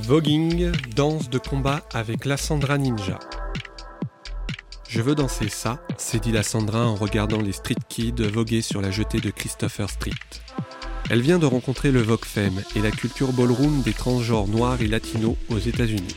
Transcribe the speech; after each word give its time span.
Voguing, 0.00 0.72
danse 0.96 1.30
de 1.30 1.38
combat 1.38 1.82
avec 1.94 2.24
Lassandra 2.24 2.78
Ninja. 2.78 3.20
Je 4.88 5.00
veux 5.00 5.14
danser 5.14 5.48
ça, 5.48 5.80
s'est 5.96 6.18
dit 6.18 6.32
Lassandra 6.32 6.86
en 6.86 6.96
regardant 6.96 7.40
les 7.40 7.52
street 7.52 7.76
kids 7.88 8.22
voguer 8.32 8.60
sur 8.60 8.80
la 8.80 8.90
jetée 8.90 9.20
de 9.20 9.30
Christopher 9.30 9.88
Street. 9.88 10.10
Elle 11.10 11.20
vient 11.20 11.38
de 11.38 11.46
rencontrer 11.46 11.92
le 11.92 12.02
Vogue 12.02 12.24
Femme 12.24 12.60
et 12.74 12.80
la 12.80 12.90
culture 12.90 13.32
ballroom 13.32 13.82
des 13.82 13.92
transgenres 13.92 14.48
noirs 14.48 14.80
et 14.82 14.88
latinos 14.88 15.36
aux 15.48 15.58
États-Unis. 15.58 16.16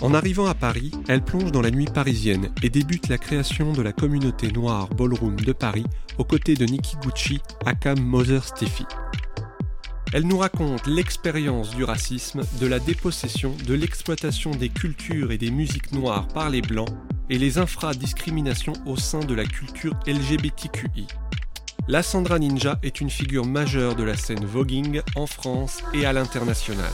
En 0.00 0.14
arrivant 0.14 0.46
à 0.46 0.54
Paris, 0.54 0.92
elle 1.08 1.24
plonge 1.24 1.50
dans 1.50 1.62
la 1.62 1.70
nuit 1.70 1.86
parisienne 1.92 2.52
et 2.62 2.70
débute 2.70 3.08
la 3.08 3.18
création 3.18 3.72
de 3.72 3.82
la 3.82 3.92
communauté 3.92 4.52
noire 4.52 4.88
ballroom 4.88 5.36
de 5.36 5.52
Paris 5.52 5.86
aux 6.18 6.24
côtés 6.24 6.54
de 6.54 6.66
Nikki 6.66 6.96
Gucci, 7.02 7.40
Akam 7.66 8.00
Mother 8.00 8.44
Steffi. 8.44 8.86
Elle 10.14 10.26
nous 10.26 10.36
raconte 10.36 10.86
l'expérience 10.86 11.74
du 11.74 11.84
racisme, 11.84 12.42
de 12.60 12.66
la 12.66 12.78
dépossession, 12.78 13.56
de 13.66 13.72
l'exploitation 13.72 14.50
des 14.50 14.68
cultures 14.68 15.32
et 15.32 15.38
des 15.38 15.50
musiques 15.50 15.92
noires 15.92 16.28
par 16.28 16.50
les 16.50 16.60
blancs 16.60 16.90
et 17.30 17.38
les 17.38 17.56
infradiscriminations 17.56 18.74
au 18.84 18.96
sein 18.96 19.20
de 19.20 19.32
la 19.32 19.46
culture 19.46 19.94
LGBTQI. 20.06 21.06
La 21.88 22.02
Sandra 22.02 22.38
Ninja 22.38 22.78
est 22.82 23.00
une 23.00 23.08
figure 23.08 23.46
majeure 23.46 23.96
de 23.96 24.02
la 24.02 24.16
scène 24.16 24.44
voguing 24.44 25.00
en 25.16 25.26
France 25.26 25.82
et 25.94 26.04
à 26.04 26.12
l'international. 26.12 26.92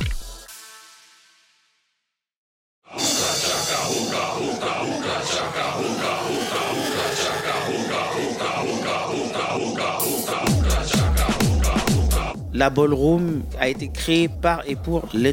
La 12.59 12.71
ballroom 12.71 13.43
a 13.61 13.69
été 13.69 13.87
créée 13.87 14.27
par 14.27 14.65
et 14.67 14.75
pour 14.75 15.07
les 15.15 15.33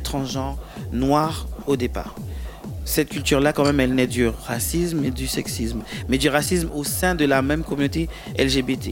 noirs 0.92 1.48
au 1.66 1.76
départ. 1.76 2.14
Cette 2.86 3.10
culture-là, 3.10 3.52
quand 3.52 3.66
même, 3.66 3.80
elle 3.80 3.96
naît 3.96 4.06
du 4.06 4.28
racisme 4.28 5.04
et 5.04 5.10
du 5.10 5.26
sexisme, 5.26 5.82
mais 6.08 6.20
du 6.20 6.30
racisme 6.30 6.70
au 6.72 6.84
sein 6.84 7.16
de 7.16 7.26
la 7.26 7.42
même 7.42 7.64
communauté 7.64 8.10
LGBT. 8.38 8.92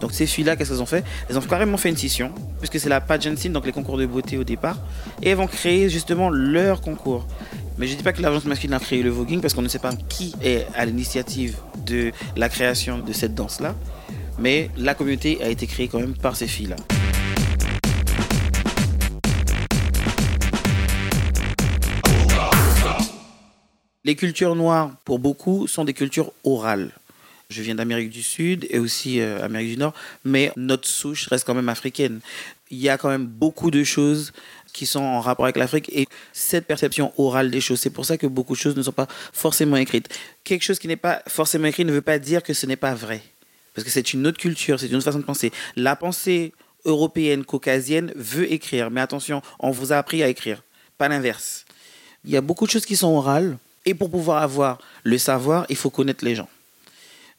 Donc 0.00 0.12
ces 0.12 0.26
filles-là, 0.26 0.56
qu'est-ce 0.56 0.70
qu'elles 0.70 0.80
ont 0.80 0.86
fait? 0.86 1.04
Elles 1.28 1.36
ont 1.36 1.42
carrément 1.42 1.76
fait 1.76 1.90
une 1.90 1.98
scission, 1.98 2.32
puisque 2.60 2.80
c'est 2.80 2.88
la 2.88 3.02
pageantine, 3.02 3.52
donc 3.52 3.66
les 3.66 3.72
concours 3.72 3.98
de 3.98 4.06
beauté 4.06 4.38
au 4.38 4.44
départ, 4.44 4.78
et 5.22 5.28
elles 5.28 5.36
vont 5.36 5.46
créer 5.46 5.90
justement 5.90 6.30
leur 6.30 6.80
concours. 6.80 7.26
Mais 7.76 7.86
je 7.86 7.92
ne 7.92 7.98
dis 7.98 8.02
pas 8.02 8.14
que 8.14 8.22
l'agence 8.22 8.46
masculine 8.46 8.72
a 8.72 8.80
créé 8.80 9.02
le 9.02 9.10
voguing, 9.10 9.42
parce 9.42 9.52
qu'on 9.52 9.60
ne 9.60 9.68
sait 9.68 9.78
pas 9.78 9.92
qui 10.08 10.34
est 10.42 10.66
à 10.74 10.86
l'initiative 10.86 11.58
de 11.84 12.10
la 12.36 12.48
création 12.48 13.00
de 13.00 13.12
cette 13.12 13.34
danse-là, 13.34 13.74
mais 14.38 14.70
la 14.78 14.94
communauté 14.94 15.42
a 15.44 15.50
été 15.50 15.66
créée 15.66 15.88
quand 15.88 16.00
même 16.00 16.14
par 16.14 16.36
ces 16.36 16.46
filles-là. 16.46 16.76
Les 24.04 24.16
cultures 24.16 24.56
noires, 24.56 24.92
pour 25.04 25.18
beaucoup, 25.18 25.66
sont 25.66 25.84
des 25.84 25.92
cultures 25.92 26.32
orales. 26.42 26.90
Je 27.50 27.60
viens 27.62 27.74
d'Amérique 27.74 28.08
du 28.08 28.22
Sud 28.22 28.66
et 28.70 28.78
aussi 28.78 29.20
euh, 29.20 29.44
Amérique 29.44 29.70
du 29.70 29.76
Nord, 29.76 29.92
mais 30.24 30.52
notre 30.56 30.88
souche 30.88 31.26
reste 31.26 31.44
quand 31.44 31.54
même 31.54 31.68
africaine. 31.68 32.20
Il 32.70 32.78
y 32.78 32.88
a 32.88 32.96
quand 32.96 33.10
même 33.10 33.26
beaucoup 33.26 33.70
de 33.70 33.84
choses 33.84 34.32
qui 34.72 34.86
sont 34.86 35.00
en 35.00 35.20
rapport 35.20 35.44
avec 35.44 35.56
l'Afrique 35.56 35.90
et 35.92 36.06
cette 36.32 36.66
perception 36.66 37.12
orale 37.18 37.50
des 37.50 37.60
choses. 37.60 37.80
C'est 37.80 37.90
pour 37.90 38.06
ça 38.06 38.16
que 38.16 38.26
beaucoup 38.26 38.54
de 38.54 38.58
choses 38.60 38.76
ne 38.76 38.82
sont 38.82 38.92
pas 38.92 39.08
forcément 39.32 39.76
écrites. 39.76 40.08
Quelque 40.44 40.62
chose 40.62 40.78
qui 40.78 40.88
n'est 40.88 40.96
pas 40.96 41.22
forcément 41.26 41.66
écrit 41.66 41.84
ne 41.84 41.92
veut 41.92 42.00
pas 42.00 42.18
dire 42.18 42.42
que 42.42 42.54
ce 42.54 42.64
n'est 42.64 42.76
pas 42.76 42.94
vrai. 42.94 43.20
Parce 43.74 43.84
que 43.84 43.90
c'est 43.90 44.14
une 44.14 44.26
autre 44.26 44.38
culture, 44.38 44.80
c'est 44.80 44.86
une 44.86 44.96
autre 44.96 45.04
façon 45.04 45.18
de 45.18 45.24
penser. 45.24 45.52
La 45.76 45.96
pensée 45.96 46.54
européenne, 46.86 47.44
caucasienne 47.44 48.12
veut 48.16 48.50
écrire, 48.50 48.90
mais 48.90 49.02
attention, 49.02 49.42
on 49.58 49.70
vous 49.70 49.92
a 49.92 49.96
appris 49.96 50.22
à 50.22 50.28
écrire, 50.28 50.62
pas 50.96 51.08
l'inverse. 51.08 51.66
Il 52.24 52.30
y 52.30 52.36
a 52.36 52.40
beaucoup 52.40 52.66
de 52.66 52.70
choses 52.70 52.86
qui 52.86 52.96
sont 52.96 53.08
orales, 53.08 53.58
et 53.86 53.94
pour 53.94 54.10
pouvoir 54.10 54.42
avoir 54.42 54.78
le 55.04 55.18
savoir, 55.18 55.66
il 55.68 55.76
faut 55.76 55.90
connaître 55.90 56.24
les 56.24 56.34
gens. 56.34 56.48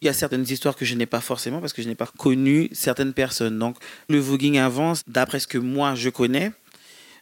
Il 0.01 0.07
y 0.07 0.09
a 0.09 0.13
certaines 0.13 0.45
histoires 0.49 0.75
que 0.75 0.83
je 0.83 0.95
n'ai 0.95 1.05
pas 1.05 1.21
forcément 1.21 1.59
parce 1.59 1.73
que 1.73 1.81
je 1.83 1.87
n'ai 1.87 1.95
pas 1.95 2.09
connu 2.17 2.69
certaines 2.71 3.13
personnes. 3.13 3.59
Donc, 3.59 3.77
le 4.09 4.17
voguing 4.17 4.57
avance 4.57 5.03
d'après 5.07 5.39
ce 5.39 5.47
que 5.47 5.59
moi 5.59 5.93
je 5.93 6.09
connais. 6.09 6.51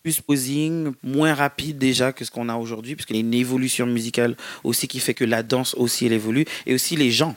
Plus 0.02 0.22
posing, 0.22 0.94
moins 1.04 1.34
rapide 1.34 1.78
déjà 1.78 2.14
que 2.14 2.24
ce 2.24 2.32
qu'on 2.32 2.48
a 2.48 2.56
aujourd'hui, 2.56 2.96
puisqu'il 2.96 3.18
y 3.18 3.20
a 3.20 3.22
une 3.22 3.34
évolution 3.34 3.86
musicale 3.86 4.38
aussi 4.64 4.88
qui 4.88 5.02
fait 5.02 5.14
que 5.14 5.26
la 5.26 5.44
danse 5.44 5.76
aussi 5.76 6.06
elle 6.06 6.14
évolue. 6.14 6.46
Et 6.66 6.74
aussi 6.74 6.96
les 6.96 7.12
gens. 7.12 7.36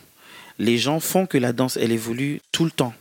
Les 0.60 0.78
gens 0.78 1.00
font 1.00 1.26
que 1.26 1.38
la 1.38 1.52
danse 1.52 1.76
elle 1.76 1.90
évolue 1.90 2.40
tout 2.52 2.64
le 2.64 2.70
temps. 2.70 2.94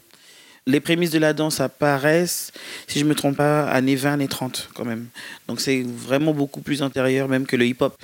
Les 0.68 0.80
prémices 0.80 1.10
de 1.10 1.20
la 1.20 1.34
danse 1.34 1.60
apparaissent, 1.60 2.52
si 2.88 3.00
je 3.00 3.04
ne 3.04 3.10
me 3.10 3.16
trompe 3.16 3.38
pas, 3.38 3.68
années 3.70 3.96
20, 3.96 4.14
années 4.14 4.28
30 4.28 4.70
quand 4.74 4.86
même. 4.86 5.08
Donc 5.48 5.60
c'est 5.60 5.82
vraiment 5.82 6.34
beaucoup 6.34 6.62
plus 6.62 6.82
antérieur 6.82 7.28
même 7.28 7.46
que 7.46 7.56
le 7.56 7.66
hip-hop. 7.66 7.96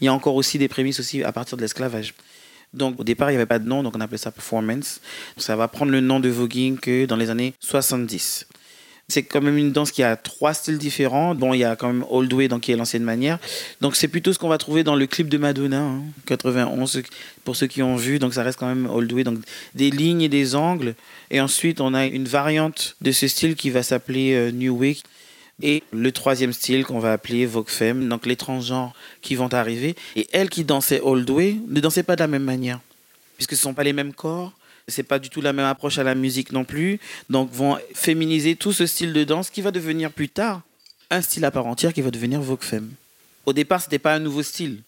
Il 0.00 0.04
y 0.04 0.08
a 0.08 0.12
encore 0.12 0.34
aussi 0.34 0.58
des 0.58 0.68
prémices 0.68 1.00
aussi 1.00 1.22
à 1.22 1.32
partir 1.32 1.56
de 1.56 1.62
l'esclavage. 1.62 2.14
Donc 2.72 2.98
au 2.98 3.04
départ, 3.04 3.30
il 3.30 3.34
n'y 3.34 3.36
avait 3.36 3.46
pas 3.46 3.58
de 3.58 3.68
nom, 3.68 3.82
donc 3.82 3.96
on 3.96 4.00
appelait 4.00 4.18
ça 4.18 4.32
performance. 4.32 5.00
Ça 5.36 5.56
va 5.56 5.68
prendre 5.68 5.92
le 5.92 6.00
nom 6.00 6.20
de 6.20 6.28
voguing 6.28 6.78
que 6.78 7.06
dans 7.06 7.16
les 7.16 7.30
années 7.30 7.54
70. 7.60 8.46
C'est 9.08 9.22
quand 9.22 9.42
même 9.42 9.58
une 9.58 9.70
danse 9.70 9.90
qui 9.90 10.02
a 10.02 10.16
trois 10.16 10.54
styles 10.54 10.78
différents. 10.78 11.34
Bon, 11.34 11.52
il 11.52 11.58
y 11.58 11.64
a 11.64 11.76
quand 11.76 11.88
même 11.88 12.06
Old 12.08 12.32
Way, 12.32 12.48
donc 12.48 12.62
qui 12.62 12.72
est 12.72 12.76
l'ancienne 12.76 13.02
manière. 13.02 13.38
Donc 13.82 13.96
c'est 13.96 14.08
plutôt 14.08 14.32
ce 14.32 14.38
qu'on 14.38 14.48
va 14.48 14.56
trouver 14.56 14.82
dans 14.82 14.96
le 14.96 15.06
clip 15.06 15.28
de 15.28 15.36
Madonna, 15.36 16.00
91, 16.24 16.96
hein, 16.96 17.02
pour 17.44 17.54
ceux 17.54 17.66
qui 17.66 17.82
ont 17.82 17.96
vu. 17.96 18.18
Donc 18.18 18.32
ça 18.32 18.42
reste 18.42 18.58
quand 18.58 18.66
même 18.66 18.88
Old 18.88 19.12
Way, 19.12 19.24
donc 19.24 19.40
des 19.74 19.90
lignes 19.90 20.22
et 20.22 20.30
des 20.30 20.54
angles. 20.54 20.94
Et 21.30 21.40
ensuite, 21.40 21.82
on 21.82 21.92
a 21.92 22.06
une 22.06 22.24
variante 22.24 22.96
de 23.02 23.12
ce 23.12 23.28
style 23.28 23.56
qui 23.56 23.68
va 23.68 23.82
s'appeler 23.82 24.32
euh, 24.32 24.50
New 24.50 24.74
Way. 24.74 24.96
Et 25.62 25.82
le 25.92 26.10
troisième 26.10 26.52
style 26.52 26.84
qu'on 26.84 26.98
va 26.98 27.12
appeler 27.12 27.46
Vogue 27.46 27.68
Femme, 27.68 28.08
donc 28.08 28.26
les 28.26 28.36
transgenres 28.36 28.92
qui 29.22 29.34
vont 29.34 29.52
arriver. 29.52 29.94
Et 30.16 30.26
elles 30.32 30.50
qui 30.50 30.64
dansaient 30.64 31.00
Old 31.00 31.28
Way 31.30 31.56
ne 31.68 31.80
dansaient 31.80 32.02
pas 32.02 32.16
de 32.16 32.20
la 32.20 32.26
même 32.26 32.42
manière, 32.42 32.80
puisque 33.36 33.52
ce 33.52 33.56
ne 33.56 33.62
sont 33.62 33.74
pas 33.74 33.84
les 33.84 33.92
mêmes 33.92 34.12
corps, 34.12 34.52
c'est 34.88 35.02
pas 35.02 35.18
du 35.18 35.30
tout 35.30 35.40
la 35.40 35.52
même 35.52 35.66
approche 35.66 35.98
à 35.98 36.02
la 36.02 36.14
musique 36.14 36.52
non 36.52 36.64
plus. 36.64 36.98
Donc 37.30 37.52
vont 37.52 37.78
féminiser 37.94 38.56
tout 38.56 38.72
ce 38.72 38.86
style 38.86 39.12
de 39.12 39.24
danse 39.24 39.50
qui 39.50 39.62
va 39.62 39.70
devenir 39.70 40.10
plus 40.10 40.28
tard 40.28 40.62
un 41.10 41.22
style 41.22 41.44
à 41.44 41.50
part 41.50 41.66
entière 41.66 41.92
qui 41.92 42.02
va 42.02 42.10
devenir 42.10 42.40
Vogue 42.40 42.62
Femme. 42.62 42.90
Au 43.46 43.52
départ, 43.52 43.80
ce 43.80 43.86
n'était 43.86 43.98
pas 43.98 44.14
un 44.14 44.18
nouveau 44.18 44.42
style. 44.42 44.82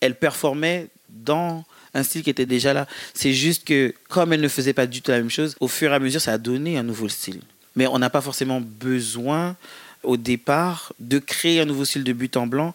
Elles 0.00 0.18
performaient 0.18 0.88
dans 1.08 1.64
un 1.94 2.02
style 2.02 2.22
qui 2.22 2.30
était 2.30 2.46
déjà 2.46 2.72
là. 2.72 2.86
C'est 3.14 3.32
juste 3.32 3.64
que 3.64 3.94
comme 4.08 4.32
elles 4.32 4.40
ne 4.40 4.48
faisaient 4.48 4.72
pas 4.72 4.86
du 4.86 5.02
tout 5.02 5.10
la 5.10 5.18
même 5.18 5.30
chose, 5.30 5.56
au 5.60 5.68
fur 5.68 5.92
et 5.92 5.94
à 5.94 5.98
mesure, 5.98 6.20
ça 6.20 6.32
a 6.32 6.38
donné 6.38 6.78
un 6.78 6.82
nouveau 6.82 7.08
style. 7.08 7.40
Mais 7.76 7.86
on 7.86 7.98
n'a 7.98 8.10
pas 8.10 8.20
forcément 8.20 8.60
besoin 8.60 9.56
au 10.02 10.16
départ 10.16 10.92
de 10.98 11.18
créer 11.18 11.60
un 11.60 11.64
nouveau 11.64 11.84
style 11.84 12.04
de 12.04 12.12
but 12.12 12.36
en 12.36 12.46
blanc. 12.46 12.74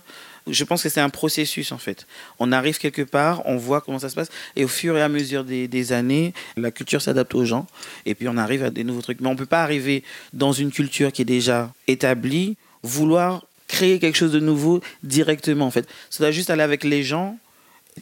Je 0.49 0.63
pense 0.63 0.83
que 0.83 0.89
c'est 0.89 1.01
un 1.01 1.09
processus 1.09 1.71
en 1.71 1.77
fait. 1.77 2.07
On 2.39 2.51
arrive 2.51 2.77
quelque 2.77 3.01
part, 3.01 3.41
on 3.45 3.57
voit 3.57 3.81
comment 3.81 3.99
ça 3.99 4.09
se 4.09 4.15
passe, 4.15 4.29
et 4.55 4.63
au 4.63 4.67
fur 4.69 4.95
et 4.97 5.01
à 5.01 5.09
mesure 5.09 5.43
des, 5.43 5.91
années, 5.91 6.33
la 6.55 6.71
culture 6.71 7.01
s'adapte 7.01 7.35
aux 7.35 7.43
gens, 7.43 7.67
et 8.05 8.15
puis 8.15 8.29
on 8.29 8.37
arrive 8.37 8.63
à 8.63 8.69
des 8.69 8.85
nouveaux 8.85 9.01
trucs. 9.01 9.19
Mais 9.19 9.27
on 9.27 9.33
ne 9.33 9.37
peut 9.37 9.45
pas 9.45 9.61
arriver 9.61 10.03
dans 10.31 10.53
une 10.53 10.71
culture 10.71 11.11
qui 11.11 11.23
est 11.23 11.25
déjà 11.25 11.73
établie, 11.87 12.55
vouloir 12.81 13.45
créer 13.67 13.99
quelque 13.99 14.15
chose 14.15 14.31
de 14.31 14.39
nouveau 14.39 14.81
directement 15.03 15.65
en 15.65 15.71
fait. 15.71 15.87
Ça 16.09 16.23
doit 16.23 16.31
juste 16.31 16.49
aller 16.49 16.63
avec 16.63 16.85
les 16.85 17.03
gens, 17.03 17.37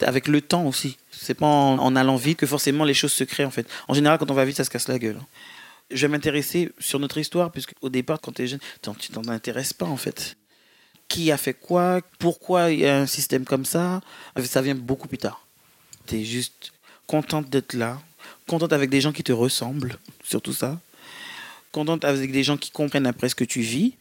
avec 0.02 0.28
le 0.28 0.40
temps 0.40 0.66
aussi. 0.66 0.98
C'est 1.10 1.34
pas 1.34 1.46
en, 1.46 1.78
en 1.78 1.96
allant 1.96 2.16
vite 2.16 2.38
que 2.38 2.46
forcément 2.46 2.84
les 2.84 2.94
choses 2.94 3.12
se 3.12 3.24
créent 3.24 3.44
en 3.44 3.50
fait. 3.50 3.66
En 3.88 3.94
général, 3.94 4.18
quand 4.18 4.30
on 4.30 4.34
va 4.34 4.44
vite, 4.44 4.56
ça 4.56 4.64
se 4.64 4.70
casse 4.70 4.86
la 4.86 5.00
gueule 5.00 5.18
je 5.90 6.06
vais 6.06 6.08
m'intéresser 6.08 6.72
sur 6.78 6.98
notre 6.98 7.18
histoire, 7.18 7.52
puisque 7.52 7.72
au 7.80 7.88
départ, 7.88 8.20
quand 8.20 8.32
tu 8.32 8.42
es 8.42 8.46
jeune, 8.46 8.60
tu 8.98 9.10
t'en 9.10 9.28
intéresses 9.28 9.72
pas 9.72 9.86
en 9.86 9.96
fait. 9.96 10.36
Qui 11.08 11.30
a 11.30 11.36
fait 11.36 11.54
quoi? 11.54 12.00
Pourquoi 12.18 12.72
il 12.72 12.80
y 12.80 12.86
a 12.86 12.98
un 12.98 13.06
système 13.06 13.44
comme 13.44 13.64
ça? 13.64 14.00
Ça 14.44 14.62
vient 14.62 14.74
beaucoup 14.74 15.06
plus 15.06 15.18
tard. 15.18 15.46
Tu 16.06 16.16
es 16.16 16.24
juste 16.24 16.72
contente 17.06 17.48
d'être 17.48 17.74
là, 17.74 18.00
contente 18.48 18.72
avec 18.72 18.90
des 18.90 19.00
gens 19.00 19.12
qui 19.12 19.22
te 19.22 19.32
ressemblent, 19.32 19.98
surtout 20.24 20.52
ça. 20.52 20.80
Contente 21.70 22.04
avec 22.04 22.32
des 22.32 22.42
gens 22.42 22.56
qui 22.56 22.70
comprennent 22.70 23.06
après 23.06 23.28
ce 23.28 23.34
que 23.34 23.44
tu 23.44 23.60
vis, 23.60 23.94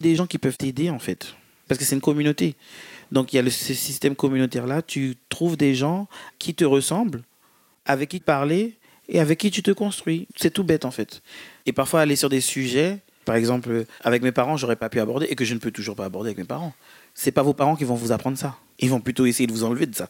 des 0.00 0.16
gens 0.16 0.26
qui 0.26 0.38
peuvent 0.38 0.56
t'aider 0.56 0.90
en 0.90 0.98
fait. 0.98 1.34
Parce 1.68 1.78
que 1.78 1.84
c'est 1.84 1.94
une 1.94 2.00
communauté. 2.00 2.56
Donc 3.12 3.32
il 3.32 3.36
y 3.36 3.38
a 3.38 3.50
ce 3.50 3.74
système 3.74 4.16
communautaire-là, 4.16 4.82
tu 4.82 5.16
trouves 5.28 5.56
des 5.56 5.74
gens 5.74 6.08
qui 6.38 6.54
te 6.54 6.64
ressemblent, 6.64 7.22
avec 7.84 8.08
qui 8.08 8.20
parler, 8.20 8.76
et 9.08 9.20
avec 9.20 9.38
qui 9.38 9.50
tu 9.50 9.62
te 9.62 9.70
construis. 9.70 10.28
C'est 10.36 10.52
tout 10.52 10.64
bête 10.64 10.84
en 10.84 10.90
fait. 10.90 11.22
Et 11.66 11.72
parfois 11.72 12.00
aller 12.00 12.16
sur 12.16 12.28
des 12.28 12.40
sujets, 12.40 12.98
par 13.24 13.36
exemple, 13.36 13.84
avec 14.04 14.22
mes 14.22 14.32
parents, 14.32 14.56
j'aurais 14.56 14.76
pas 14.76 14.88
pu 14.88 15.00
aborder 15.00 15.26
et 15.28 15.34
que 15.34 15.44
je 15.44 15.54
ne 15.54 15.58
peux 15.58 15.70
toujours 15.70 15.96
pas 15.96 16.04
aborder 16.04 16.28
avec 16.28 16.38
mes 16.38 16.44
parents. 16.44 16.74
C'est 17.14 17.32
pas 17.32 17.42
vos 17.42 17.54
parents 17.54 17.76
qui 17.76 17.84
vont 17.84 17.94
vous 17.94 18.12
apprendre 18.12 18.38
ça. 18.38 18.56
Ils 18.78 18.90
vont 18.90 19.00
plutôt 19.00 19.26
essayer 19.26 19.46
de 19.46 19.52
vous 19.52 19.64
enlever 19.64 19.86
de 19.86 19.94
ça. 19.94 20.08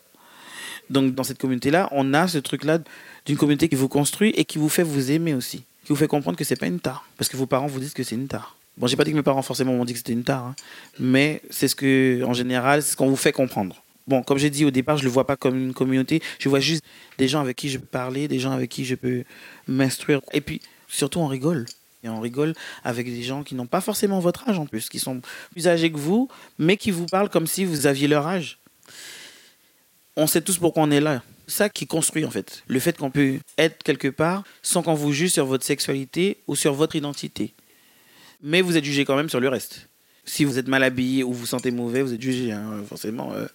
Donc 0.91 1.15
dans 1.15 1.25
cette 1.25 1.39
communauté-là, 1.39 1.89
on 1.93 2.15
a 2.15 2.29
ce 2.29 2.39
truc-là 2.39 2.79
d'une 3.27 3.37
communauté 3.37 3.69
qui 3.69 3.75
vous 3.75 3.89
construit 3.89 4.31
et 4.37 4.45
qui 4.45 4.59
vous 4.59 4.69
fait 4.69 4.83
vous 4.83 5.11
aimer 5.11 5.35
aussi, 5.35 5.59
qui 5.85 5.89
vous 5.89 5.97
fait 5.97 6.09
comprendre 6.09 6.37
que 6.37 6.45
c'est 6.45 6.57
pas 6.57 6.67
une 6.67 6.81
tare, 6.81 7.07
parce 7.17 7.29
que 7.29 7.37
vos 7.37 7.47
parents 7.47 7.67
vous 7.67 7.81
disent 7.81 7.93
que 7.93 8.03
c'est 8.03 8.15
une 8.15 8.29
tare. 8.29 8.57
Bon, 8.77 8.87
j'ai 8.87 8.97
pas 8.97 9.05
dit 9.05 9.11
que 9.11 9.17
mes 9.17 9.23
parents 9.23 9.43
forcément 9.43 9.73
m'ont 9.73 9.85
dit 9.85 9.93
que 9.93 9.99
c'était 9.99 10.13
une 10.13 10.25
tare, 10.25 10.45
hein. 10.45 10.55
mais 10.99 11.43
c'est 11.51 11.67
ce 11.69 11.75
que, 11.75 12.23
en 12.25 12.33
général, 12.33 12.83
c'est 12.83 12.93
ce 12.93 12.97
qu'on 12.97 13.09
vous 13.09 13.17
fait 13.17 13.33
comprendre. 13.33 13.83
Bon, 14.09 14.23
comme 14.23 14.39
j'ai 14.39 14.49
dit 14.49 14.65
au 14.65 14.71
départ, 14.71 14.97
je 14.97 15.03
ne 15.03 15.09
le 15.09 15.13
vois 15.13 15.27
pas 15.27 15.37
comme 15.37 15.57
une 15.57 15.75
communauté. 15.75 16.23
Je 16.39 16.49
vois 16.49 16.61
juste 16.61 16.83
des 17.19 17.29
gens 17.29 17.41
avec 17.41 17.57
qui 17.57 17.69
je 17.69 17.77
peux 17.77 17.87
parler, 17.87 18.27
des 18.27 18.39
gens 18.39 18.53
avec 18.53 18.71
qui 18.71 18.87
je 18.87 18.95
peux 18.95 19.25
m'instruire. 19.67 20.23
Et 20.33 20.41
puis, 20.41 20.63
surtout, 20.89 21.21
on 21.21 21.27
rigole. 21.27 21.67
Et 22.03 22.09
on 22.09 22.19
rigole 22.19 22.55
avec 22.85 23.07
des 23.07 23.23
gens 23.23 23.43
qui 23.43 23.55
n'ont 23.55 23.67
pas 23.67 23.83
forcément 23.83 24.19
votre 24.19 24.49
âge 24.49 24.59
en 24.59 24.65
plus, 24.65 24.89
qui 24.89 24.99
sont 24.99 25.21
plus 25.53 25.69
âgés 25.69 25.93
que 25.93 25.99
vous, 25.99 26.29
mais 26.59 26.79
qui 26.79 26.91
vous 26.91 27.05
parlent 27.05 27.29
comme 27.29 27.47
si 27.47 27.67
vous 27.67 27.87
aviez 27.87 28.09
leur 28.09 28.27
âge. 28.27 28.59
On 30.17 30.27
sait 30.27 30.41
tous 30.41 30.57
pourquoi 30.57 30.85
on 30.85 30.91
est 30.91 31.01
là. 31.01 31.23
Ça 31.47 31.69
qui 31.69 31.87
construit 31.87 32.25
en 32.25 32.31
fait. 32.31 32.63
Le 32.67 32.81
fait 32.81 32.97
qu'on 32.97 33.11
peut 33.11 33.39
être 33.59 33.83
quelque 33.83 34.09
part 34.09 34.43
sans 34.63 34.83
qu'on 34.83 34.95
vous 34.95 35.13
juge 35.13 35.33
sur 35.33 35.45
votre 35.45 35.65
sexualité 35.65 36.39
ou 36.47 36.57
sur 36.57 36.73
votre 36.73 36.97
identité. 36.97 37.53
Mais 38.43 38.63
vous 38.63 38.77
êtes 38.77 38.85
jugé 38.85 39.05
quand 39.05 39.17
même 39.17 39.29
sur 39.29 39.41
le 39.41 39.49
reste. 39.49 39.89
Si 40.29 40.45
vous 40.45 40.59
êtes 40.59 40.69
mal 40.69 40.83
habillé 40.83 41.25
ou 41.25 41.33
vous 41.33 41.47
sentez 41.47 41.71
mauvais, 41.71 42.03
vous 42.03 42.13
êtes 42.13 42.21
jugé. 42.23 42.53
hein. 42.53 42.85
Forcément, 42.89 43.33
euh, 43.33 43.47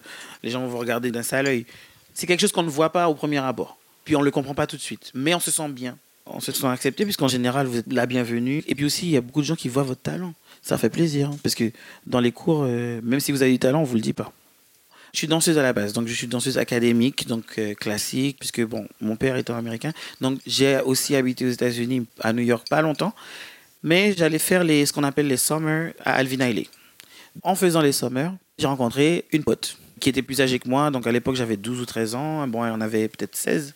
les 0.42 0.50
gens 0.50 0.60
vont 0.60 0.68
vous 0.68 0.78
regarder 0.78 1.10
d'un 1.10 1.22
sale 1.22 1.46
œil. 1.46 1.66
C'est 2.14 2.26
quelque 2.26 2.40
chose 2.40 2.52
qu'on 2.52 2.62
ne 2.64 2.68
voit 2.68 2.90
pas 2.90 3.08
au 3.08 3.14
premier 3.14 3.38
abord. 3.38 3.78
Puis 4.04 4.16
on 4.16 4.20
ne 4.20 4.24
le 4.24 4.30
comprend 4.30 4.54
pas 4.54 4.66
tout 4.66 4.76
de 4.76 4.82
suite. 4.82 5.10
Mais 5.14 5.34
on 5.34 5.40
se 5.40 5.50
sent 5.50 5.68
bien. 5.68 5.96
On 6.26 6.40
se 6.40 6.52
sent 6.52 6.66
accepté 6.66 7.04
puisqu'en 7.04 7.28
général, 7.28 7.66
vous 7.66 7.78
êtes 7.78 7.92
la 7.92 8.06
bienvenue. 8.06 8.64
Et 8.66 8.74
puis 8.74 8.84
aussi, 8.84 9.06
il 9.06 9.12
y 9.12 9.16
a 9.16 9.20
beaucoup 9.20 9.40
de 9.40 9.46
gens 9.46 9.56
qui 9.56 9.68
voient 9.68 9.82
votre 9.82 10.02
talent. 10.02 10.34
Ça 10.62 10.78
fait 10.78 10.90
plaisir. 10.90 11.30
hein, 11.30 11.38
parce 11.42 11.54
que 11.54 11.70
dans 12.06 12.20
les 12.20 12.32
cours, 12.32 12.64
euh, 12.66 13.00
même 13.02 13.20
si 13.20 13.30
vous 13.32 13.42
avez 13.42 13.52
du 13.52 13.58
talent, 13.58 13.78
on 13.78 13.82
ne 13.82 13.86
vous 13.86 13.94
le 13.96 14.00
dit 14.00 14.12
pas. 14.12 14.32
Je 15.12 15.18
suis 15.18 15.28
danseuse 15.28 15.58
à 15.58 15.62
la 15.62 15.72
base, 15.72 15.92
donc 15.92 16.08
je 16.08 16.12
suis 16.12 16.26
danseuse 16.26 16.58
académique, 16.58 17.28
donc 17.28 17.44
euh, 17.58 17.74
classique, 17.74 18.36
puisque 18.40 18.62
bon, 18.64 18.88
mon 19.00 19.14
père 19.14 19.36
étant 19.36 19.54
américain. 19.56 19.92
Donc 20.20 20.40
j'ai 20.44 20.80
aussi 20.80 21.14
habité 21.14 21.46
aux 21.46 21.50
États-Unis, 21.50 22.06
à 22.20 22.32
New 22.32 22.42
York, 22.42 22.66
pas 22.68 22.82
longtemps. 22.82 23.14
Mais 23.84 24.14
j'allais 24.16 24.38
faire 24.38 24.64
les, 24.64 24.86
ce 24.86 24.92
qu'on 24.92 25.04
appelle 25.04 25.28
les 25.28 25.36
summers 25.36 25.92
à 26.04 26.14
Alvin 26.14 26.40
Ailey. 26.40 26.66
En 27.42 27.54
faisant 27.54 27.82
les 27.82 27.92
summers, 27.92 28.32
j'ai 28.58 28.66
rencontré 28.66 29.26
une 29.30 29.44
pote 29.44 29.76
qui 30.00 30.08
était 30.08 30.22
plus 30.22 30.40
âgée 30.40 30.58
que 30.58 30.68
moi. 30.68 30.90
Donc 30.90 31.06
à 31.06 31.12
l'époque, 31.12 31.36
j'avais 31.36 31.58
12 31.58 31.80
ou 31.80 31.84
13 31.86 32.14
ans. 32.14 32.48
Bon, 32.48 32.64
elle 32.64 32.72
en 32.72 32.80
avait 32.80 33.08
peut-être 33.08 33.36
16. 33.36 33.74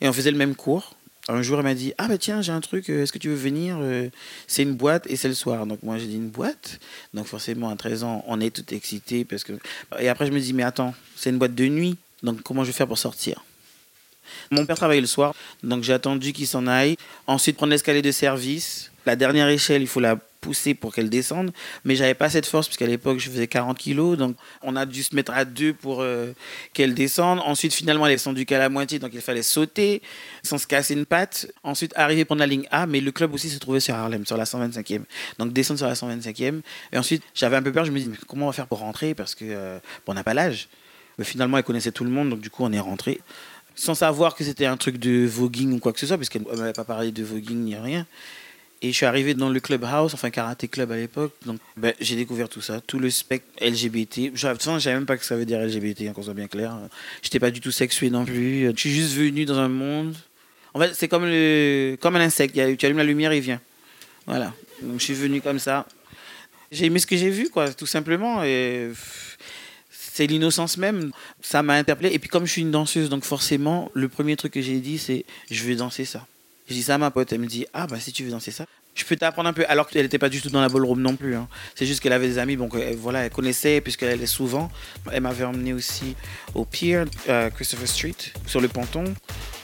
Et 0.00 0.08
on 0.08 0.12
faisait 0.12 0.30
le 0.30 0.38
même 0.38 0.54
cours. 0.54 0.94
Un 1.28 1.42
jour, 1.42 1.58
elle 1.58 1.64
m'a 1.64 1.74
dit 1.74 1.92
Ah, 1.98 2.06
bah 2.06 2.18
tiens, 2.18 2.40
j'ai 2.40 2.52
un 2.52 2.60
truc, 2.60 2.88
euh, 2.88 3.02
est-ce 3.02 3.12
que 3.12 3.18
tu 3.18 3.28
veux 3.28 3.34
venir 3.34 3.78
Euh, 3.80 4.08
C'est 4.46 4.62
une 4.62 4.74
boîte 4.74 5.06
et 5.08 5.16
c'est 5.16 5.28
le 5.28 5.34
soir. 5.34 5.66
Donc 5.66 5.82
moi, 5.82 5.98
j'ai 5.98 6.06
dit 6.06 6.16
Une 6.16 6.30
boîte? 6.30 6.78
Donc 7.12 7.26
forcément, 7.26 7.68
à 7.68 7.74
13 7.76 8.04
ans, 8.04 8.24
on 8.28 8.40
est 8.40 8.54
tout 8.54 8.72
excité. 8.72 9.24
Parce 9.24 9.42
que... 9.42 9.54
Et 9.98 10.08
après, 10.08 10.26
je 10.26 10.32
me 10.32 10.38
dis 10.38 10.52
Mais 10.52 10.62
attends, 10.62 10.94
c'est 11.16 11.30
une 11.30 11.38
boîte 11.38 11.56
de 11.56 11.66
nuit. 11.66 11.96
Donc 12.22 12.42
comment 12.42 12.62
je 12.62 12.68
vais 12.68 12.76
faire 12.76 12.86
pour 12.88 12.98
sortir? 12.98 13.44
Mon 14.52 14.66
père 14.66 14.76
travaillait 14.76 15.00
le 15.00 15.06
soir. 15.08 15.34
Donc 15.64 15.82
j'ai 15.82 15.92
attendu 15.92 16.32
qu'il 16.32 16.46
s'en 16.46 16.68
aille. 16.68 16.96
Ensuite, 17.26 17.56
prendre 17.56 17.72
l'escalier 17.72 18.02
de 18.02 18.12
service. 18.12 18.91
La 19.06 19.16
dernière 19.16 19.48
échelle, 19.48 19.82
il 19.82 19.88
faut 19.88 20.00
la 20.00 20.16
pousser 20.42 20.74
pour 20.74 20.94
qu'elle 20.94 21.08
descende. 21.08 21.52
Mais 21.84 21.96
j'avais 21.96 22.14
pas 22.14 22.28
cette 22.28 22.44
force, 22.44 22.68
parce 22.68 22.76
qu'à 22.76 22.86
l'époque, 22.86 23.18
je 23.18 23.30
faisais 23.30 23.46
40 23.46 23.78
kilos. 23.78 24.18
Donc 24.18 24.36
on 24.62 24.76
a 24.76 24.84
dû 24.84 25.02
se 25.02 25.14
mettre 25.14 25.32
à 25.32 25.46
deux 25.46 25.72
pour 25.72 26.02
euh, 26.02 26.32
qu'elle 26.74 26.92
descende. 26.92 27.40
Ensuite, 27.44 27.72
finalement, 27.72 28.04
elle 28.06 28.12
est 28.12 28.16
descendue 28.16 28.44
qu'à 28.44 28.58
la 28.58 28.68
moitié. 28.68 28.98
Donc 28.98 29.12
il 29.14 29.22
fallait 29.22 29.42
sauter 29.42 30.02
sans 30.42 30.58
se 30.58 30.66
casser 30.66 30.92
une 30.92 31.06
patte. 31.06 31.46
Ensuite, 31.62 31.92
arriver 31.96 32.26
prendre 32.26 32.40
la 32.40 32.46
ligne 32.46 32.66
A. 32.70 32.86
Mais 32.86 33.00
le 33.00 33.12
club 33.12 33.32
aussi 33.32 33.48
se 33.48 33.58
trouvait 33.58 33.80
sur 33.80 33.94
Harlem, 33.94 34.26
sur 34.26 34.36
la 34.36 34.44
125e. 34.44 35.02
Donc 35.38 35.52
descendre 35.52 35.78
sur 35.78 35.88
la 35.88 35.94
125e. 35.94 36.60
Et 36.92 36.98
ensuite, 36.98 37.22
j'avais 37.34 37.56
un 37.56 37.62
peu 37.62 37.72
peur. 37.72 37.84
Je 37.86 37.92
me 37.92 37.98
dis, 37.98 38.08
mais 38.08 38.16
comment 38.26 38.46
on 38.46 38.50
va 38.50 38.52
faire 38.52 38.66
pour 38.66 38.80
rentrer? 38.80 39.14
Parce 39.14 39.34
que 39.34 39.44
euh, 39.48 39.78
on 40.06 40.14
n'a 40.14 40.24
pas 40.24 40.34
l'âge. 40.34 40.68
Mais 41.18 41.24
finalement, 41.24 41.56
elle 41.56 41.64
connaissait 41.64 41.92
tout 41.92 42.04
le 42.04 42.10
monde. 42.10 42.30
Donc 42.30 42.40
du 42.40 42.50
coup, 42.50 42.64
on 42.64 42.72
est 42.72 42.80
rentré. 42.80 43.20
Sans 43.74 43.94
savoir 43.94 44.34
que 44.34 44.44
c'était 44.44 44.66
un 44.66 44.76
truc 44.76 44.98
de 44.98 45.24
voguing 45.24 45.72
ou 45.72 45.78
quoi 45.78 45.92
que 45.94 46.00
ce 46.00 46.06
soit, 46.06 46.18
parce 46.18 46.28
qu'elle 46.28 46.42
ne 46.42 46.56
m'avait 46.56 46.74
pas 46.74 46.84
parlé 46.84 47.10
de 47.10 47.22
voguing 47.22 47.56
ni 47.56 47.74
rien. 47.74 48.06
Et 48.84 48.88
je 48.88 48.96
suis 48.96 49.06
arrivé 49.06 49.34
dans 49.34 49.48
le 49.48 49.60
clubhouse, 49.60 50.12
enfin 50.12 50.30
karaté 50.30 50.66
club 50.66 50.90
à 50.90 50.96
l'époque. 50.96 51.32
Donc 51.46 51.60
ben, 51.76 51.94
j'ai 52.00 52.16
découvert 52.16 52.48
tout 52.48 52.60
ça, 52.60 52.80
tout 52.80 52.98
le 52.98 53.10
spectre 53.10 53.46
LGBT. 53.64 54.32
Je 54.34 54.48
ne 54.48 54.78
savais 54.80 54.94
même 54.96 55.06
pas 55.06 55.16
que 55.16 55.24
ça 55.24 55.36
veut 55.36 55.44
dire 55.44 55.60
LGBT, 55.60 56.08
hein, 56.08 56.12
qu'on 56.12 56.24
soit 56.24 56.34
bien 56.34 56.48
clair. 56.48 56.76
Je 57.22 57.28
n'étais 57.28 57.38
pas 57.38 57.52
du 57.52 57.60
tout 57.60 57.70
sexué 57.70 58.10
non 58.10 58.24
plus. 58.24 58.66
Je 58.66 58.76
suis 58.76 58.90
juste 58.90 59.14
venu 59.14 59.44
dans 59.44 59.58
un 59.58 59.68
monde. 59.68 60.16
En 60.74 60.80
fait, 60.80 60.94
c'est 60.94 61.06
comme, 61.06 61.22
un 61.22 62.20
insecte. 62.20 62.54
Tu 62.54 62.86
allumes 62.86 62.98
la 62.98 63.04
lumière, 63.04 63.32
il 63.32 63.40
vient. 63.40 63.60
Voilà. 64.26 64.52
Donc 64.82 64.98
je 64.98 65.04
suis 65.04 65.14
venu 65.14 65.40
comme 65.40 65.60
ça. 65.60 65.86
J'ai 66.72 66.86
aimé 66.86 66.98
ce 66.98 67.06
que 67.06 67.16
j'ai 67.16 67.30
vu, 67.30 67.50
quoi, 67.50 67.72
tout 67.72 67.86
simplement. 67.86 68.42
Et 68.42 68.90
c'est 69.90 70.26
l'innocence 70.26 70.76
même. 70.76 71.12
Ça 71.40 71.62
m'a 71.62 71.74
interpellé. 71.74 72.12
Et 72.12 72.18
puis 72.18 72.28
comme 72.28 72.46
je 72.46 72.50
suis 72.50 72.62
une 72.62 72.72
danseuse, 72.72 73.10
donc 73.10 73.22
forcément, 73.22 73.92
le 73.94 74.08
premier 74.08 74.34
truc 74.34 74.54
que 74.54 74.60
j'ai 74.60 74.80
dit, 74.80 74.98
c'est 74.98 75.24
je 75.52 75.62
vais 75.62 75.76
danser 75.76 76.04
ça. 76.04 76.26
Je 76.68 76.74
dis 76.74 76.82
ça 76.82 76.94
à 76.94 76.98
ma 76.98 77.10
pote, 77.10 77.32
elle 77.32 77.40
me 77.40 77.46
dit 77.46 77.66
Ah, 77.74 77.86
bah 77.86 77.98
si 78.00 78.12
tu 78.12 78.24
veux 78.24 78.30
danser 78.30 78.50
ça, 78.50 78.64
je 78.94 79.04
peux 79.04 79.16
t'apprendre 79.16 79.48
un 79.48 79.52
peu. 79.52 79.64
Alors 79.68 79.88
qu'elle 79.88 80.02
n'était 80.02 80.18
pas 80.18 80.28
du 80.28 80.40
tout 80.40 80.50
dans 80.50 80.60
la 80.60 80.68
ballroom 80.68 81.00
non 81.00 81.16
plus. 81.16 81.34
hein. 81.34 81.48
C'est 81.74 81.86
juste 81.86 82.00
qu'elle 82.00 82.12
avait 82.12 82.28
des 82.28 82.38
amis, 82.38 82.56
bon, 82.56 82.68
que, 82.68 82.76
euh, 82.76 82.94
voilà, 82.96 83.24
elle 83.24 83.30
connaissait, 83.30 83.80
puisqu'elle 83.80 84.10
allait 84.10 84.26
souvent. 84.26 84.70
Elle 85.10 85.22
m'avait 85.22 85.44
emmené 85.44 85.72
aussi 85.72 86.14
au 86.54 86.64
pier, 86.64 87.02
euh, 87.28 87.50
Christopher 87.50 87.88
Street, 87.88 88.14
sur 88.46 88.60
le 88.60 88.68
ponton, 88.68 89.04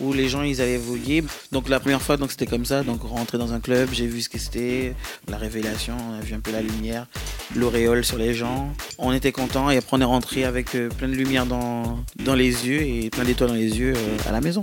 où 0.00 0.12
les 0.12 0.28
gens 0.28 0.42
ils 0.42 0.60
allaient 0.60 0.78
voguer. 0.78 1.22
Donc 1.52 1.68
la 1.68 1.78
première 1.78 2.02
fois, 2.02 2.16
donc 2.16 2.30
c'était 2.30 2.46
comme 2.46 2.64
ça. 2.64 2.82
Donc 2.82 3.02
rentrer 3.02 3.38
dans 3.38 3.52
un 3.52 3.60
club, 3.60 3.90
j'ai 3.92 4.06
vu 4.06 4.22
ce 4.22 4.28
que 4.28 4.38
c'était, 4.38 4.94
la 5.28 5.36
révélation, 5.36 5.94
on 6.10 6.14
a 6.14 6.20
vu 6.20 6.34
un 6.34 6.40
peu 6.40 6.50
la 6.50 6.62
lumière, 6.62 7.06
l'auréole 7.54 8.04
sur 8.04 8.16
les 8.18 8.34
gens. 8.34 8.72
On 8.98 9.12
était 9.12 9.32
contents 9.32 9.70
et 9.70 9.76
après 9.76 9.96
on 9.96 10.00
est 10.00 10.04
rentré 10.04 10.44
avec 10.44 10.74
euh, 10.74 10.88
plein 10.88 11.08
de 11.08 11.14
lumière 11.14 11.44
dans, 11.46 12.02
dans 12.16 12.34
les 12.34 12.66
yeux 12.66 12.80
et 12.82 13.10
plein 13.10 13.24
d'étoiles 13.24 13.50
dans 13.50 13.56
les 13.56 13.78
yeux 13.78 13.94
à 14.26 14.32
la 14.32 14.40
maison. 14.40 14.62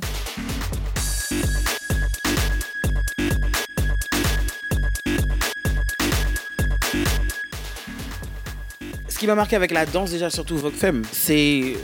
Ce 9.16 9.20
qui 9.22 9.28
m'a 9.28 9.36
marqué 9.36 9.56
avec 9.56 9.72
la 9.72 9.86
danse, 9.86 10.12
déjà, 10.12 10.30
surtout 10.30 10.58
Vogue 10.58 10.74
Femme, 10.74 11.04
c'est 11.10 11.62
euh, 11.64 11.78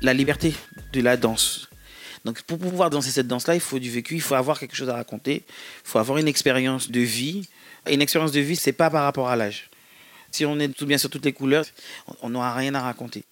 la 0.00 0.14
liberté 0.14 0.54
de 0.92 1.00
la 1.00 1.16
danse. 1.16 1.68
Donc, 2.24 2.40
pour 2.42 2.56
pouvoir 2.56 2.88
danser 2.88 3.10
cette 3.10 3.26
danse-là, 3.26 3.56
il 3.56 3.60
faut 3.60 3.80
du 3.80 3.90
vécu, 3.90 4.14
il 4.14 4.20
faut 4.20 4.36
avoir 4.36 4.60
quelque 4.60 4.76
chose 4.76 4.88
à 4.88 4.94
raconter, 4.94 5.42
il 5.44 5.88
faut 5.90 5.98
avoir 5.98 6.18
une 6.18 6.28
expérience 6.28 6.88
de 6.88 7.00
vie. 7.00 7.48
Et 7.88 7.94
une 7.94 8.00
expérience 8.00 8.30
de 8.30 8.38
vie, 8.38 8.54
c'est 8.54 8.70
pas 8.70 8.90
par 8.90 9.02
rapport 9.02 9.28
à 9.28 9.34
l'âge. 9.34 9.70
Si 10.30 10.46
on 10.46 10.56
est 10.60 10.68
tout 10.68 10.86
bien 10.86 10.98
sur 10.98 11.10
toutes 11.10 11.24
les 11.24 11.32
couleurs, 11.32 11.64
on- 12.22 12.30
n'aura 12.30 12.54
rien 12.54 12.72
à 12.76 12.80
raconter. 12.80 13.24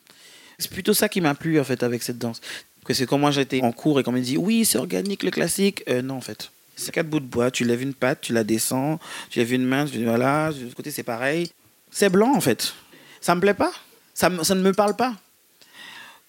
C'est 0.58 0.70
plutôt 0.72 0.92
ça 0.92 1.08
qui 1.08 1.20
m'a 1.20 1.37
plu, 1.37 1.60
en 1.60 1.64
fait, 1.64 1.84
avec 1.84 2.02
cette 2.02 2.19
danse. 2.19 2.40
Que 2.84 2.94
c'est 2.94 3.06
quand 3.06 3.19
moi 3.19 3.31
j'étais 3.31 3.62
en 3.62 3.70
cours 3.70 4.00
et 4.00 4.02
qu'on 4.02 4.10
me 4.10 4.19
dit, 4.20 4.37
oui, 4.37 4.64
c'est 4.64 4.78
organique, 4.78 5.22
le 5.22 5.31
classique. 5.31 5.84
Euh, 5.88 6.02
non, 6.02 6.14
en 6.16 6.20
fait. 6.20 6.50
C'est 6.75 6.90
quatre 6.90 7.08
bouts 7.08 7.20
de 7.20 7.26
bois, 7.26 7.52
tu 7.52 7.64
lèves 7.64 7.82
une 7.82 7.94
patte, 7.94 8.22
tu 8.22 8.32
la 8.32 8.42
descends, 8.42 8.99
tu 9.31 9.38
lèves 9.38 9.52
une 9.52 9.64
main, 9.64 9.87
tu 9.87 9.99
dis 9.99 10.04
voilà, 10.04 10.50
de 10.52 10.64
l'autre 10.64 10.75
côté 10.75 10.90
c'est 10.90 11.04
pareil. 11.04 11.49
C'est 11.92 12.10
blanc, 12.10 12.34
en 12.34 12.40
fait. 12.40 12.75
Ça 13.20 13.34
me 13.34 13.40
plaît 13.40 13.54
pas. 13.54 13.72
Ça, 14.14 14.30
ça 14.44 14.54
ne 14.54 14.62
me 14.62 14.72
parle 14.72 14.96
pas. 14.96 15.14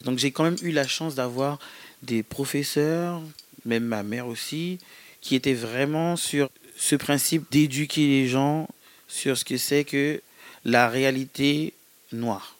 Donc 0.04 0.20
j'ai 0.20 0.32
quand 0.32 0.44
même 0.44 0.58
eu 0.62 0.72
la 0.72 0.88
chance 0.88 1.16
d'avoir 1.16 1.60
des 2.04 2.24
professeurs, 2.24 3.22
même 3.66 3.84
ma 3.84 4.04
mère 4.04 4.28
aussi, 4.28 4.80
qui 5.22 5.36
étaient 5.36 5.54
vraiment 5.54 6.16
sur 6.16 6.50
ce 6.78 6.96
principe 6.96 7.52
d'éduquer 7.52 8.08
les 8.08 8.28
gens 8.28 8.68
sur 9.08 9.38
ce 9.38 9.44
que 9.44 9.58
c'est 9.58 9.84
que 9.84 10.22
la 10.64 10.90
réalité 10.90 11.74
noire. 12.12 12.56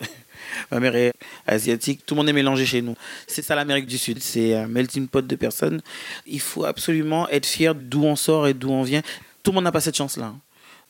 ma 0.70 0.80
mère 0.80 0.94
est 0.94 1.12
asiatique, 1.46 2.06
tout 2.06 2.14
le 2.14 2.20
monde 2.20 2.28
est 2.28 2.34
mélangé 2.34 2.64
chez 2.66 2.82
nous. 2.82 2.94
C'est 3.26 3.42
ça 3.42 3.54
l'Amérique 3.54 3.86
du 3.86 3.98
Sud, 3.98 4.22
c'est 4.22 4.54
un 4.54 4.68
melting 4.68 5.08
pot 5.08 5.26
de 5.26 5.36
personnes. 5.36 5.82
Il 6.26 6.40
faut 6.40 6.64
absolument 6.64 7.28
être 7.30 7.46
fier 7.46 7.74
d'où 7.74 8.04
on 8.04 8.16
sort 8.16 8.46
et 8.46 8.54
d'où 8.54 8.70
on 8.70 8.82
vient. 8.82 9.02
Tout 9.42 9.50
le 9.50 9.56
monde 9.56 9.64
n'a 9.64 9.72
pas 9.72 9.80
cette 9.80 9.96
chance-là, 9.96 10.34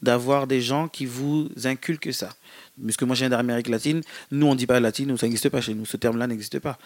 d'avoir 0.03 0.47
des 0.47 0.61
gens 0.61 0.89
qui 0.89 1.07
vous 1.07 1.49
inculquent 1.65 2.13
ça. 2.13 2.31
Puisque 2.83 3.03
moi 3.03 3.15
je 3.15 3.21
viens 3.21 3.31
d'Amérique 3.31 3.69
latine, 3.69 4.03
nous 4.31 4.47
on 4.47 4.53
ne 4.53 4.59
dit 4.59 4.67
pas 4.67 4.81
latino, 4.81 5.17
ça 5.17 5.27
n'existe 5.27 5.49
pas 5.49 5.61
chez 5.61 5.75
nous, 5.75 5.87
ce 5.87 5.97
terme-là 5.97 6.27
n'existe 6.27 6.59
pas. 6.59 6.79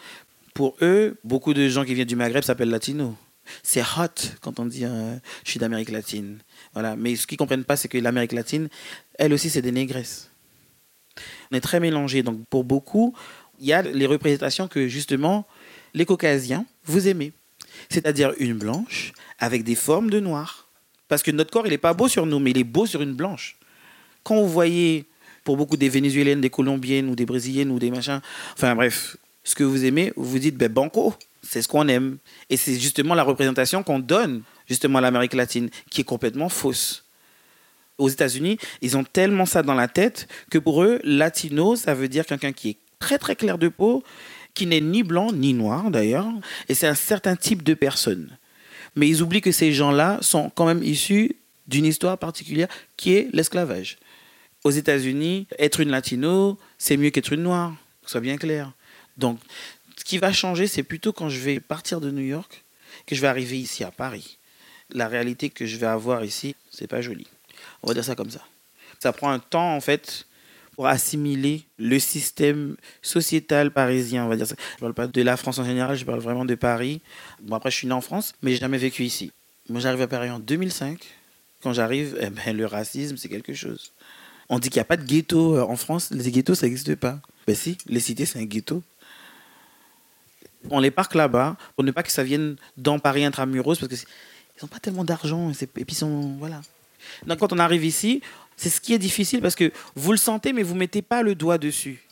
Pour 0.53 0.75
eux, 0.81 1.17
beaucoup 1.23 1.53
de 1.53 1.67
gens 1.67 1.83
qui 1.83 1.93
viennent 1.93 2.07
du 2.07 2.15
Maghreb 2.15 2.43
s'appellent 2.43 2.69
latino. 2.69 3.15
C'est 3.63 3.81
hot 3.81 4.35
quand 4.41 4.59
on 4.59 4.65
dit 4.65 4.85
euh, 4.85 5.15
je 5.43 5.51
suis 5.51 5.59
d'Amérique 5.59 5.91
latine. 5.91 6.39
Voilà. 6.73 6.95
Mais 6.95 7.15
ce 7.15 7.27
qu'ils 7.27 7.35
ne 7.35 7.39
comprennent 7.39 7.63
pas, 7.63 7.77
c'est 7.77 7.87
que 7.87 7.97
l'Amérique 7.97 8.33
latine, 8.33 8.67
elle 9.17 9.33
aussi, 9.33 9.49
c'est 9.49 9.61
des 9.61 9.71
négresses. 9.71 10.29
On 11.51 11.55
est 11.55 11.61
très 11.61 11.79
mélangés. 11.79 12.23
Donc 12.23 12.45
pour 12.49 12.63
beaucoup, 12.63 13.15
il 13.59 13.67
y 13.67 13.73
a 13.73 13.81
les 13.81 14.05
représentations 14.05 14.67
que 14.67 14.87
justement 14.87 15.47
les 15.93 16.05
caucasiens, 16.05 16.65
vous 16.85 17.07
aimez. 17.07 17.33
C'est-à-dire 17.89 18.33
une 18.39 18.57
blanche 18.57 19.13
avec 19.39 19.63
des 19.63 19.75
formes 19.75 20.09
de 20.09 20.19
noir. 20.19 20.66
Parce 21.07 21.23
que 21.23 21.31
notre 21.31 21.51
corps, 21.51 21.65
il 21.65 21.69
n'est 21.69 21.77
pas 21.77 21.93
beau 21.93 22.07
sur 22.07 22.25
nous, 22.25 22.39
mais 22.39 22.51
il 22.51 22.57
est 22.57 22.63
beau 22.63 22.85
sur 22.85 23.01
une 23.01 23.13
blanche. 23.13 23.57
Quand 24.23 24.35
vous 24.35 24.49
voyez, 24.49 25.05
pour 25.43 25.57
beaucoup 25.57 25.77
des 25.77 25.89
Vénézuéliennes, 25.89 26.41
des 26.41 26.49
Colombiennes 26.49 27.09
ou 27.09 27.15
des 27.15 27.25
Brésiliennes 27.25 27.71
ou 27.71 27.79
des 27.79 27.89
machins, 27.91 28.21
enfin 28.53 28.75
bref, 28.75 29.17
ce 29.43 29.55
que 29.55 29.63
vous 29.63 29.85
aimez, 29.85 30.11
vous 30.17 30.39
dites, 30.39 30.57
ben 30.57 30.71
banco, 30.71 31.13
c'est 31.41 31.61
ce 31.61 31.67
qu'on 31.67 31.87
aime. 31.87 32.17
Et 32.49 32.57
c'est 32.57 32.77
justement 32.77 33.15
la 33.15 33.23
représentation 33.23 33.83
qu'on 33.83 33.99
donne 33.99 34.43
justement 34.67 34.99
à 34.99 35.01
l'Amérique 35.01 35.33
latine, 35.33 35.69
qui 35.89 36.01
est 36.01 36.03
complètement 36.03 36.49
fausse. 36.49 37.05
Aux 37.97 38.09
États-Unis, 38.09 38.57
ils 38.81 38.97
ont 38.97 39.03
tellement 39.03 39.45
ça 39.45 39.63
dans 39.63 39.73
la 39.73 39.87
tête 39.87 40.27
que 40.51 40.57
pour 40.57 40.83
eux, 40.83 40.99
latino, 41.03 41.75
ça 41.75 41.93
veut 41.93 42.09
dire 42.09 42.25
quelqu'un 42.25 42.51
qui 42.51 42.69
est 42.71 42.77
très 42.99 43.17
très 43.17 43.35
clair 43.35 43.57
de 43.57 43.69
peau, 43.69 44.03
qui 44.53 44.65
n'est 44.65 44.81
ni 44.81 45.03
blanc 45.03 45.31
ni 45.31 45.53
noir 45.53 45.89
d'ailleurs, 45.89 46.27
et 46.67 46.73
c'est 46.73 46.87
un 46.87 46.95
certain 46.95 47.35
type 47.35 47.63
de 47.63 47.73
personne. 47.73 48.37
Mais 48.95 49.07
ils 49.07 49.21
oublient 49.21 49.41
que 49.41 49.51
ces 49.51 49.73
gens-là 49.73 50.19
sont 50.21 50.49
quand 50.49 50.65
même 50.65 50.83
issus 50.83 51.35
d'une 51.67 51.85
histoire 51.85 52.17
particulière 52.17 52.67
qui 52.95 53.13
est 53.13 53.29
l'esclavage. 53.33 53.97
Aux 54.63 54.71
États-Unis, 54.71 55.47
être 55.59 55.79
une 55.79 55.89
latino, 55.89 56.57
c'est 56.77 56.97
mieux 56.97 57.09
qu'être 57.09 57.33
une 57.33 57.43
noire, 57.43 57.75
soit 58.05 58.21
bien 58.21 58.37
clair. 58.37 58.71
Donc, 59.17 59.39
ce 59.97 60.03
qui 60.03 60.17
va 60.17 60.31
changer, 60.31 60.67
c'est 60.67 60.83
plutôt 60.83 61.13
quand 61.13 61.29
je 61.29 61.39
vais 61.39 61.59
partir 61.59 62.01
de 62.01 62.11
New 62.11 62.25
York 62.25 62.63
que 63.05 63.15
je 63.15 63.21
vais 63.21 63.27
arriver 63.27 63.59
ici 63.59 63.83
à 63.83 63.91
Paris. 63.91 64.37
la 64.93 65.09
réalité 65.09 65.49
que 65.49 65.65
je 65.65 65.75
vais 65.75 65.87
avoir 65.87 66.23
ici, 66.23 66.55
c'est 66.71 66.87
pas 66.87 67.01
joli. 67.01 67.27
On 67.83 67.87
va 67.89 67.93
dire 67.93 68.05
ça 68.05 68.15
comme 68.15 68.29
ça. 68.29 68.39
Ça 68.99 69.11
prend 69.11 69.29
un 69.29 69.39
temps, 69.39 69.75
en 69.75 69.81
fait, 69.81 70.25
pour 70.77 70.85
assimiler 70.85 71.63
le 71.79 71.97
système 71.97 72.77
sociétal 73.01 73.71
parisien, 73.71 74.25
on 74.25 74.29
va 74.29 74.35
dire 74.35 74.45
ça. 74.45 74.53
Je 74.75 74.79
parle 74.79 74.93
pas 74.93 75.07
de 75.07 75.21
la 75.23 75.35
France 75.35 75.57
en 75.57 75.65
général, 75.65 75.97
je 75.97 76.05
parle 76.05 76.19
vraiment 76.19 76.45
de 76.45 76.53
Paris. 76.53 77.01
Bon, 77.41 77.55
après, 77.55 77.71
je 77.71 77.77
suis 77.77 77.87
né 77.87 77.93
en 77.93 78.01
France, 78.01 78.35
mais 78.43 78.51
j'ai 78.51 78.59
jamais 78.59 78.77
vécu 78.77 79.03
ici. 79.03 79.31
Moi, 79.69 79.81
j'arrive 79.81 80.03
à 80.03 80.07
Paris 80.07 80.29
en 80.29 80.37
2005. 80.37 81.03
Quand 81.63 81.73
j'arrive, 81.73 82.15
eh 82.21 82.29
ben, 82.29 82.55
le 82.55 82.67
racisme, 82.67 83.17
c'est 83.17 83.27
quelque 83.27 83.55
chose. 83.55 83.91
On 84.49 84.59
dit 84.59 84.69
qu'il 84.69 84.77
n'y 84.77 84.81
a 84.81 84.85
pas 84.85 84.97
de 84.97 85.03
ghetto 85.03 85.55
euh, 85.55 85.63
en 85.63 85.77
France. 85.77 86.11
Les 86.11 86.29
ghettos, 86.29 86.53
ça 86.53 86.67
n'existe 86.67 86.93
pas. 86.93 87.19
Ben 87.47 87.55
si, 87.55 87.79
les 87.87 87.99
cités, 87.99 88.27
c'est 88.27 88.37
un 88.37 88.45
ghetto. 88.45 88.83
On 90.69 90.79
les 90.79 90.91
parque 90.91 91.15
là-bas 91.15 91.57
pour 91.75 91.85
ne 91.85 91.91
pas 91.91 92.03
que 92.03 92.11
ça 92.11 92.23
vienne 92.23 92.55
dans 92.77 92.99
Paris 92.99 93.25
intramuros 93.25 93.79
parce 93.79 93.87
qu'ils 93.87 94.07
n'ont 94.61 94.67
pas 94.67 94.79
tellement 94.79 95.03
d'argent. 95.03 95.51
Et 95.59 95.65
puis, 95.65 95.85
ils 95.87 95.95
sont. 95.95 96.35
Voilà. 96.37 96.61
Donc, 97.25 97.39
quand 97.39 97.51
on 97.51 97.57
arrive 97.57 97.83
ici, 97.83 98.21
c'est 98.57 98.69
ce 98.69 98.81
qui 98.81 98.93
est 98.93 98.99
difficile 98.99 99.41
parce 99.41 99.55
que 99.55 99.71
vous 99.95 100.11
le 100.11 100.17
sentez, 100.17 100.51
mais 100.51 100.63
vous 100.63 100.73
ne 100.73 100.79
mettez 100.79 101.03
pas 101.03 101.21
le 101.21 101.35
doigt 101.35 101.59
dessus. 101.59 102.03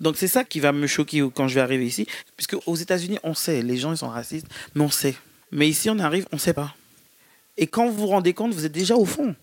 Donc, 0.00 0.16
c'est 0.16 0.28
ça 0.28 0.44
qui 0.44 0.60
va 0.60 0.72
me 0.72 0.86
choquer 0.86 1.22
quand 1.34 1.48
je 1.48 1.54
vais 1.54 1.60
arriver 1.60 1.86
ici. 1.86 2.06
Puisque 2.36 2.56
aux 2.66 2.76
États-Unis, 2.76 3.18
on 3.22 3.34
sait, 3.34 3.62
les 3.62 3.76
gens 3.76 3.92
ils 3.92 3.98
sont 3.98 4.08
racistes, 4.08 4.46
mais 4.74 4.82
on 4.82 4.90
sait. 4.90 5.14
Mais 5.50 5.68
ici, 5.68 5.90
on 5.90 5.98
arrive, 5.98 6.26
on 6.32 6.36
ne 6.36 6.40
sait 6.40 6.52
pas. 6.52 6.74
Et 7.56 7.66
quand 7.66 7.88
vous 7.88 7.94
vous 7.94 8.06
rendez 8.06 8.32
compte, 8.32 8.54
vous 8.54 8.64
êtes 8.64 8.72
déjà 8.72 8.96
au 8.96 9.04
fond. 9.04 9.34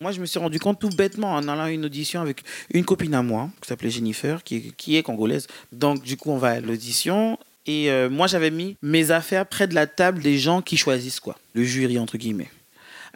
Moi, 0.00 0.12
je 0.12 0.20
me 0.20 0.26
suis 0.26 0.38
rendu 0.38 0.58
compte 0.58 0.80
tout 0.80 0.88
bêtement 0.88 1.32
en 1.34 1.46
allant 1.46 1.62
à 1.62 1.70
une 1.70 1.84
audition 1.84 2.20
avec 2.20 2.42
une 2.72 2.84
copine 2.84 3.14
à 3.14 3.22
moi, 3.22 3.50
qui 3.60 3.68
s'appelait 3.68 3.90
Jennifer, 3.90 4.42
qui, 4.42 4.96
est 4.96 5.02
congolaise. 5.02 5.46
Donc, 5.70 6.02
du 6.02 6.16
coup, 6.16 6.30
on 6.30 6.38
va 6.38 6.48
à 6.48 6.60
l'audition. 6.60 7.38
Et 7.66 7.90
euh, 7.90 8.10
moi, 8.10 8.26
j'avais 8.26 8.50
mis 8.50 8.76
mes 8.82 9.10
affaires 9.10 9.46
près 9.46 9.68
de 9.68 9.74
la 9.74 9.86
table 9.86 10.20
des 10.20 10.38
gens 10.38 10.60
qui 10.60 10.76
choisissent, 10.76 11.20
quoi. 11.20 11.38
Le 11.54 11.62
jury, 11.62 11.98
entre 11.98 12.16
guillemets. 12.16 12.50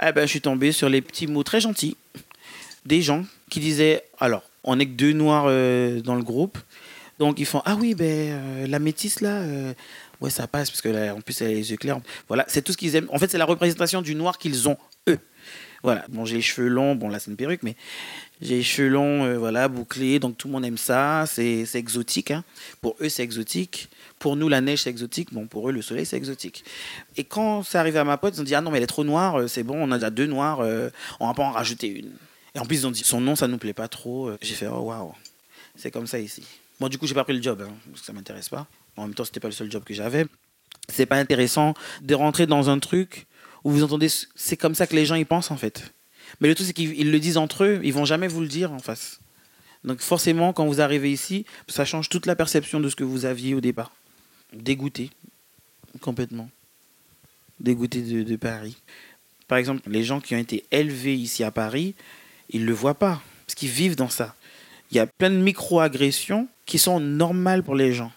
Eh 0.00 0.12
ben, 0.12 0.22
je 0.22 0.30
suis 0.30 0.40
tombé 0.40 0.72
sur 0.72 0.88
les 0.88 1.00
petits 1.00 1.26
mots 1.26 1.42
très 1.42 1.60
gentils 1.60 1.96
des 2.86 3.02
gens 3.02 3.24
qui 3.50 3.60
disaient 3.60 4.02
alors, 4.18 4.42
on 4.64 4.76
n'est 4.76 4.86
que 4.86 4.92
deux 4.92 5.12
noirs 5.12 5.46
euh, 5.48 6.00
dans 6.00 6.14
le 6.14 6.22
groupe. 6.22 6.58
Donc, 7.18 7.40
ils 7.40 7.46
font 7.46 7.62
Ah 7.64 7.76
oui, 7.80 7.94
ben, 7.94 8.04
euh, 8.04 8.66
la 8.66 8.78
métisse, 8.78 9.20
là, 9.20 9.42
ouais, 10.20 10.30
ça 10.30 10.46
passe, 10.46 10.70
parce 10.70 10.82
que 10.82 11.12
en 11.12 11.20
plus, 11.20 11.40
elle 11.40 11.48
a 11.48 11.50
les 11.50 11.70
yeux 11.70 11.76
clairs. 11.76 12.00
Voilà, 12.28 12.44
c'est 12.48 12.62
tout 12.62 12.72
ce 12.72 12.76
qu'ils 12.76 12.94
aiment. 12.96 13.08
En 13.10 13.18
fait, 13.18 13.30
c'est 13.30 13.38
la 13.38 13.44
représentation 13.44 14.02
du 14.02 14.14
noir 14.14 14.38
qu'ils 14.38 14.68
ont, 14.68 14.76
eux. 15.08 15.18
Voilà, 15.82 16.04
bon, 16.08 16.24
j'ai 16.24 16.36
les 16.36 16.42
cheveux 16.42 16.68
longs, 16.68 16.94
bon, 16.94 17.08
là, 17.08 17.18
c'est 17.18 17.30
une 17.30 17.36
perruque, 17.36 17.62
mais 17.62 17.76
j'ai 18.40 18.56
les 18.56 18.62
cheveux 18.62 18.88
longs, 18.88 19.24
euh, 19.24 19.38
voilà, 19.38 19.68
bouclés, 19.68 20.18
donc 20.18 20.36
tout 20.36 20.48
le 20.48 20.52
monde 20.52 20.64
aime 20.64 20.78
ça, 20.78 21.24
c'est 21.26 21.64
exotique. 21.74 22.30
Hein. 22.30 22.44
Pour 22.80 22.96
eux, 23.00 23.08
c'est 23.08 23.22
exotique. 23.22 23.88
Pour 24.18 24.36
nous, 24.36 24.48
la 24.48 24.60
neige, 24.60 24.82
c'est 24.82 24.90
exotique. 24.90 25.32
Bon, 25.32 25.46
pour 25.46 25.68
eux, 25.68 25.72
le 25.72 25.82
soleil, 25.82 26.06
c'est 26.06 26.16
exotique. 26.16 26.64
Et 27.16 27.24
quand 27.24 27.62
c'est 27.62 27.78
arrivé 27.78 27.98
à 27.98 28.04
ma 28.04 28.16
pote, 28.16 28.34
ils 28.36 28.40
ont 28.40 28.44
dit 28.44 28.54
Ah 28.54 28.60
non, 28.60 28.70
mais 28.70 28.78
elle 28.78 28.84
est 28.84 28.88
trop 28.88 29.04
noire, 29.04 29.40
euh, 29.40 29.46
c'est 29.46 29.62
bon, 29.62 29.76
on 29.80 29.92
a 29.92 29.96
déjà 29.96 30.10
deux 30.10 30.26
noirs, 30.26 30.60
euh, 30.60 30.90
on 31.20 31.28
va 31.28 31.34
pas 31.34 31.44
en 31.44 31.52
rajouter 31.52 31.88
une. 31.88 32.10
Et 32.56 32.58
en 32.58 32.64
plus, 32.64 32.80
ils 32.80 32.86
ont 32.86 32.90
dit 32.90 33.04
Son 33.04 33.20
nom, 33.20 33.36
ça 33.36 33.46
nous 33.46 33.58
plaît 33.58 33.74
pas 33.74 33.86
trop. 33.86 34.32
J'ai 34.40 34.54
fait 34.54 34.66
Oh 34.66 34.80
waouh, 34.80 35.12
c'est 35.76 35.90
comme 35.90 36.06
ça 36.06 36.18
ici. 36.18 36.42
Bon, 36.80 36.88
du 36.88 36.96
coup, 36.98 37.06
j'ai 37.06 37.14
pas 37.14 37.24
pris 37.24 37.34
le 37.34 37.42
job, 37.42 37.62
hein, 37.62 37.72
parce 37.90 38.00
que 38.00 38.06
ça 38.06 38.12
m'intéresse 38.14 38.48
pas. 38.48 38.66
En 38.96 39.02
même 39.02 39.14
temps, 39.14 39.24
c'était 39.24 39.40
pas 39.40 39.48
le 39.48 39.52
seul 39.52 39.70
job 39.70 39.84
que 39.84 39.92
j'avais. 39.92 40.26
C'est 40.88 41.06
pas 41.06 41.16
intéressant 41.16 41.74
de 42.00 42.14
rentrer 42.14 42.46
dans 42.46 42.70
un 42.70 42.78
truc 42.78 43.26
où 43.62 43.70
vous 43.70 43.82
entendez, 43.82 44.08
c'est 44.34 44.56
comme 44.56 44.74
ça 44.74 44.86
que 44.86 44.94
les 44.94 45.04
gens 45.04 45.16
y 45.16 45.24
pensent 45.24 45.50
en 45.50 45.56
fait. 45.56 45.92
Mais 46.40 46.48
le 46.48 46.54
truc, 46.54 46.66
c'est 46.66 46.72
qu'ils 46.72 47.10
le 47.10 47.18
disent 47.20 47.36
entre 47.36 47.64
eux, 47.64 47.80
ils 47.84 47.92
vont 47.92 48.04
jamais 48.06 48.28
vous 48.28 48.40
le 48.40 48.48
dire 48.48 48.72
en 48.72 48.78
face. 48.78 49.20
Donc 49.84 50.00
forcément, 50.00 50.52
quand 50.52 50.66
vous 50.66 50.80
arrivez 50.80 51.12
ici, 51.12 51.44
ça 51.68 51.84
change 51.84 52.08
toute 52.08 52.24
la 52.24 52.36
perception 52.36 52.80
de 52.80 52.88
ce 52.88 52.96
que 52.96 53.04
vous 53.04 53.26
aviez 53.26 53.54
au 53.54 53.60
départ. 53.60 53.92
Dégoûté, 54.52 55.10
complètement. 56.00 56.48
Dégoûté 57.60 58.00
de, 58.00 58.22
de 58.22 58.36
Paris. 58.36 58.76
Par 59.46 59.58
exemple, 59.58 59.82
les 59.86 60.04
gens 60.04 60.20
qui 60.20 60.34
ont 60.34 60.38
été 60.38 60.64
élevés 60.70 61.14
ici 61.14 61.44
à 61.44 61.50
Paris, 61.50 61.94
ils 62.50 62.62
ne 62.62 62.66
le 62.66 62.72
voient 62.72 62.94
pas, 62.94 63.20
parce 63.46 63.54
qu'ils 63.54 63.70
vivent 63.70 63.96
dans 63.96 64.08
ça. 64.08 64.34
Il 64.90 64.96
y 64.96 65.00
a 65.00 65.06
plein 65.06 65.30
de 65.30 65.36
micro-agressions 65.36 66.48
qui 66.64 66.78
sont 66.78 67.00
normales 67.00 67.62
pour 67.62 67.74
les 67.74 67.92
gens 67.92 68.12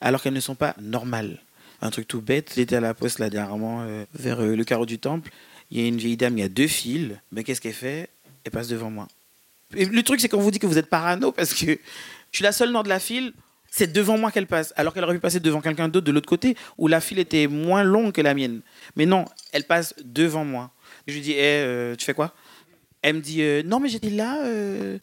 alors 0.00 0.22
qu'elles 0.22 0.34
ne 0.34 0.40
sont 0.40 0.54
pas 0.54 0.74
normales. 0.80 1.38
Un 1.82 1.90
truc 1.90 2.08
tout 2.08 2.20
bête, 2.20 2.52
j'étais 2.56 2.76
à 2.76 2.80
la 2.80 2.94
poste 2.94 3.18
là 3.18 3.30
dernièrement, 3.30 3.82
euh, 3.82 4.04
vers 4.14 4.40
euh, 4.40 4.56
le 4.56 4.64
carreau 4.64 4.86
du 4.86 4.98
temple. 4.98 5.30
Il 5.70 5.80
y 5.80 5.84
a 5.84 5.88
une 5.88 5.96
vieille 5.96 6.16
dame, 6.16 6.38
il 6.38 6.40
y 6.40 6.44
a 6.44 6.48
deux 6.48 6.68
fils. 6.68 7.12
Mais 7.32 7.44
qu'est-ce 7.44 7.60
qu'elle 7.60 7.74
fait? 7.74 8.08
Elle 8.44 8.52
passe 8.52 8.68
devant 8.68 8.90
moi. 8.90 9.08
Le 9.72 10.00
truc, 10.02 10.20
c'est 10.20 10.28
qu'on 10.28 10.40
vous 10.40 10.50
dit 10.50 10.58
que 10.58 10.66
vous 10.66 10.78
êtes 10.78 10.88
parano 10.88 11.32
parce 11.32 11.52
que 11.52 11.66
je 11.66 11.76
suis 12.32 12.44
la 12.44 12.52
seule 12.52 12.70
nord 12.70 12.84
de 12.84 12.88
la 12.88 13.00
file. 13.00 13.32
C'est 13.68 13.92
devant 13.92 14.16
moi 14.16 14.30
qu'elle 14.30 14.46
passe, 14.46 14.72
alors 14.76 14.94
qu'elle 14.94 15.04
aurait 15.04 15.14
pu 15.14 15.20
passer 15.20 15.40
devant 15.40 15.60
quelqu'un 15.60 15.88
d'autre 15.88 16.06
de 16.06 16.12
l'autre 16.12 16.28
côté, 16.28 16.56
où 16.78 16.86
la 16.86 17.00
file 17.00 17.18
était 17.18 17.46
moins 17.46 17.82
longue 17.82 18.12
que 18.12 18.22
la 18.22 18.32
mienne. 18.32 18.60
Mais 18.94 19.04
non, 19.04 19.26
elle 19.52 19.64
passe 19.64 19.94
devant 20.02 20.44
moi. 20.44 20.70
Je 21.06 21.14
lui 21.14 21.20
dis, 21.20 21.32
hey, 21.32 21.62
euh, 21.64 21.94
tu 21.96 22.04
fais 22.04 22.14
quoi? 22.14 22.32
Elle 23.06 23.16
me 23.16 23.20
dit, 23.20 23.40
non, 23.64 23.78
mais 23.78 23.88
j'étais 23.88 24.10
là. 24.10 24.36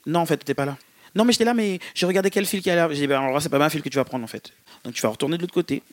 Non, 0.06 0.20
en 0.20 0.26
fait, 0.26 0.36
tu 0.36 0.42
n'étais 0.42 0.54
pas 0.54 0.66
là. 0.66 0.78
Non, 1.16 1.24
mais 1.24 1.32
j'étais 1.32 1.46
là, 1.46 1.54
mais 1.54 1.80
je 1.96 2.06
regardais 2.06 2.30
quel 2.30 2.46
fil 2.46 2.62
qui 2.62 2.70
a 2.70 2.76
l'air. 2.76 2.90
J'ai 2.90 3.02
dit, 3.02 3.08
ben, 3.08 3.22
alors 3.22 3.42
c'est 3.42 3.48
pas 3.48 3.60
ma 3.60 3.70
fil 3.70 3.82
que 3.82 3.88
tu 3.88 3.96
vas 3.96 4.04
prendre, 4.04 4.26
en 4.26 4.28
fait. 4.28 4.52
Donc 4.84 4.94
tu 4.94 5.02
vas 5.02 5.08
retourner 5.08 5.38
de 5.38 5.42
l'autre 5.42 5.54
côté. 5.54 5.84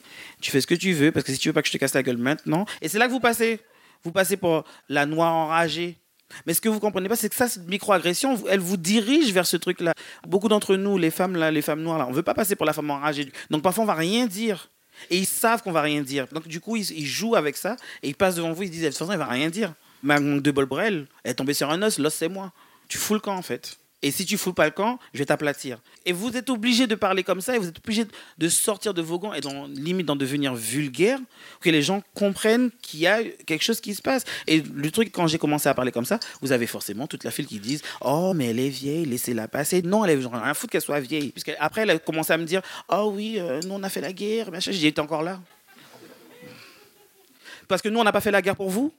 Tu 0.40 0.50
fais 0.50 0.60
ce 0.60 0.66
que 0.66 0.74
tu 0.74 0.92
veux, 0.92 1.12
parce 1.12 1.24
que 1.24 1.32
si 1.32 1.38
tu 1.38 1.48
veux 1.48 1.52
pas 1.52 1.62
que 1.62 1.68
je 1.68 1.72
te 1.72 1.78
casse 1.78 1.94
la 1.94 2.02
gueule 2.02 2.16
maintenant. 2.16 2.64
Et 2.82 2.88
c'est 2.88 2.98
là 2.98 3.06
que 3.06 3.12
vous 3.12 3.20
passez. 3.20 3.60
Vous 4.02 4.10
passez 4.10 4.36
pour 4.36 4.64
la 4.88 5.06
noire 5.06 5.32
enragée. 5.34 5.98
Mais 6.46 6.54
ce 6.54 6.60
que 6.60 6.68
vous 6.68 6.80
comprenez 6.80 7.08
pas, 7.08 7.16
c'est 7.16 7.28
que 7.28 7.34
ça, 7.34 7.48
cette 7.48 7.68
microagression, 7.68 8.42
elle 8.48 8.60
vous 8.60 8.76
dirige 8.76 9.32
vers 9.32 9.46
ce 9.46 9.56
truc-là. 9.56 9.92
Beaucoup 10.26 10.48
d'entre 10.48 10.76
nous, 10.76 10.96
les 10.98 11.10
femmes 11.10 11.36
là, 11.36 11.50
les 11.50 11.62
femmes 11.62 11.82
noires 11.82 11.98
là, 11.98 12.06
on 12.08 12.12
veut 12.12 12.22
pas 12.22 12.34
passer 12.34 12.56
pour 12.56 12.66
la 12.66 12.72
femme 12.72 12.90
enragée. 12.90 13.30
Donc 13.50 13.62
parfois 13.62 13.84
on 13.84 13.86
va 13.86 13.94
rien 13.94 14.26
dire. 14.26 14.68
Et 15.08 15.18
ils 15.18 15.26
savent 15.26 15.62
qu'on 15.62 15.72
va 15.72 15.82
rien 15.82 16.02
dire. 16.02 16.26
Donc 16.32 16.46
du 16.46 16.60
coup, 16.60 16.76
ils, 16.76 17.06
jouent 17.06 17.34
avec 17.34 17.56
ça 17.56 17.76
et 18.02 18.08
ils 18.08 18.14
passent 18.14 18.36
devant 18.36 18.52
vous, 18.52 18.62
ils 18.62 18.66
se 18.66 18.72
disent 18.72 18.82
de 18.82 18.88
toute 18.88 18.98
façon, 18.98 19.12
il 19.12 19.18
va 19.18 19.26
rien 19.26 19.48
dire. 19.48 19.74
Ma 20.02 20.18
de 20.18 20.50
bol 20.50 20.68
elle 20.82 21.06
est 21.24 21.34
tombée 21.34 21.54
sur 21.54 21.70
un 21.70 21.82
os, 21.82 21.98
l'os 21.98 22.14
c'est 22.14 22.28
moi. 22.28 22.52
Tu 22.88 22.98
fous 22.98 23.14
le 23.14 23.20
camp 23.20 23.36
en 23.36 23.42
fait. 23.42 23.76
Et 24.02 24.10
si 24.10 24.24
tu 24.24 24.38
fous 24.38 24.54
pas 24.54 24.64
le 24.64 24.70
camp, 24.70 24.98
je 25.12 25.18
vais 25.18 25.26
t'aplatir. 25.26 25.78
Et 26.06 26.12
vous 26.12 26.34
êtes 26.34 26.48
obligé 26.48 26.86
de 26.86 26.94
parler 26.94 27.22
comme 27.22 27.42
ça, 27.42 27.54
et 27.54 27.58
vous 27.58 27.68
êtes 27.68 27.78
obligé 27.78 28.06
de 28.38 28.48
sortir 28.48 28.94
de 28.94 29.02
vos 29.02 29.18
gants 29.18 29.34
et 29.34 29.42
dans, 29.42 29.66
limite 29.66 30.06
d'en 30.06 30.16
devenir 30.16 30.54
vulgaire, 30.54 31.18
que 31.60 31.68
les 31.68 31.82
gens 31.82 32.02
comprennent 32.14 32.70
qu'il 32.80 33.00
y 33.00 33.06
a 33.06 33.22
quelque 33.22 33.62
chose 33.62 33.80
qui 33.80 33.94
se 33.94 34.00
passe. 34.00 34.24
Et 34.46 34.62
le 34.62 34.90
truc, 34.90 35.12
quand 35.12 35.26
j'ai 35.26 35.36
commencé 35.36 35.68
à 35.68 35.74
parler 35.74 35.92
comme 35.92 36.06
ça, 36.06 36.18
vous 36.40 36.52
avez 36.52 36.66
forcément 36.66 37.06
toute 37.06 37.24
la 37.24 37.30
file 37.30 37.46
qui 37.46 37.58
disent 37.58 37.82
Oh, 38.00 38.32
mais 38.34 38.46
elle 38.46 38.60
est 38.60 38.70
vieille, 38.70 39.04
laissez-la 39.04 39.48
passer. 39.48 39.82
Non, 39.82 40.06
elle 40.06 40.24
a 40.24 40.38
rien 40.44 40.54
foutre 40.54 40.72
qu'elle 40.72 40.80
soit 40.80 41.00
vieille. 41.00 41.30
Puisque 41.32 41.52
après, 41.58 41.82
elle 41.82 41.90
a 41.90 41.98
commencé 41.98 42.32
à 42.32 42.38
me 42.38 42.44
dire 42.44 42.62
Oh 42.88 43.12
oui, 43.14 43.36
euh, 43.38 43.60
nous 43.66 43.74
on 43.74 43.82
a 43.82 43.90
fait 43.90 44.00
la 44.00 44.14
guerre, 44.14 44.50
machin. 44.50 44.72
Été 44.72 45.00
encore 45.00 45.22
là. 45.22 45.40
Parce 47.68 47.82
que 47.82 47.88
nous, 47.88 48.00
on 48.00 48.04
n'a 48.04 48.12
pas 48.12 48.22
fait 48.22 48.30
la 48.30 48.40
guerre 48.40 48.56
pour 48.56 48.70
vous. 48.70 48.92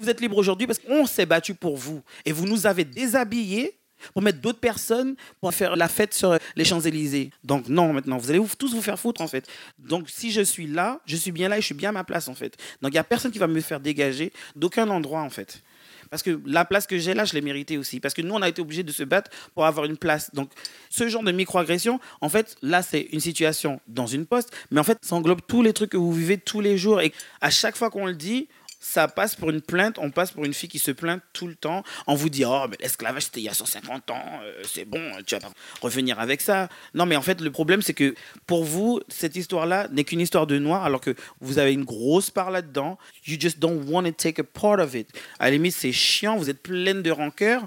Vous 0.00 0.08
êtes 0.08 0.20
libre 0.20 0.36
aujourd'hui 0.36 0.66
parce 0.66 0.78
qu'on 0.78 1.06
s'est 1.06 1.26
battu 1.26 1.54
pour 1.54 1.76
vous. 1.76 2.02
Et 2.24 2.32
vous 2.32 2.46
nous 2.46 2.66
avez 2.66 2.84
déshabillés 2.84 3.76
pour 4.12 4.22
mettre 4.22 4.40
d'autres 4.40 4.60
personnes 4.60 5.16
pour 5.40 5.52
faire 5.54 5.76
la 5.76 5.88
fête 5.88 6.14
sur 6.14 6.38
les 6.54 6.64
Champs-Élysées. 6.64 7.30
Donc 7.44 7.68
non, 7.68 7.92
maintenant, 7.92 8.18
vous 8.18 8.30
allez 8.30 8.40
tous 8.58 8.74
vous 8.74 8.82
faire 8.82 8.98
foutre 8.98 9.20
en 9.20 9.28
fait. 9.28 9.46
Donc 9.78 10.08
si 10.10 10.30
je 10.30 10.42
suis 10.42 10.66
là, 10.66 11.00
je 11.06 11.16
suis 11.16 11.32
bien 11.32 11.48
là 11.48 11.58
et 11.58 11.60
je 11.60 11.66
suis 11.66 11.74
bien 11.74 11.90
à 11.90 11.92
ma 11.92 12.04
place 12.04 12.28
en 12.28 12.34
fait. 12.34 12.56
Donc 12.82 12.92
il 12.92 12.94
n'y 12.94 12.98
a 12.98 13.04
personne 13.04 13.30
qui 13.30 13.38
va 13.38 13.46
me 13.46 13.60
faire 13.60 13.80
dégager 13.80 14.32
d'aucun 14.54 14.88
endroit 14.88 15.22
en 15.22 15.30
fait. 15.30 15.62
Parce 16.10 16.22
que 16.22 16.40
la 16.46 16.64
place 16.64 16.86
que 16.86 16.98
j'ai 16.98 17.14
là, 17.14 17.24
je 17.24 17.32
l'ai 17.34 17.40
méritée 17.40 17.78
aussi. 17.78 18.00
Parce 18.00 18.14
que 18.14 18.22
nous, 18.22 18.34
on 18.34 18.42
a 18.42 18.48
été 18.48 18.62
obligés 18.62 18.84
de 18.84 18.92
se 18.92 19.02
battre 19.02 19.30
pour 19.54 19.66
avoir 19.66 19.86
une 19.86 19.96
place. 19.96 20.32
Donc, 20.34 20.50
ce 20.88 21.08
genre 21.08 21.24
de 21.24 21.32
microagression, 21.32 22.00
en 22.20 22.28
fait, 22.28 22.56
là, 22.62 22.82
c'est 22.82 23.08
une 23.12 23.18
situation 23.18 23.80
dans 23.88 24.06
une 24.06 24.24
poste, 24.24 24.52
mais 24.70 24.80
en 24.80 24.84
fait, 24.84 24.98
ça 25.02 25.16
englobe 25.16 25.40
tous 25.46 25.62
les 25.62 25.72
trucs 25.72 25.90
que 25.90 25.96
vous 25.96 26.12
vivez 26.12 26.38
tous 26.38 26.60
les 26.60 26.78
jours. 26.78 27.00
Et 27.00 27.12
à 27.40 27.50
chaque 27.50 27.76
fois 27.76 27.90
qu'on 27.90 28.06
le 28.06 28.14
dit, 28.14 28.48
ça 28.80 29.08
passe 29.08 29.34
pour 29.34 29.50
une 29.50 29.60
plainte, 29.60 29.98
on 29.98 30.10
passe 30.10 30.30
pour 30.32 30.44
une 30.44 30.54
fille 30.54 30.68
qui 30.68 30.78
se 30.78 30.90
plaint 30.90 31.20
tout 31.32 31.46
le 31.46 31.54
temps. 31.54 31.82
On 32.06 32.14
vous 32.14 32.28
dit, 32.28 32.44
oh, 32.44 32.66
mais 32.70 32.76
l'esclavage, 32.80 33.24
c'était 33.24 33.40
il 33.40 33.44
y 33.44 33.48
a 33.48 33.54
150 33.54 34.10
ans, 34.10 34.40
euh, 34.42 34.62
c'est 34.64 34.84
bon, 34.84 35.00
tu 35.26 35.36
vas 35.36 35.48
revenir 35.80 36.20
avec 36.20 36.40
ça. 36.40 36.68
Non, 36.94 37.06
mais 37.06 37.16
en 37.16 37.22
fait, 37.22 37.40
le 37.40 37.50
problème, 37.50 37.82
c'est 37.82 37.94
que 37.94 38.14
pour 38.46 38.64
vous, 38.64 39.00
cette 39.08 39.36
histoire-là 39.36 39.88
n'est 39.90 40.04
qu'une 40.04 40.20
histoire 40.20 40.46
de 40.46 40.58
noir, 40.58 40.84
alors 40.84 41.00
que 41.00 41.14
vous 41.40 41.58
avez 41.58 41.72
une 41.72 41.84
grosse 41.84 42.30
part 42.30 42.50
là-dedans. 42.50 42.98
You 43.26 43.36
just 43.40 43.58
don't 43.58 43.88
want 43.88 44.04
to 44.04 44.12
take 44.12 44.40
a 44.40 44.44
part 44.44 44.78
of 44.78 44.94
it. 44.94 45.08
À 45.38 45.46
la 45.46 45.52
limite, 45.52 45.74
c'est 45.74 45.92
chiant, 45.92 46.36
vous 46.36 46.50
êtes 46.50 46.62
pleine 46.62 47.02
de 47.02 47.10
rancœur. 47.10 47.66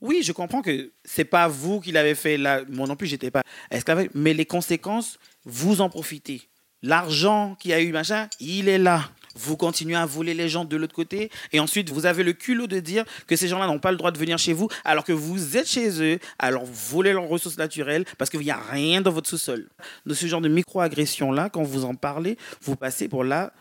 Oui, 0.00 0.22
je 0.22 0.32
comprends 0.32 0.62
que 0.62 0.92
c'est 1.04 1.24
pas 1.24 1.48
vous 1.48 1.80
qui 1.80 1.90
l'avez 1.90 2.14
fait 2.14 2.36
là. 2.36 2.62
Moi 2.68 2.86
non 2.86 2.96
plus, 2.96 3.08
j'étais 3.08 3.30
pas 3.30 3.42
esclave, 3.70 4.08
mais 4.14 4.34
les 4.34 4.46
conséquences, 4.46 5.18
vous 5.44 5.80
en 5.80 5.88
profitez. 5.88 6.42
L'argent 6.82 7.56
qui 7.58 7.72
a 7.72 7.80
eu 7.80 7.90
machin, 7.90 8.28
il 8.38 8.68
est 8.68 8.78
là 8.78 9.10
vous 9.38 9.56
continuez 9.56 9.96
à 9.96 10.04
voler 10.04 10.34
les 10.34 10.48
gens 10.48 10.64
de 10.64 10.76
l'autre 10.76 10.94
côté, 10.94 11.30
et 11.52 11.60
ensuite 11.60 11.90
vous 11.90 12.06
avez 12.06 12.24
le 12.24 12.32
culot 12.32 12.66
de 12.66 12.80
dire 12.80 13.04
que 13.26 13.36
ces 13.36 13.48
gens-là 13.48 13.66
n'ont 13.66 13.78
pas 13.78 13.92
le 13.92 13.96
droit 13.96 14.10
de 14.10 14.18
venir 14.18 14.38
chez 14.38 14.52
vous, 14.52 14.68
alors 14.84 15.04
que 15.04 15.12
vous 15.12 15.56
êtes 15.56 15.68
chez 15.68 16.02
eux, 16.02 16.18
alors 16.38 16.64
volez 16.64 17.12
leurs 17.12 17.28
ressources 17.28 17.58
naturelles, 17.58 18.04
parce 18.18 18.30
qu'il 18.30 18.40
n'y 18.40 18.50
a 18.50 18.60
rien 18.70 19.00
dans 19.00 19.12
votre 19.12 19.28
sous-sol. 19.28 19.68
De 20.06 20.14
ce 20.14 20.26
genre 20.26 20.40
de 20.40 20.48
micro-agression-là, 20.48 21.48
quand 21.50 21.62
vous 21.62 21.84
en 21.84 21.94
parlez, 21.94 22.36
vous 22.62 22.76
passez 22.76 23.08
pour 23.08 23.24
la, 23.24 23.52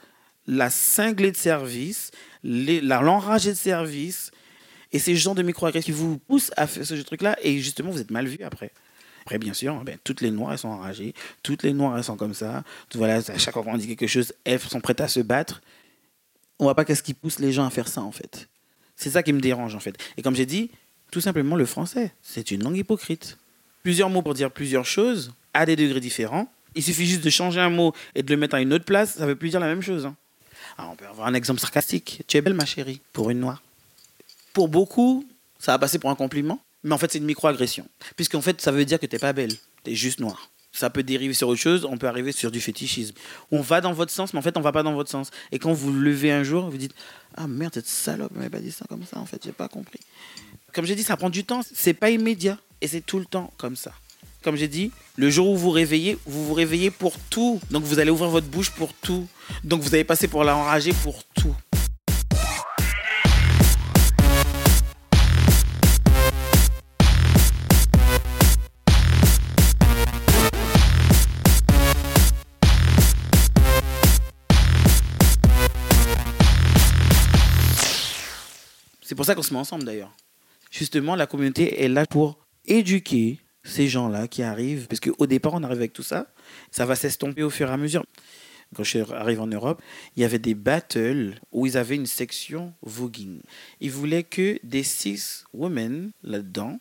la 0.47 0.69
cinglée 0.69 1.31
de 1.31 1.37
service, 1.37 2.11
l'enragée 2.43 3.51
de 3.51 3.57
service, 3.57 4.31
et 4.93 4.99
ces 4.99 5.15
gens 5.15 5.35
de 5.35 5.43
micro-agression 5.43 5.93
qui 5.93 5.97
vous 5.97 6.17
poussent 6.17 6.51
à 6.57 6.65
faire 6.65 6.85
ce 6.85 6.95
truc-là, 6.95 7.37
et 7.41 7.59
justement, 7.59 7.91
vous 7.91 8.01
êtes 8.01 8.11
mal 8.11 8.25
vu 8.25 8.43
après. 8.43 8.71
Après, 9.27 9.39
bien 9.39 9.53
sûr, 9.53 9.83
ben, 9.83 9.97
toutes 10.05 10.21
les 10.21 10.31
Noires, 10.31 10.53
elles 10.53 10.57
sont 10.57 10.69
enragées. 10.69 11.13
Toutes 11.43 11.63
les 11.63 11.73
Noires, 11.73 11.97
elles 11.97 12.03
sont 12.05 12.15
comme 12.15 12.33
ça. 12.33 12.63
Voilà, 12.95 13.15
à 13.17 13.37
chaque 13.37 13.53
fois 13.53 13.61
qu'on 13.61 13.75
dit 13.75 13.85
quelque 13.85 14.07
chose, 14.07 14.31
elles 14.45 14.57
sont 14.57 14.79
prêtes 14.79 15.01
à 15.01 15.09
se 15.09 15.19
battre. 15.19 15.61
on 16.59 16.63
voit 16.63 16.75
pas 16.75 16.85
qu'est-ce 16.85 17.03
qui 17.03 17.13
pousse 17.13 17.39
les 17.39 17.51
gens 17.51 17.65
à 17.65 17.69
faire 17.69 17.89
ça, 17.89 18.01
en 18.01 18.13
fait. 18.13 18.47
C'est 18.95 19.09
ça 19.09 19.23
qui 19.23 19.33
me 19.33 19.41
dérange, 19.41 19.75
en 19.75 19.81
fait. 19.81 19.97
Et 20.15 20.21
comme 20.21 20.33
j'ai 20.33 20.45
dit, 20.45 20.71
tout 21.11 21.19
simplement, 21.19 21.57
le 21.57 21.65
français, 21.65 22.13
c'est 22.21 22.51
une 22.51 22.63
langue 22.63 22.77
hypocrite. 22.77 23.37
Plusieurs 23.83 24.09
mots 24.09 24.21
pour 24.21 24.33
dire 24.33 24.49
plusieurs 24.49 24.85
choses, 24.85 25.33
à 25.53 25.65
des 25.65 25.75
degrés 25.75 25.99
différents. 25.99 26.49
Il 26.75 26.81
suffit 26.81 27.05
juste 27.05 27.25
de 27.25 27.29
changer 27.29 27.59
un 27.59 27.69
mot 27.69 27.91
et 28.15 28.23
de 28.23 28.33
le 28.33 28.39
mettre 28.39 28.55
à 28.55 28.61
une 28.61 28.71
autre 28.71 28.85
place, 28.85 29.15
ça 29.15 29.23
ne 29.23 29.27
veut 29.27 29.35
plus 29.35 29.49
dire 29.49 29.59
la 29.59 29.67
même 29.67 29.81
chose. 29.81 30.05
hein. 30.05 30.15
Alors, 30.77 30.91
on 30.91 30.95
peut 30.95 31.05
avoir 31.05 31.27
un 31.27 31.33
exemple 31.33 31.59
sarcastique. 31.59 32.23
Tu 32.29 32.37
es 32.37 32.41
belle, 32.41 32.53
ma 32.53 32.63
chérie, 32.65 33.01
pour 33.11 33.29
une 33.29 33.41
noire. 33.41 33.61
Pour 34.53 34.69
beaucoup, 34.69 35.27
ça 35.59 35.73
va 35.73 35.79
passer 35.79 35.99
pour 35.99 36.09
un 36.11 36.15
compliment, 36.15 36.61
mais 36.83 36.93
en 36.93 36.97
fait, 36.97 37.11
c'est 37.11 37.17
une 37.17 37.25
microagression. 37.25 37.87
Puisqu'en 38.15 38.41
fait, 38.41 38.61
ça 38.61 38.71
veut 38.71 38.85
dire 38.85 38.99
que 38.99 39.05
tu 39.05 39.15
n'es 39.15 39.19
pas 39.19 39.33
belle, 39.33 39.53
tu 39.83 39.91
es 39.91 39.95
juste 39.95 40.19
noire. 40.19 40.49
Ça 40.71 40.89
peut 40.89 41.03
dériver 41.03 41.33
sur 41.33 41.47
autre 41.47 41.59
chose, 41.59 41.85
on 41.85 41.97
peut 41.97 42.07
arriver 42.07 42.31
sur 42.31 42.51
du 42.51 42.61
fétichisme. 42.61 43.15
On 43.51 43.61
va 43.61 43.81
dans 43.81 43.93
votre 43.93 44.11
sens, 44.11 44.33
mais 44.33 44.39
en 44.39 44.43
fait, 44.43 44.57
on 44.57 44.61
va 44.61 44.71
pas 44.71 44.83
dans 44.83 44.93
votre 44.93 45.09
sens. 45.09 45.31
Et 45.51 45.57
quand 45.57 45.73
vous 45.73 45.91
levez 45.91 46.31
un 46.31 46.43
jour, 46.43 46.69
vous 46.69 46.77
dites 46.77 46.93
Ah 47.35 47.47
merde, 47.47 47.73
cette 47.73 47.87
salope 47.87 48.35
m'avait 48.35 48.49
pas 48.49 48.59
dit 48.59 48.71
ça 48.71 48.85
comme 48.87 49.03
ça, 49.03 49.17
en 49.17 49.25
fait, 49.25 49.41
j'ai 49.43 49.51
pas 49.51 49.67
compris. 49.67 49.99
Comme 50.73 50.85
j'ai 50.85 50.95
dit, 50.95 51.03
ça 51.03 51.17
prend 51.17 51.31
du 51.31 51.43
temps, 51.43 51.61
c'est 51.73 51.93
pas 51.93 52.11
immédiat. 52.11 52.59
Et 52.81 52.87
c'est 52.87 53.01
tout 53.01 53.17
le 53.17 53.25
temps 53.25 53.51
comme 53.57 53.75
ça. 53.75 53.91
Comme 54.43 54.55
j'ai 54.55 54.67
dit, 54.67 54.91
le 55.15 55.29
jour 55.29 55.49
où 55.49 55.57
vous 55.57 55.71
réveillez, 55.71 56.17
vous 56.25 56.45
vous 56.45 56.53
réveillez 56.53 56.91
pour 56.91 57.17
tout. 57.17 57.59
Donc 57.71 57.83
vous 57.83 57.99
allez 57.99 58.11
ouvrir 58.11 58.29
votre 58.29 58.47
bouche 58.47 58.69
pour 58.69 58.93
tout. 58.93 59.27
Donc 59.63 59.81
vous 59.81 59.95
allez 59.95 60.03
passer 60.03 60.27
pour 60.27 60.43
l'enragé 60.43 60.93
pour 60.93 61.23
tout. 61.33 61.55
Ça 79.27 79.35
qu'on 79.35 79.43
se 79.43 79.53
met 79.53 79.59
ensemble 79.59 79.83
d'ailleurs. 79.83 80.11
Justement, 80.71 81.15
la 81.15 81.27
communauté 81.27 81.83
est 81.83 81.87
là 81.87 82.05
pour 82.05 82.39
éduquer 82.65 83.39
ces 83.63 83.87
gens-là 83.87 84.27
qui 84.27 84.43
arrivent. 84.43 84.87
Parce 84.87 84.99
qu'au 84.99 85.27
départ, 85.27 85.53
on 85.53 85.63
arrive 85.63 85.77
avec 85.77 85.93
tout 85.93 86.03
ça. 86.03 86.27
Ça 86.71 86.85
va 86.85 86.95
s'estomper 86.95 87.43
au 87.43 87.49
fur 87.49 87.69
et 87.69 87.73
à 87.73 87.77
mesure. 87.77 88.05
Quand 88.75 88.83
je 88.83 88.89
suis 88.89 89.13
arrivé 89.13 89.39
en 89.39 89.47
Europe, 89.47 89.81
il 90.15 90.21
y 90.21 90.25
avait 90.25 90.39
des 90.39 90.55
battles 90.55 91.39
où 91.51 91.65
ils 91.65 91.77
avaient 91.77 91.95
une 91.95 92.05
section 92.05 92.73
voguing. 92.81 93.41
Ils 93.79 93.91
voulaient 93.91 94.23
que 94.23 94.59
des 94.63 94.83
six 94.83 95.45
women 95.53 96.11
là-dedans. 96.21 96.79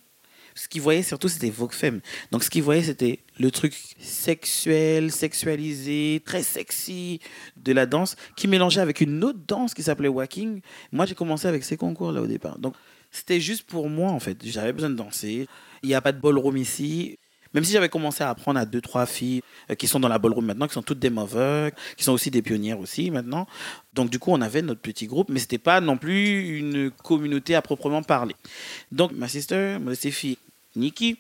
Ce 0.57 0.69
qu'ils 0.69 0.81
voyaient 0.81 1.03
surtout, 1.03 1.29
c'était 1.29 1.51
Vogue 1.51 1.73
Femme. 1.73 2.01
Donc, 2.33 2.43
ce 2.43 2.49
qu'ils 2.49 2.63
voyaient, 2.63 2.83
c'était 2.83 3.21
le 3.39 3.51
truc 3.51 3.75
sexuel, 4.01 5.13
sexualisé, 5.13 6.23
très 6.25 6.43
sexy 6.43 7.21
de 7.59 7.73
la 7.73 7.85
danse, 7.85 8.17
qui 8.37 8.49
mélangeait 8.49 8.81
avec 8.81 9.03
une 9.03 9.23
autre 9.23 9.39
danse 9.47 9.75
qui 9.75 9.83
s'appelait 9.83 10.09
walking. 10.09 10.63
Moi, 10.93 11.05
j'ai 11.05 11.15
commencé 11.15 11.47
avec 11.47 11.63
ces 11.63 11.77
concours-là 11.77 12.23
au 12.23 12.27
départ. 12.27 12.59
Donc, 12.59 12.75
c'était 13.11 13.39
juste 13.39 13.65
pour 13.65 13.91
moi, 13.91 14.11
en 14.11 14.19
fait. 14.19 14.39
J'avais 14.45 14.73
besoin 14.73 14.89
de 14.89 14.95
danser. 14.95 15.47
Il 15.83 15.91
n'y 15.91 15.95
a 15.95 16.01
pas 16.01 16.13
de 16.13 16.21
ballroom 16.21 16.57
ici. 16.57 17.19
Même 17.53 17.65
si 17.65 17.73
j'avais 17.73 17.89
commencé 17.89 18.25
à 18.25 18.31
apprendre 18.31 18.59
à 18.59 18.67
deux, 18.67 18.81
trois 18.81 19.07
filles 19.07 19.43
euh, 19.71 19.75
qui 19.75 19.87
sont 19.87 20.01
dans 20.01 20.09
la 20.09 20.19
ballroom 20.19 20.45
maintenant, 20.45 20.67
qui 20.67 20.75
sont 20.75 20.83
toutes 20.83 20.99
des 20.99 21.11
movers, 21.11 21.71
qui 21.97 22.05
sont 22.05 22.13
aussi 22.13 22.31
des 22.31 22.43
pionnières 22.43 22.81
aussi 22.81 23.11
maintenant. 23.11 23.47
Donc, 23.95 24.11
du 24.11 24.19
coup, 24.19 24.31
on 24.33 24.41
avait 24.41 24.63
notre 24.63 24.81
petit 24.81 25.07
groupe, 25.07 25.29
mais 25.29 25.39
c'était 25.39 25.59
pas 25.59 25.81
non 25.81 25.97
plus 25.97 26.59
une 26.59 26.91
communauté 26.91 27.55
à 27.55 27.63
proprement 27.63 28.03
parler. 28.03 28.35
Donc, 28.91 29.13
ma 29.13 29.29
sister, 29.29 29.79
modestie 29.81 30.13
fille, 30.13 30.39
Nikki, 30.77 31.17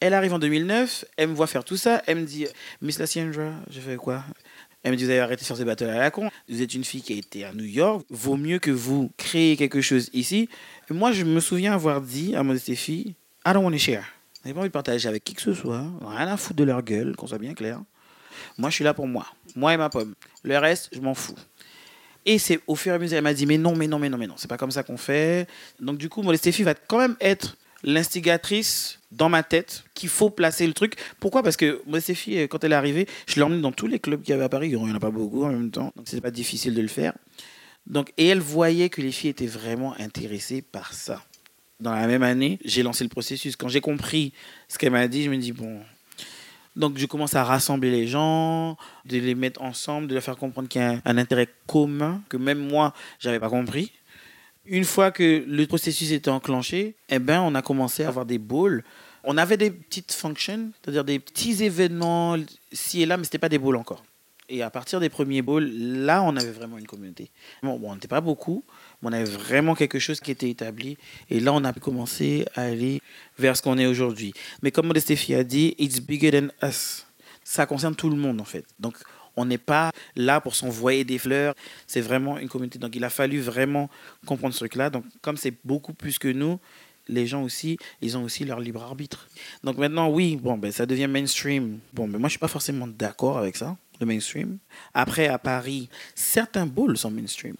elle 0.00 0.14
arrive 0.14 0.32
en 0.32 0.38
2009, 0.38 1.04
elle 1.16 1.28
me 1.28 1.34
voit 1.34 1.46
faire 1.46 1.64
tout 1.64 1.76
ça, 1.76 2.02
elle 2.06 2.18
me 2.18 2.24
dit 2.24 2.46
Miss 2.80 2.98
Laciendra, 2.98 3.52
je 3.70 3.80
fais 3.80 3.96
quoi? 3.96 4.24
Elle 4.82 4.92
me 4.92 4.96
dit 4.96 5.04
Vous 5.04 5.10
avez 5.10 5.20
arrêté 5.20 5.44
sur 5.44 5.56
ces 5.56 5.64
bateaux 5.64 5.84
à 5.84 5.94
la 5.94 6.10
con, 6.10 6.30
vous 6.48 6.62
êtes 6.62 6.74
une 6.74 6.84
fille 6.84 7.02
qui 7.02 7.12
a 7.12 7.16
été 7.16 7.44
à 7.44 7.52
New 7.52 7.64
York, 7.64 8.04
vaut 8.08 8.36
mieux 8.36 8.58
que 8.58 8.70
vous 8.70 9.10
créez 9.18 9.56
quelque 9.56 9.82
chose 9.82 10.08
ici. 10.14 10.48
Et 10.90 10.94
moi, 10.94 11.12
je 11.12 11.24
me 11.24 11.40
souviens 11.40 11.74
avoir 11.74 12.00
dit 12.00 12.34
à 12.34 12.42
modestie 12.42 12.76
fille 12.76 13.14
I 13.46 13.52
don't 13.52 13.64
want 13.64 13.72
to 13.72 13.78
share. 13.78 14.04
J'ai 14.44 14.54
pas 14.54 14.60
envie 14.60 14.68
de 14.68 14.72
partager 14.72 15.06
avec 15.06 15.22
qui 15.22 15.34
que 15.34 15.42
ce 15.42 15.52
soit, 15.52 15.84
rien 16.02 16.28
à 16.28 16.36
foutre 16.36 16.56
de 16.56 16.64
leur 16.64 16.82
gueule, 16.82 17.14
qu'on 17.14 17.26
soit 17.26 17.38
bien 17.38 17.52
clair. 17.52 17.82
Moi, 18.56 18.70
je 18.70 18.76
suis 18.76 18.84
là 18.84 18.94
pour 18.94 19.06
moi, 19.06 19.26
moi 19.54 19.74
et 19.74 19.76
ma 19.76 19.90
pomme. 19.90 20.14
Le 20.44 20.56
reste, 20.56 20.88
je 20.92 21.00
m'en 21.00 21.14
fous. 21.14 21.36
Et 22.24 22.38
c'est 22.38 22.60
au 22.66 22.74
fur 22.74 22.92
et 22.92 22.96
à 22.96 22.98
mesure, 22.98 23.18
elle 23.18 23.24
m'a 23.24 23.34
dit, 23.34 23.44
mais 23.44 23.58
non, 23.58 23.76
mais 23.76 23.86
non, 23.86 23.98
mais 23.98 24.08
non, 24.08 24.16
mais 24.16 24.26
non, 24.26 24.34
c'est 24.36 24.48
pas 24.48 24.56
comme 24.56 24.70
ça 24.70 24.82
qu'on 24.82 24.96
fait. 24.96 25.46
Donc, 25.78 25.98
du 25.98 26.08
coup, 26.08 26.22
Modestie 26.22 26.62
va 26.62 26.74
quand 26.74 26.98
même 26.98 27.16
être 27.20 27.56
l'instigatrice 27.82 28.98
dans 29.10 29.28
ma 29.28 29.42
tête 29.42 29.84
qu'il 29.94 30.08
faut 30.08 30.30
placer 30.30 30.66
le 30.66 30.72
truc. 30.72 30.94
Pourquoi? 31.18 31.42
Parce 31.42 31.56
que 31.56 31.82
Modestie, 31.86 32.36
quand 32.48 32.62
elle 32.64 32.72
est 32.72 32.76
arrivée, 32.76 33.06
je 33.26 33.36
l'ai 33.36 33.42
emmenée 33.42 33.62
dans 33.62 33.72
tous 33.72 33.86
les 33.86 33.98
clubs 33.98 34.22
qu'il 34.22 34.30
y 34.30 34.34
avait 34.34 34.44
à 34.44 34.48
Paris. 34.48 34.68
Il 34.70 34.78
n'y 34.78 34.90
en 34.90 34.94
a 34.94 35.00
pas 35.00 35.10
beaucoup 35.10 35.44
en 35.44 35.48
même 35.50 35.70
temps, 35.70 35.92
donc 35.96 36.06
c'est 36.08 36.20
pas 36.20 36.30
difficile 36.30 36.74
de 36.74 36.82
le 36.82 36.88
faire. 36.88 37.12
Donc, 37.86 38.12
et 38.18 38.26
elle 38.28 38.40
voyait 38.40 38.88
que 38.88 39.00
les 39.00 39.10
filles 39.10 39.30
étaient 39.30 39.46
vraiment 39.46 39.94
intéressées 39.98 40.62
par 40.62 40.92
ça. 40.92 41.22
Dans 41.80 41.92
la 41.92 42.06
même 42.06 42.22
année, 42.22 42.58
j'ai 42.64 42.82
lancé 42.82 43.04
le 43.04 43.10
processus. 43.10 43.56
Quand 43.56 43.68
j'ai 43.68 43.80
compris 43.80 44.32
ce 44.68 44.78
qu'elle 44.78 44.92
m'a 44.92 45.08
dit, 45.08 45.24
je 45.24 45.30
me 45.30 45.38
dis, 45.38 45.52
bon, 45.52 45.80
donc, 46.76 46.98
je 46.98 47.06
commence 47.06 47.34
à 47.34 47.42
rassembler 47.42 47.90
les 47.90 48.06
gens, 48.06 48.76
de 49.04 49.18
les 49.18 49.34
mettre 49.34 49.60
ensemble, 49.62 50.06
de 50.06 50.14
leur 50.14 50.22
faire 50.22 50.36
comprendre 50.36 50.68
qu'il 50.68 50.80
y 50.80 50.84
a 50.84 50.90
un, 50.90 51.02
un 51.04 51.18
intérêt 51.18 51.48
commun 51.66 52.22
que 52.28 52.36
même 52.36 52.58
moi, 52.58 52.94
j'avais 53.18 53.40
pas 53.40 53.48
compris. 53.48 53.92
Une 54.66 54.84
fois 54.84 55.10
que 55.10 55.44
le 55.46 55.66
processus 55.66 56.12
était 56.12 56.30
enclenché, 56.30 56.94
eh 57.08 57.18
ben, 57.18 57.40
on 57.40 57.54
a 57.54 57.62
commencé 57.62 58.04
à 58.04 58.08
avoir 58.08 58.26
des 58.26 58.38
balls. 58.38 58.84
On 59.24 59.36
avait 59.36 59.56
des 59.56 59.70
petites 59.70 60.12
functions, 60.12 60.70
c'est-à-dire 60.80 61.04
des 61.04 61.18
petits 61.18 61.62
événements 61.64 62.36
ci 62.72 63.02
et 63.02 63.06
là, 63.06 63.16
mais 63.16 63.24
c'était 63.24 63.38
pas 63.38 63.48
des 63.48 63.58
balls 63.58 63.76
encore. 63.76 64.04
Et 64.50 64.62
à 64.62 64.70
partir 64.70 64.98
des 64.98 65.08
premiers 65.08 65.42
balls, 65.42 65.70
là, 66.04 66.22
on 66.24 66.36
avait 66.36 66.50
vraiment 66.50 66.76
une 66.76 66.86
communauté. 66.86 67.30
Bon, 67.62 67.80
on 67.82 67.94
n'était 67.94 68.08
pas 68.08 68.20
beaucoup, 68.20 68.64
mais 69.00 69.08
on 69.08 69.12
avait 69.12 69.24
vraiment 69.24 69.76
quelque 69.76 70.00
chose 70.00 70.18
qui 70.18 70.32
était 70.32 70.50
établi. 70.50 70.98
Et 71.30 71.38
là, 71.38 71.52
on 71.52 71.62
a 71.62 71.72
commencé 71.72 72.44
à 72.56 72.62
aller 72.62 73.00
vers 73.38 73.56
ce 73.56 73.62
qu'on 73.62 73.78
est 73.78 73.86
aujourd'hui. 73.86 74.34
Mais 74.62 74.72
comme 74.72 74.88
Modestie 74.88 75.34
a 75.34 75.44
dit, 75.44 75.76
it's 75.78 76.00
bigger 76.00 76.32
than 76.32 76.48
us. 76.66 77.06
Ça 77.44 77.64
concerne 77.64 77.94
tout 77.94 78.10
le 78.10 78.16
monde, 78.16 78.40
en 78.40 78.44
fait. 78.44 78.64
Donc, 78.80 78.96
on 79.40 79.46
n'est 79.46 79.58
pas 79.58 79.90
là 80.16 80.40
pour 80.40 80.54
s'envoyer 80.54 81.04
des 81.04 81.18
fleurs. 81.18 81.54
C'est 81.86 82.00
vraiment 82.00 82.38
une 82.38 82.48
communauté. 82.48 82.78
Donc, 82.78 82.94
il 82.96 83.04
a 83.04 83.10
fallu 83.10 83.40
vraiment 83.40 83.90
comprendre 84.26 84.54
ce 84.54 84.60
truc-là. 84.60 84.90
Donc, 84.90 85.04
comme 85.22 85.36
c'est 85.36 85.54
beaucoup 85.64 85.94
plus 85.94 86.18
que 86.18 86.28
nous, 86.28 86.58
les 87.10 87.26
gens 87.26 87.42
aussi, 87.42 87.76
ils 88.00 88.16
ont 88.16 88.24
aussi 88.24 88.44
leur 88.44 88.60
libre 88.60 88.82
arbitre. 88.82 89.28
Donc 89.64 89.78
maintenant, 89.78 90.08
oui, 90.08 90.36
bon, 90.36 90.56
ben, 90.56 90.72
ça 90.72 90.86
devient 90.86 91.08
mainstream. 91.08 91.80
Bon, 91.92 92.06
mais 92.06 92.18
moi, 92.18 92.28
je 92.28 92.32
suis 92.32 92.38
pas 92.38 92.48
forcément 92.48 92.86
d'accord 92.86 93.38
avec 93.38 93.56
ça, 93.56 93.76
le 94.00 94.06
mainstream. 94.06 94.58
Après, 94.94 95.26
à 95.26 95.38
Paris, 95.38 95.88
certains 96.14 96.66
bowls 96.66 96.96
sont 96.96 97.10
mainstream. 97.10 97.54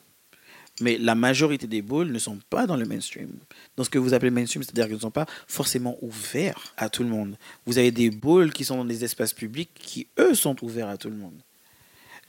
Mais 0.81 0.97
la 0.97 1.15
majorité 1.15 1.67
des 1.67 1.83
bowls 1.83 2.11
ne 2.11 2.19
sont 2.19 2.39
pas 2.49 2.67
dans 2.67 2.77
le 2.77 2.87
mainstream. 2.87 3.31
Dans 3.77 3.85
ce 3.85 3.91
que 3.91 3.99
vous 3.99 4.15
appelez 4.15 4.31
mainstream, 4.31 4.63
c'est-à-dire 4.63 4.87
qu'ils 4.87 4.95
ne 4.95 5.01
sont 5.01 5.11
pas 5.11 5.27
forcément 5.47 5.99
ouverts 6.01 6.73
à 6.79 6.89
tout 6.89 7.03
le 7.03 7.11
monde. 7.11 7.37
Vous 7.67 7.77
avez 7.77 7.91
des 7.91 8.11
bowls 8.11 8.51
qui 8.53 8.65
sont 8.65 8.79
dans 8.79 8.85
des 8.85 9.05
espaces 9.05 9.35
publics 9.35 9.71
qui, 9.75 10.07
eux, 10.19 10.35
sont 10.35 10.57
ouverts 10.65 10.89
à 10.89 10.97
tout 10.97 11.11
le 11.11 11.17
monde. 11.17 11.39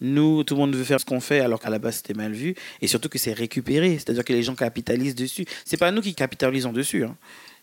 Nous, 0.02 0.44
tout 0.44 0.56
le 0.56 0.60
monde 0.60 0.76
veut 0.76 0.84
faire 0.84 1.00
ce 1.00 1.06
qu'on 1.06 1.20
fait 1.20 1.40
alors 1.40 1.60
qu'à 1.60 1.70
la 1.70 1.80
base 1.80 1.98
c'était 1.98 2.14
mal 2.14 2.34
vu 2.34 2.56
et 2.82 2.88
surtout 2.88 3.08
que 3.08 3.20
c'est 3.20 3.34
récupéré, 3.34 3.94
c'est-à-dire 3.94 4.26
que 4.26 4.34
les 4.34 4.44
gens 4.44 4.56
capitalisent 4.56 5.16
dessus. 5.16 5.46
C'est 5.64 5.78
pas 5.78 5.92
nous 5.92 6.02
qui 6.02 6.16
capitalisons 6.16 6.74
dessus, 6.74 7.04
hein. 7.04 7.16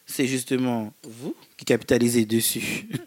c'est 0.06 0.26
justement 0.26 0.92
vous 1.02 1.34
qui 1.56 1.64
capitalisez 1.64 2.24
dessus. 2.24 2.86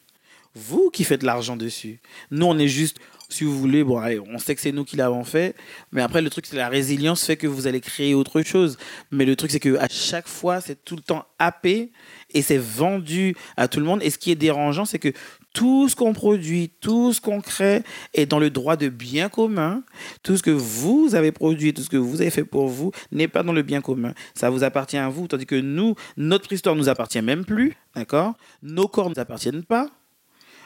vous 0.56 0.90
qui 0.90 1.04
faites 1.04 1.24
l'argent 1.24 1.56
dessus. 1.56 2.00
Nous, 2.30 2.46
on 2.46 2.58
est 2.58 2.68
juste, 2.68 2.98
si 3.30 3.44
vous 3.44 3.58
voulez, 3.58 3.84
bon, 3.84 4.02
on 4.30 4.38
sait 4.38 4.54
que 4.56 4.62
c'est 4.62 4.72
nous 4.72 4.84
qui 4.84 4.98
l'avons 4.98 5.24
fait, 5.24 5.56
mais 5.92 6.02
après, 6.02 6.22
le 6.22 6.30
truc, 6.30 6.46
c'est 6.46 6.58
la 6.58 6.70
résilience 6.70 7.24
fait 7.24 7.38
que 7.38 7.48
vous 7.48 7.68
allez 7.68 7.80
créer 7.80 8.14
autre 8.14 8.42
chose. 8.42 8.78
Mais 9.12 9.26
le 9.26 9.36
truc, 9.36 9.52
c'est 9.52 9.60
que 9.60 9.78
à 9.78 9.88
chaque 9.88 10.28
fois, 10.28 10.60
c'est 10.60 10.84
tout 10.84 10.96
le 10.96 11.02
temps 11.02 11.26
happé 11.40 11.92
et 12.34 12.42
c'est 12.42 12.58
vendu 12.58 13.36
à 13.56 13.68
tout 13.68 13.80
le 13.80 13.86
monde. 13.86 14.02
Et 14.04 14.10
ce 14.10 14.18
qui 14.18 14.32
est 14.32 14.36
dérangeant, 14.36 14.86
c'est 14.86 15.00
que 15.00 15.14
tout 15.54 15.90
ce 15.90 15.96
qu'on 15.96 16.14
produit, 16.14 16.72
tout 16.82 17.14
ce 17.14 17.22
qu'on 17.22 17.42
crée 17.42 17.84
est 18.14 18.26
dans 18.26 18.40
le 18.40 18.50
droit 18.50 18.76
de 18.76 18.90
bien 18.90 19.30
commun. 19.30 19.84
Tout 20.24 20.38
ce 20.38 20.44
que 20.44 20.52
vous 20.52 21.14
avez 21.14 21.32
produit, 21.32 21.74
tout 21.74 21.82
ce 21.82 21.90
que 21.90 21.98
vous 21.98 22.22
avez 22.22 22.30
fait 22.30 22.44
pour 22.44 22.68
vous 22.68 22.92
n'est 23.12 23.28
pas 23.28 23.44
dans 23.44 23.54
le 23.54 23.62
bien 23.62 23.82
commun. 23.82 24.14
Ça 24.34 24.50
vous 24.50 24.64
appartient 24.64 24.98
à 24.98 25.10
vous, 25.10 25.28
tandis 25.28 25.46
que 25.46 25.56
nous, 25.56 25.96
notre 26.18 26.52
histoire 26.54 26.76
nous 26.76 26.90
appartient 26.90 27.22
même 27.22 27.46
plus, 27.46 27.76
d'accord? 27.96 28.36
Nos 28.64 28.88
corps 28.88 29.10
ne 29.10 29.16
nous 29.16 29.22
appartiennent 29.22 29.64
pas. 29.64 29.88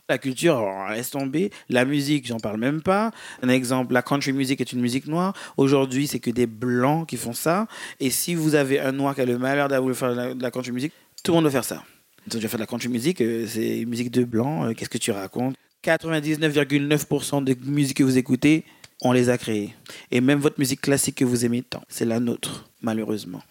La 0.08 0.20
culture, 0.20 0.58
alors, 0.58 0.90
laisse 0.90 1.10
tomber. 1.10 1.50
La 1.68 1.84
musique, 1.84 2.28
j'en 2.28 2.38
parle 2.38 2.60
même 2.60 2.84
pas. 2.84 3.10
Un 3.42 3.50
exemple, 3.50 3.92
la 3.94 4.04
country 4.04 4.34
music 4.34 4.62
est 4.62 4.72
une 4.72 4.82
musique 4.82 5.08
noire. 5.08 5.34
Aujourd'hui, 5.58 6.06
c'est 6.06 6.20
que 6.20 6.30
des 6.30 6.46
blancs 6.46 7.08
qui 7.08 7.18
font 7.18 7.34
ça. 7.34 7.68
Et 8.00 8.12
si 8.12 8.36
vous 8.36 8.54
avez 8.54 8.80
un 8.80 8.92
noir 8.92 9.16
qui 9.16 9.22
a 9.22 9.26
le 9.26 9.40
malheur 9.40 9.68
d'avoir 9.68 9.96
faire 9.96 10.12
de 10.12 10.16
la, 10.16 10.34
de 10.36 10.44
la 10.44 10.52
country 10.52 10.72
music, 10.72 10.94
tout 11.24 11.32
le 11.32 11.38
monde 11.38 11.46
doit 11.46 11.52
faire 11.52 11.64
ça. 11.64 11.84
Tu 12.30 12.40
vas 12.40 12.48
faire 12.48 12.58
de 12.58 12.64
la 12.64 12.68
country 12.68 12.88
music, 12.90 13.22
euh, 13.22 13.46
c'est 13.48 13.86
musique 13.86 14.10
de 14.12 14.24
blanc. 14.24 14.66
euh, 14.66 14.74
Qu'est-ce 14.74 14.90
que 14.90 14.98
tu 14.98 15.12
racontes? 15.12 15.56
99,9% 15.84 17.44
des 17.44 17.56
musiques 17.66 17.98
que 17.98 18.04
vous 18.04 18.18
écoutez, 18.18 18.64
on 19.02 19.12
les 19.12 19.30
a 19.30 19.38
créées. 19.38 19.76
Et 20.12 20.22
même 20.22 20.40
votre 20.40 20.60
musique 20.60 20.82
classique 20.82 21.16
que 21.16 21.26
vous 21.26 21.46
aimez 21.46 21.62
tant, 21.62 21.84
c'est 21.88 22.06
la 22.06 22.20
nôtre, 22.20 22.70
malheureusement. 22.82 23.44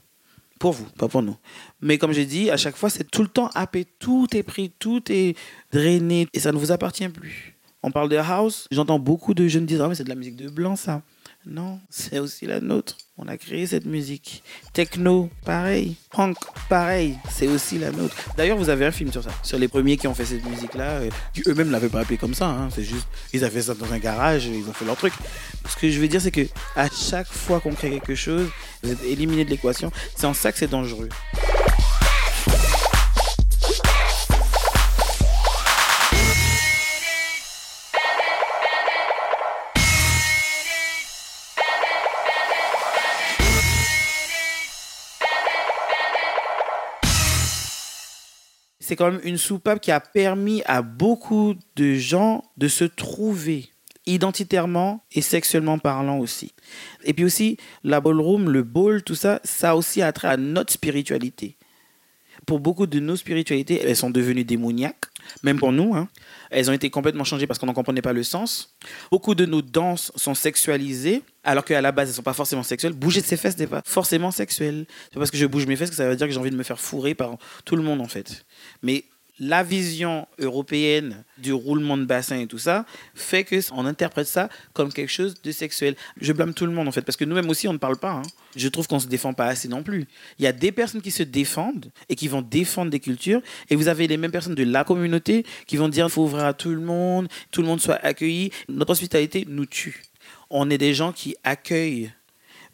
Pour 0.58 0.72
vous, 0.72 0.86
pas 0.98 1.06
pour 1.08 1.22
nous. 1.22 1.36
Mais 1.80 1.98
comme 1.98 2.12
j'ai 2.12 2.24
dit, 2.26 2.50
à 2.50 2.56
chaque 2.56 2.76
fois, 2.76 2.90
c'est 2.90 3.08
tout 3.08 3.22
le 3.22 3.28
temps 3.28 3.50
happé. 3.54 3.84
Tout 3.84 4.26
est 4.36 4.42
pris, 4.42 4.72
tout 4.78 5.02
est 5.10 5.36
drainé. 5.72 6.26
Et 6.32 6.40
ça 6.40 6.52
ne 6.52 6.58
vous 6.58 6.72
appartient 6.72 7.08
plus. 7.08 7.54
On 7.82 7.90
parle 7.90 8.08
de 8.08 8.16
house. 8.16 8.66
J'entends 8.70 8.98
beaucoup 8.98 9.34
de 9.34 9.46
jeunes 9.46 9.66
dire 9.66 9.82
Ah, 9.84 9.88
mais 9.88 9.94
c'est 9.94 10.04
de 10.04 10.08
la 10.08 10.14
musique 10.14 10.36
de 10.36 10.48
blanc, 10.48 10.74
ça. 10.74 11.02
Non, 11.46 11.78
c'est 11.90 12.18
aussi 12.20 12.46
la 12.46 12.60
nôtre. 12.60 12.96
On 13.18 13.28
a 13.28 13.36
créé 13.36 13.66
cette 13.66 13.84
musique. 13.84 14.42
Techno, 14.72 15.28
pareil. 15.44 15.94
Punk, 16.10 16.38
pareil. 16.70 17.18
C'est 17.30 17.48
aussi 17.48 17.78
la 17.78 17.90
nôtre. 17.92 18.16
D'ailleurs, 18.36 18.56
vous 18.56 18.70
avez 18.70 18.86
un 18.86 18.90
film 18.90 19.12
sur 19.12 19.22
ça. 19.22 19.30
Sur 19.42 19.58
les 19.58 19.68
premiers 19.68 19.98
qui 19.98 20.08
ont 20.08 20.14
fait 20.14 20.24
cette 20.24 20.44
musique-là, 20.46 21.00
euh, 21.00 21.10
qui 21.34 21.42
eux-mêmes 21.46 21.70
l'avaient 21.70 21.90
pas 21.90 22.00
appelé 22.00 22.16
comme 22.16 22.32
ça. 22.34 22.46
hein. 22.48 22.70
C'est 22.74 22.82
juste, 22.82 23.06
ils 23.34 23.44
avaient 23.44 23.60
ça 23.62 23.74
dans 23.74 23.92
un 23.92 23.98
garage, 23.98 24.46
ils 24.46 24.66
ont 24.68 24.72
fait 24.72 24.86
leur 24.86 24.96
truc. 24.96 25.12
Ce 25.68 25.76
que 25.76 25.90
je 25.90 26.00
veux 26.00 26.08
dire, 26.08 26.20
c'est 26.22 26.30
que 26.30 26.46
à 26.76 26.88
chaque 26.88 27.28
fois 27.28 27.60
qu'on 27.60 27.74
crée 27.74 27.90
quelque 27.90 28.14
chose, 28.14 28.48
vous 28.82 28.90
êtes 28.92 29.04
éliminé 29.04 29.44
de 29.44 29.50
l'équation. 29.50 29.92
C'est 30.16 30.26
en 30.26 30.34
ça 30.34 30.50
que 30.50 30.58
c'est 30.58 30.70
dangereux. 30.70 31.10
C'est 48.84 48.96
quand 48.96 49.10
même 49.10 49.20
une 49.24 49.38
soupape 49.38 49.80
qui 49.80 49.90
a 49.90 49.98
permis 49.98 50.62
à 50.66 50.82
beaucoup 50.82 51.54
de 51.76 51.94
gens 51.94 52.44
de 52.58 52.68
se 52.68 52.84
trouver 52.84 53.70
identitairement 54.04 55.02
et 55.10 55.22
sexuellement 55.22 55.78
parlant 55.78 56.18
aussi. 56.18 56.52
Et 57.04 57.14
puis 57.14 57.24
aussi, 57.24 57.56
la 57.82 58.02
ballroom, 58.02 58.50
le 58.50 58.62
ball, 58.62 59.02
tout 59.02 59.14
ça, 59.14 59.40
ça 59.42 59.70
a 59.70 59.74
aussi 59.74 60.02
attrait 60.02 60.28
à 60.28 60.36
notre 60.36 60.70
spiritualité. 60.70 61.56
Pour 62.46 62.60
beaucoup 62.60 62.86
de 62.86 63.00
nos 63.00 63.16
spiritualités, 63.16 63.80
elles 63.82 63.96
sont 63.96 64.10
devenues 64.10 64.44
démoniaques, 64.44 65.06
même 65.42 65.58
pour 65.58 65.72
nous. 65.72 65.94
hein. 65.94 66.10
Elles 66.50 66.68
ont 66.68 66.74
été 66.74 66.90
complètement 66.90 67.24
changées 67.24 67.46
parce 67.46 67.58
qu'on 67.58 67.64
n'en 67.64 67.72
comprenait 67.72 68.02
pas 68.02 68.12
le 68.12 68.22
sens. 68.22 68.76
Beaucoup 69.10 69.34
de 69.34 69.46
nos 69.46 69.62
danses 69.62 70.12
sont 70.14 70.34
sexualisées, 70.34 71.22
alors 71.44 71.64
qu'à 71.64 71.80
la 71.80 71.92
base, 71.92 72.08
elles 72.08 72.14
sont 72.14 72.22
pas 72.22 72.32
forcément 72.32 72.62
sexuelles. 72.62 72.92
Bouger 72.92 73.20
de 73.20 73.26
ses 73.26 73.36
fesses 73.36 73.58
n'est 73.58 73.66
pas 73.66 73.82
forcément 73.84 74.30
sexuel. 74.30 74.86
C'est 75.12 75.18
parce 75.18 75.30
que 75.30 75.36
je 75.36 75.46
bouge 75.46 75.66
mes 75.66 75.76
fesses 75.76 75.90
que 75.90 75.96
ça 75.96 76.08
veut 76.08 76.16
dire 76.16 76.26
que 76.26 76.32
j'ai 76.32 76.40
envie 76.40 76.50
de 76.50 76.56
me 76.56 76.62
faire 76.62 76.80
fourrer 76.80 77.14
par 77.14 77.36
tout 77.64 77.76
le 77.76 77.82
monde, 77.82 78.00
en 78.00 78.08
fait. 78.08 78.44
Mais 78.82 79.04
la 79.40 79.64
vision 79.64 80.28
européenne 80.38 81.24
du 81.38 81.52
roulement 81.52 81.96
de 81.96 82.04
bassin 82.04 82.38
et 82.38 82.46
tout 82.46 82.58
ça 82.58 82.86
fait 83.16 83.42
que 83.42 83.56
on 83.72 83.84
interprète 83.84 84.28
ça 84.28 84.48
comme 84.72 84.92
quelque 84.92 85.10
chose 85.10 85.34
de 85.42 85.50
sexuel. 85.50 85.96
Je 86.20 86.32
blâme 86.32 86.54
tout 86.54 86.66
le 86.66 86.72
monde 86.72 86.86
en 86.86 86.92
fait 86.92 87.02
parce 87.02 87.16
que 87.16 87.24
nous-mêmes 87.24 87.50
aussi 87.50 87.66
on 87.66 87.72
ne 87.72 87.78
parle 87.78 87.96
pas. 87.96 88.12
hein. 88.12 88.22
Je 88.54 88.68
trouve 88.68 88.86
qu'on 88.86 89.00
se 89.00 89.08
défend 89.08 89.32
pas 89.32 89.46
assez 89.46 89.66
non 89.66 89.82
plus. 89.82 90.06
Il 90.38 90.44
y 90.44 90.46
a 90.46 90.52
des 90.52 90.70
personnes 90.70 91.02
qui 91.02 91.10
se 91.10 91.24
défendent 91.24 91.90
et 92.08 92.14
qui 92.14 92.28
vont 92.28 92.42
défendre 92.42 92.92
des 92.92 93.00
cultures 93.00 93.40
et 93.70 93.76
vous 93.76 93.88
avez 93.88 94.06
les 94.06 94.16
mêmes 94.16 94.30
personnes 94.30 94.54
de 94.54 94.62
la 94.62 94.84
communauté 94.84 95.44
qui 95.66 95.76
vont 95.76 95.88
dire 95.88 96.08
faut 96.08 96.22
ouvrir 96.22 96.44
à 96.44 96.54
tout 96.54 96.70
le 96.70 96.80
monde, 96.80 97.26
tout 97.50 97.60
le 97.60 97.66
monde 97.66 97.80
soit 97.80 97.96
accueilli. 97.96 98.52
Notre 98.68 98.92
hospitalité 98.92 99.44
nous 99.48 99.66
tue. 99.66 100.02
On 100.56 100.70
est 100.70 100.78
des 100.78 100.94
gens 100.94 101.12
qui 101.12 101.34
accueillent 101.42 102.12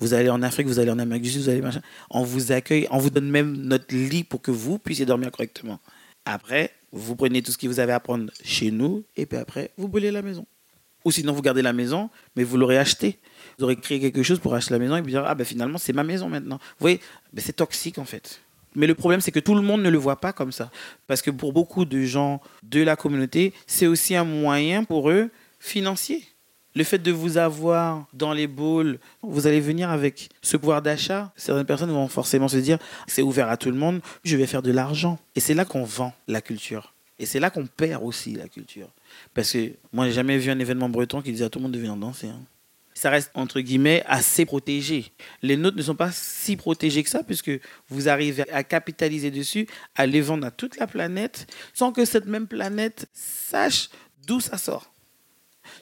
vous 0.01 0.15
allez 0.15 0.31
en 0.31 0.43
Afrique, 0.43 0.67
vous 0.67 0.79
allez 0.79 0.91
en 0.91 0.99
Amérique 0.99 1.25
du 1.25 1.31
Sud, 1.31 1.43
vous 1.43 1.49
allez 1.51 1.61
machin. 1.61 1.83
On 2.09 2.23
vous 2.23 2.53
accueille, 2.53 2.87
on 2.91 2.99
vous 2.99 3.11
donne 3.11 3.29
même 3.29 3.55
notre 3.55 3.95
lit 3.95 4.25
pour 4.25 4.41
que 4.41 4.51
vous 4.51 4.79
puissiez 4.79 5.05
dormir 5.05 5.31
correctement. 5.31 5.79
Après, 6.25 6.73
vous 6.91 7.17
prenez 7.17 7.43
tout 7.43 7.53
ce 7.53 7.59
que 7.59 7.67
vous 7.67 7.81
avez 7.81 7.93
à 7.93 8.01
prendre 8.01 8.33
chez 8.43 8.71
nous 8.71 9.05
et 9.17 9.27
puis 9.27 9.39
après, 9.39 9.71
vous 9.77 9.89
brûlez 9.89 10.11
la 10.11 10.23
maison. 10.23 10.47
Ou 11.05 11.11
sinon, 11.11 11.33
vous 11.33 11.43
gardez 11.43 11.63
la 11.63 11.75
maison, 11.75 12.11
mais 12.35 12.45
vous 12.45 12.57
l'aurez 12.57 12.79
acheté. 12.79 13.19
Vous 13.59 13.65
aurez 13.65 13.77
créé 13.77 14.01
quelque 14.01 14.23
chose 14.23 14.39
pour 14.39 14.55
acheter 14.55 14.73
la 14.73 14.79
maison 14.79 14.97
et 14.97 15.03
puis 15.03 15.13
dire 15.13 15.25
Ah 15.27 15.35
ben 15.35 15.45
finalement, 15.45 15.79
c'est 15.79 15.93
ma 15.93 16.05
maison 16.05 16.29
maintenant. 16.29 16.57
Vous 16.57 16.81
voyez, 16.85 17.01
ben, 17.33 17.43
c'est 17.45 17.55
toxique 17.55 17.99
en 17.99 18.05
fait. 18.05 18.41
Mais 18.75 18.87
le 18.87 18.95
problème, 18.95 19.21
c'est 19.21 19.33
que 19.33 19.41
tout 19.41 19.55
le 19.55 19.63
monde 19.63 19.83
ne 19.83 19.91
le 19.91 19.99
voit 19.99 20.21
pas 20.21 20.33
comme 20.33 20.53
ça. 20.53 20.71
Parce 21.07 21.21
que 21.21 21.31
pour 21.31 21.53
beaucoup 21.53 21.85
de 21.85 22.03
gens 22.05 22.41
de 22.63 22.83
la 22.83 22.97
communauté, 22.97 23.53
c'est 23.67 23.87
aussi 23.87 24.15
un 24.15 24.25
moyen 24.25 24.85
pour 24.85 25.11
eux 25.11 25.31
financier. 25.59 26.25
Le 26.75 26.85
fait 26.85 26.99
de 26.99 27.11
vous 27.11 27.37
avoir 27.37 28.07
dans 28.13 28.33
les 28.33 28.47
bowls, 28.47 28.99
vous 29.23 29.47
allez 29.47 29.61
venir 29.61 29.91
avec 29.91 30.29
ce 30.41 30.57
pouvoir 30.57 30.83
d'achat. 30.83 31.33
Certaines 31.37 31.67
personnes 31.67 31.91
vont 31.91 32.07
forcément 32.07 32.47
se 32.47 32.59
dire, 32.59 32.79
c'est 33.09 33.23
ouvert 33.23 33.49
à 33.49 33.57
tout 33.57 33.71
le 33.71 33.77
monde, 33.77 34.01
je 34.23 34.37
vais 34.37 34.47
faire 34.47 34.63
de 34.63 34.71
l'argent. 34.71 35.19
Et 35.35 35.41
c'est 35.41 35.55
là 35.55 35.65
qu'on 35.65 35.83
vend 35.83 36.13
la 36.29 36.41
culture. 36.41 36.95
Et 37.19 37.27
c'est 37.27 37.41
là 37.41 37.51
qu'on 37.51 37.67
perd 37.67 38.03
aussi 38.05 38.35
la 38.35 38.49
culture. 38.49 38.89
Parce 39.35 39.53
que 39.53 39.73
moi, 39.93 40.07
j'ai 40.07 40.13
jamais 40.13 40.39
vu 40.39 40.51
un 40.51 40.59
événement 40.59 40.89
breton 40.89 41.23
qui 41.23 41.33
disait 41.33 41.45
à 41.45 41.51
tout 41.51 41.59
le 41.59 41.65
monde 41.65 41.73
de 41.73 41.79
venir 41.79 41.97
danser. 41.97 42.29
hein. 42.29 42.41
Ça 42.95 43.11
reste, 43.11 43.31
entre 43.35 43.61
guillemets, 43.61 44.05
assez 44.07 44.45
protégé. 44.45 45.13
Les 45.43 45.57
nôtres 45.57 45.77
ne 45.77 45.83
sont 45.83 45.95
pas 45.95 46.11
si 46.13 46.57
protégés 46.57 47.03
que 47.03 47.11
ça, 47.11 47.23
puisque 47.23 47.51
vous 47.89 48.09
arrivez 48.09 48.49
à 48.51 48.63
capitaliser 48.63 49.31
dessus, 49.31 49.67
à 49.95 50.07
les 50.07 50.21
vendre 50.21 50.47
à 50.47 50.51
toute 50.51 50.77
la 50.77 50.87
planète, 50.87 51.47
sans 51.73 51.93
que 51.93 52.05
cette 52.05 52.27
même 52.27 52.47
planète 52.47 53.07
sache 53.13 53.89
d'où 54.27 54.41
ça 54.41 54.59
sort 54.59 54.93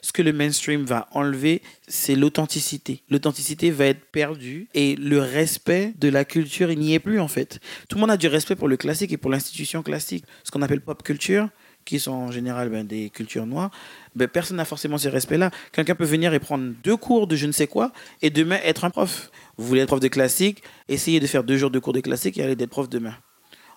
ce 0.01 0.11
que 0.11 0.21
le 0.21 0.33
mainstream 0.33 0.83
va 0.83 1.07
enlever, 1.11 1.61
c'est 1.87 2.15
l'authenticité. 2.15 3.03
L'authenticité 3.09 3.71
va 3.71 3.85
être 3.85 4.05
perdue 4.11 4.67
et 4.73 4.95
le 4.95 5.19
respect 5.19 5.93
de 5.97 6.09
la 6.09 6.25
culture, 6.25 6.71
il 6.71 6.79
n'y 6.79 6.93
est 6.93 6.99
plus 6.99 7.19
en 7.19 7.27
fait. 7.27 7.59
Tout 7.87 7.95
le 7.95 8.01
monde 8.01 8.11
a 8.11 8.17
du 8.17 8.27
respect 8.27 8.55
pour 8.55 8.67
le 8.67 8.77
classique 8.77 9.11
et 9.11 9.17
pour 9.17 9.31
l'institution 9.31 9.83
classique. 9.83 10.25
Ce 10.43 10.51
qu'on 10.51 10.61
appelle 10.61 10.81
pop 10.81 11.03
culture, 11.03 11.49
qui 11.85 11.99
sont 11.99 12.11
en 12.11 12.31
général 12.31 12.69
ben, 12.69 12.85
des 12.85 13.09
cultures 13.09 13.45
noires, 13.45 13.71
ben, 14.15 14.27
personne 14.27 14.57
n'a 14.57 14.65
forcément 14.65 14.97
ce 14.97 15.07
respect-là. 15.07 15.49
Quelqu'un 15.71 15.95
peut 15.95 16.05
venir 16.05 16.33
et 16.33 16.39
prendre 16.39 16.73
deux 16.83 16.97
cours 16.97 17.25
de 17.25 17.35
je 17.35 17.47
ne 17.47 17.51
sais 17.51 17.67
quoi 17.67 17.91
et 18.21 18.29
demain 18.29 18.59
être 18.63 18.85
un 18.85 18.89
prof. 18.89 19.31
Vous 19.57 19.65
voulez 19.65 19.81
être 19.81 19.87
prof 19.87 19.99
de 19.99 20.07
classique, 20.07 20.61
essayez 20.87 21.19
de 21.19 21.27
faire 21.27 21.43
deux 21.43 21.57
jours 21.57 21.71
de 21.71 21.79
cours 21.79 21.93
de 21.93 22.01
classique 22.01 22.37
et 22.37 22.43
aller 22.43 22.55
d'être 22.55 22.69
prof 22.69 22.89
demain. 22.89 23.15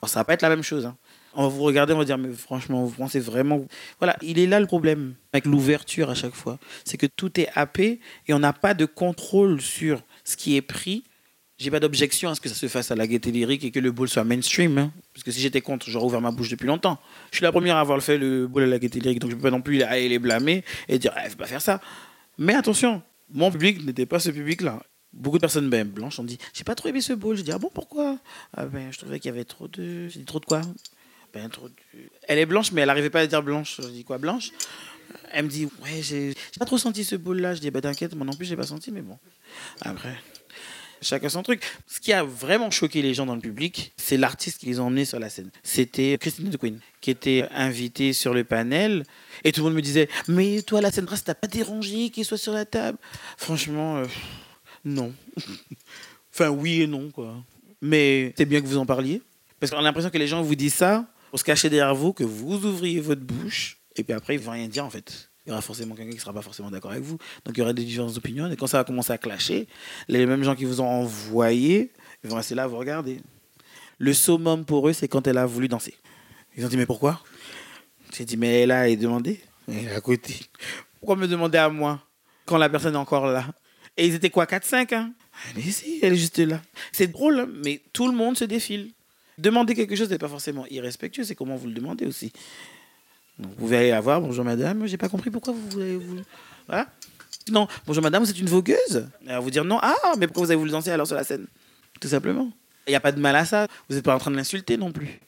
Alors, 0.03 0.11
ça 0.11 0.21
va 0.21 0.25
pas 0.25 0.35
être 0.35 0.43
la 0.43 0.49
même 0.51 0.63
chose. 0.63 0.85
hein. 0.85 0.97
On 1.35 1.45
va 1.45 1.49
vous 1.49 1.63
regarder, 1.63 1.95
on 1.95 1.99
va 1.99 2.05
dire, 2.05 2.19
mais 2.19 2.33
franchement, 2.33 2.85
vous 2.85 2.95
pensez 2.95 3.19
vraiment. 3.21 3.65
Voilà, 3.99 4.17
il 4.23 4.39
est 4.39 4.47
là 4.47 4.61
le 4.61 4.67
problème 4.67 5.15
avec 5.33 5.47
l'ouverture 5.47 6.11
à 6.11 6.15
chaque 6.15 6.35
fois. 6.35 6.59
C'est 6.85 6.99
que 6.99 7.07
tout 7.07 7.41
est 7.41 7.49
happé 7.55 8.01
et 8.29 8.35
on 8.35 8.39
n'a 8.39 8.53
pas 8.53 8.75
de 8.75 8.85
contrôle 8.85 9.61
sur 9.61 10.03
ce 10.25 10.37
qui 10.37 10.57
est 10.57 10.63
pris. 10.63 11.05
J'ai 11.59 11.71
pas 11.71 11.81
d'objection 11.81 12.29
à 12.29 12.35
ce 12.35 12.41
que 12.41 12.49
ça 12.49 12.55
se 12.55 12.67
fasse 12.67 12.91
à 12.91 12.97
la 12.97 13.07
gaieté 13.07 13.31
lyrique 13.31 13.63
et 13.65 13.71
que 13.71 13.79
le 13.79 13.93
bowl 13.93 14.09
soit 14.09 14.25
mainstream. 14.25 14.77
hein. 14.79 14.93
Parce 15.15 15.23
que 15.23 15.31
si 15.31 15.41
j'étais 15.41 15.61
contre, 15.61 15.89
j'aurais 15.89 16.07
ouvert 16.07 16.21
ma 16.21 16.33
bouche 16.33 16.49
depuis 16.51 16.67
longtemps. 16.67 16.99
Je 17.31 17.37
suis 17.37 17.45
la 17.45 17.53
première 17.53 17.77
à 17.77 17.81
avoir 17.81 18.03
fait 18.03 18.19
le 18.19 18.47
bowl 18.47 18.65
à 18.65 18.67
la 18.67 18.79
gaieté 18.79 19.01
lyrique, 19.01 19.21
donc 19.21 19.31
je 19.31 19.37
peux 19.37 19.43
pas 19.43 19.51
non 19.51 19.63
plus 19.63 19.81
aller 19.83 20.09
les 20.09 20.19
blâmer 20.19 20.65
et 20.89 20.99
dire, 20.99 21.15
eh, 21.25 21.31
faut 21.31 21.37
pas 21.37 21.47
faire 21.47 21.63
ça. 21.63 21.81
Mais 22.37 22.55
attention, 22.55 23.01
mon 23.31 23.51
public 23.51 23.85
n'était 23.87 24.07
pas 24.07 24.19
ce 24.19 24.31
public-là. 24.31 24.83
Beaucoup 25.13 25.37
de 25.37 25.43
personnes 25.43 25.69
ben, 25.71 25.87
blanches 25.87 26.19
ont 26.19 26.25
dit, 26.25 26.39
j'ai 26.53 26.65
pas 26.65 26.75
trop 26.75 26.89
aimé 26.89 27.01
ce 27.01 27.13
bowl. 27.13 27.37
Je 27.37 27.43
dis, 27.43 27.53
ah 27.53 27.59
bon, 27.59 27.71
pourquoi? 27.73 28.19
Ah 28.57 28.67
ben, 28.67 28.91
Je 28.91 28.99
trouvais 28.99 29.21
qu'il 29.21 29.29
y 29.31 29.35
avait 29.35 29.45
trop 29.45 29.69
de. 29.69 30.09
J'ai 30.09 30.21
dit, 30.21 30.25
trop 30.25 30.41
de 30.41 30.47
quoi? 30.47 30.63
Elle 32.29 32.39
est 32.39 32.47
blanche, 32.47 32.73
mais 32.73 32.83
elle 32.83 32.89
n'arrivait 32.89 33.11
pas 33.11 33.21
à 33.21 33.27
dire 33.27 33.43
blanche. 33.43 33.81
Je 33.83 33.89
dis 33.89 34.05
quoi, 34.05 34.19
blanche? 34.19 34.51
Elle 35.33 35.45
me 35.45 35.51
dit, 35.51 35.65
ouais, 35.65 36.03
j'ai 36.03 36.35
pas 36.59 36.65
trop 36.65 36.79
senti 36.79 37.05
ce 37.05 37.17
bowl-là. 37.17 37.55
Je 37.55 37.61
dis, 37.61 37.71
bah 37.71 37.81
t'inquiète, 37.81 38.15
moi 38.15 38.27
non 38.27 38.35
plus, 38.35 38.47
j'ai 38.47 38.57
pas 38.57 38.67
senti, 38.67 38.91
mais 38.91 39.03
bon. 39.03 39.19
Après, 39.81 40.17
chacun 41.03 41.29
son 41.29 41.43
truc. 41.43 41.63
Ce 41.87 42.01
qui 42.01 42.13
a 42.13 42.23
vraiment 42.23 42.71
choqué 42.71 43.03
les 43.03 43.15
gens 43.15 43.27
dans 43.27 43.35
le 43.35 43.41
public, 43.41 43.93
c'est 43.97 44.17
l'artiste 44.17 44.59
qu'ils 44.59 44.81
ont 44.81 44.87
emmené 44.87 45.05
sur 45.05 45.19
la 45.19 45.29
scène. 45.29 45.51
C'était 45.63 46.17
Christine 46.19 46.51
de 46.51 46.57
Queen, 46.57 46.81
qui 47.01 47.11
était 47.11 47.47
invitée 47.55 48.13
sur 48.13 48.33
le 48.33 48.45
panel. 48.45 49.05
Et 49.45 49.53
tout 49.53 49.61
le 49.61 49.65
monde 49.65 49.75
me 49.75 49.83
disait, 49.83 50.09
mais 50.29 50.63
toi, 50.63 50.81
la 50.81 50.91
scène 50.91 51.09
ça 51.09 51.19
t'a 51.19 51.35
pas 51.35 51.49
dérangé 51.49 52.11
qu'il 52.11 52.25
soit 52.25 52.39
sur 52.39 52.53
la 52.53 52.65
table 52.65 52.99
Franchement, 53.37 53.99
euh, 53.99 54.07
non. 54.85 55.13
enfin, 56.33 56.49
oui 56.49 56.83
et 56.83 56.87
non, 56.87 57.11
quoi. 57.11 57.37
Mais 57.81 58.33
c'est 58.37 58.47
bien 58.47 58.61
que 58.61 58.67
vous 58.67 58.79
en 58.79 58.87
parliez. 58.87 59.21
Parce 59.59 59.71
qu'on 59.71 59.79
a 59.79 59.83
l'impression 59.83 60.11
que 60.11 60.19
les 60.19 60.29
gens 60.29 60.43
vous 60.43 60.55
disent 60.55 60.75
ça 60.75 61.07
pour 61.33 61.39
se 61.39 61.45
cacher 61.45 61.71
derrière 61.71 61.95
vous, 61.95 62.13
que 62.13 62.25
vous 62.25 62.67
ouvriez 62.67 63.01
votre 63.01 63.23
bouche, 63.23 63.79
et 63.97 64.05
puis 64.05 64.13
après, 64.13 64.35
ils 64.35 64.39
ne 64.39 64.45
vont 64.45 64.51
rien 64.51 64.69
dire 64.69 64.85
en 64.85 64.91
fait. 64.91 65.31
Il 65.47 65.49
y 65.49 65.53
aura 65.53 65.63
forcément 65.63 65.95
quelqu'un 65.95 66.11
qui 66.11 66.17
ne 66.17 66.21
sera 66.21 66.35
pas 66.35 66.43
forcément 66.43 66.71
d'accord 66.71 66.91
avec 66.91 67.03
vous. 67.03 67.17
Donc 67.47 67.57
il 67.57 67.61
y 67.61 67.63
aura 67.63 67.73
des 67.73 67.85
différences 67.85 68.13
d'opinion. 68.13 68.51
Et 68.51 68.57
quand 68.57 68.67
ça 68.67 68.77
va 68.77 68.85
commencer 68.85 69.15
à 69.15 69.19
clasher, 69.19 69.67
les 70.09 70.27
mêmes 70.27 70.45
gens 70.45 70.55
qui 70.55 70.67
vous 70.67 70.83
ont 70.83 70.87
envoyé, 70.87 71.91
ils 72.23 72.29
vont 72.29 72.37
rester 72.37 72.55
là 72.55 72.65
à 72.65 72.67
vous 72.67 72.77
regarder. 72.77 73.19
Le 73.97 74.13
summum 74.13 74.67
pour 74.67 74.87
eux, 74.91 74.93
c'est 74.93 75.09
quand 75.09 75.27
elle 75.27 75.39
a 75.39 75.47
voulu 75.47 75.69
danser. 75.69 75.95
Ils 76.55 76.67
ont 76.67 76.69
dit, 76.69 76.77
mais 76.77 76.85
pourquoi? 76.85 77.23
J'ai 78.15 78.27
dit, 78.27 78.37
mais 78.37 78.61
elle 78.61 78.71
a 78.71 78.95
demandé. 78.95 79.41
Elle 79.69 79.87
est 79.87 79.91
à. 79.91 80.03
Pourquoi 80.03 81.17
me 81.17 81.27
demander 81.27 81.57
à 81.57 81.71
moi 81.71 82.07
quand 82.45 82.59
la 82.59 82.69
personne 82.69 82.93
est 82.93 82.99
encore 82.99 83.27
là? 83.27 83.47
Et 83.97 84.07
ils 84.07 84.15
étaient 84.15 84.29
quoi, 84.29 84.45
4-5 84.45 84.95
hein? 84.95 85.15
Elle 85.51 85.63
est 85.63 85.67
ici, 85.67 85.99
elle 86.03 86.13
est 86.13 86.17
juste 86.17 86.39
là. 86.41 86.61
C'est 86.93 87.07
drôle, 87.07 87.41
hein, 87.41 87.49
mais 87.65 87.81
tout 87.95 88.07
le 88.07 88.15
monde 88.15 88.37
se 88.37 88.45
défile. 88.45 88.93
Demander 89.43 89.75
quelque 89.75 89.97
chose 89.97 90.09
n'est 90.09 90.19
pas 90.19 90.29
forcément 90.29 90.67
irrespectueux, 90.71 91.25
c'est 91.25 91.35
comment 91.35 91.57
vous 91.57 91.67
le 91.67 91.75
demandez 91.75 92.07
aussi. 92.07 92.33
Vous 93.41 93.49
pouvez 93.49 93.77
aller 93.79 93.91
la 93.91 94.01
voir, 94.01 94.21
bonjour 94.21 94.45
madame, 94.45 94.87
j'ai 94.87 94.97
pas 94.97 95.09
compris 95.09 95.31
pourquoi 95.31 95.53
vous 95.53 95.69
voulez. 95.69 95.97
Vous... 95.97 96.21
Voilà. 96.69 96.87
Non, 97.51 97.67
bonjour 97.85 98.05
madame, 98.05 98.23
êtes 98.23 98.39
une 98.39 98.47
vogueuse? 98.47 99.09
Va 99.25 99.41
vous 99.41 99.51
dire 99.51 99.65
non, 99.65 99.81
ah, 99.83 99.97
mais 100.17 100.29
pourquoi 100.29 100.45
vous 100.45 100.51
avez 100.53 100.59
voulu 100.61 100.71
danser 100.71 100.93
alors 100.93 101.09
sur 101.09 101.17
la 101.17 101.25
scène? 101.25 101.47
Tout 102.01 102.07
simplement. 102.07 102.53
Il 102.87 102.91
n'y 102.91 102.95
a 102.95 103.01
pas 103.01 103.11
de 103.11 103.19
mal 103.19 103.35
à 103.35 103.45
ça, 103.45 103.67
vous 103.89 103.97
n'êtes 103.97 104.05
pas 104.05 104.15
en 104.15 104.19
train 104.19 104.31
de 104.31 104.37
l'insulter 104.37 104.77
non 104.77 104.93
plus. 104.93 105.19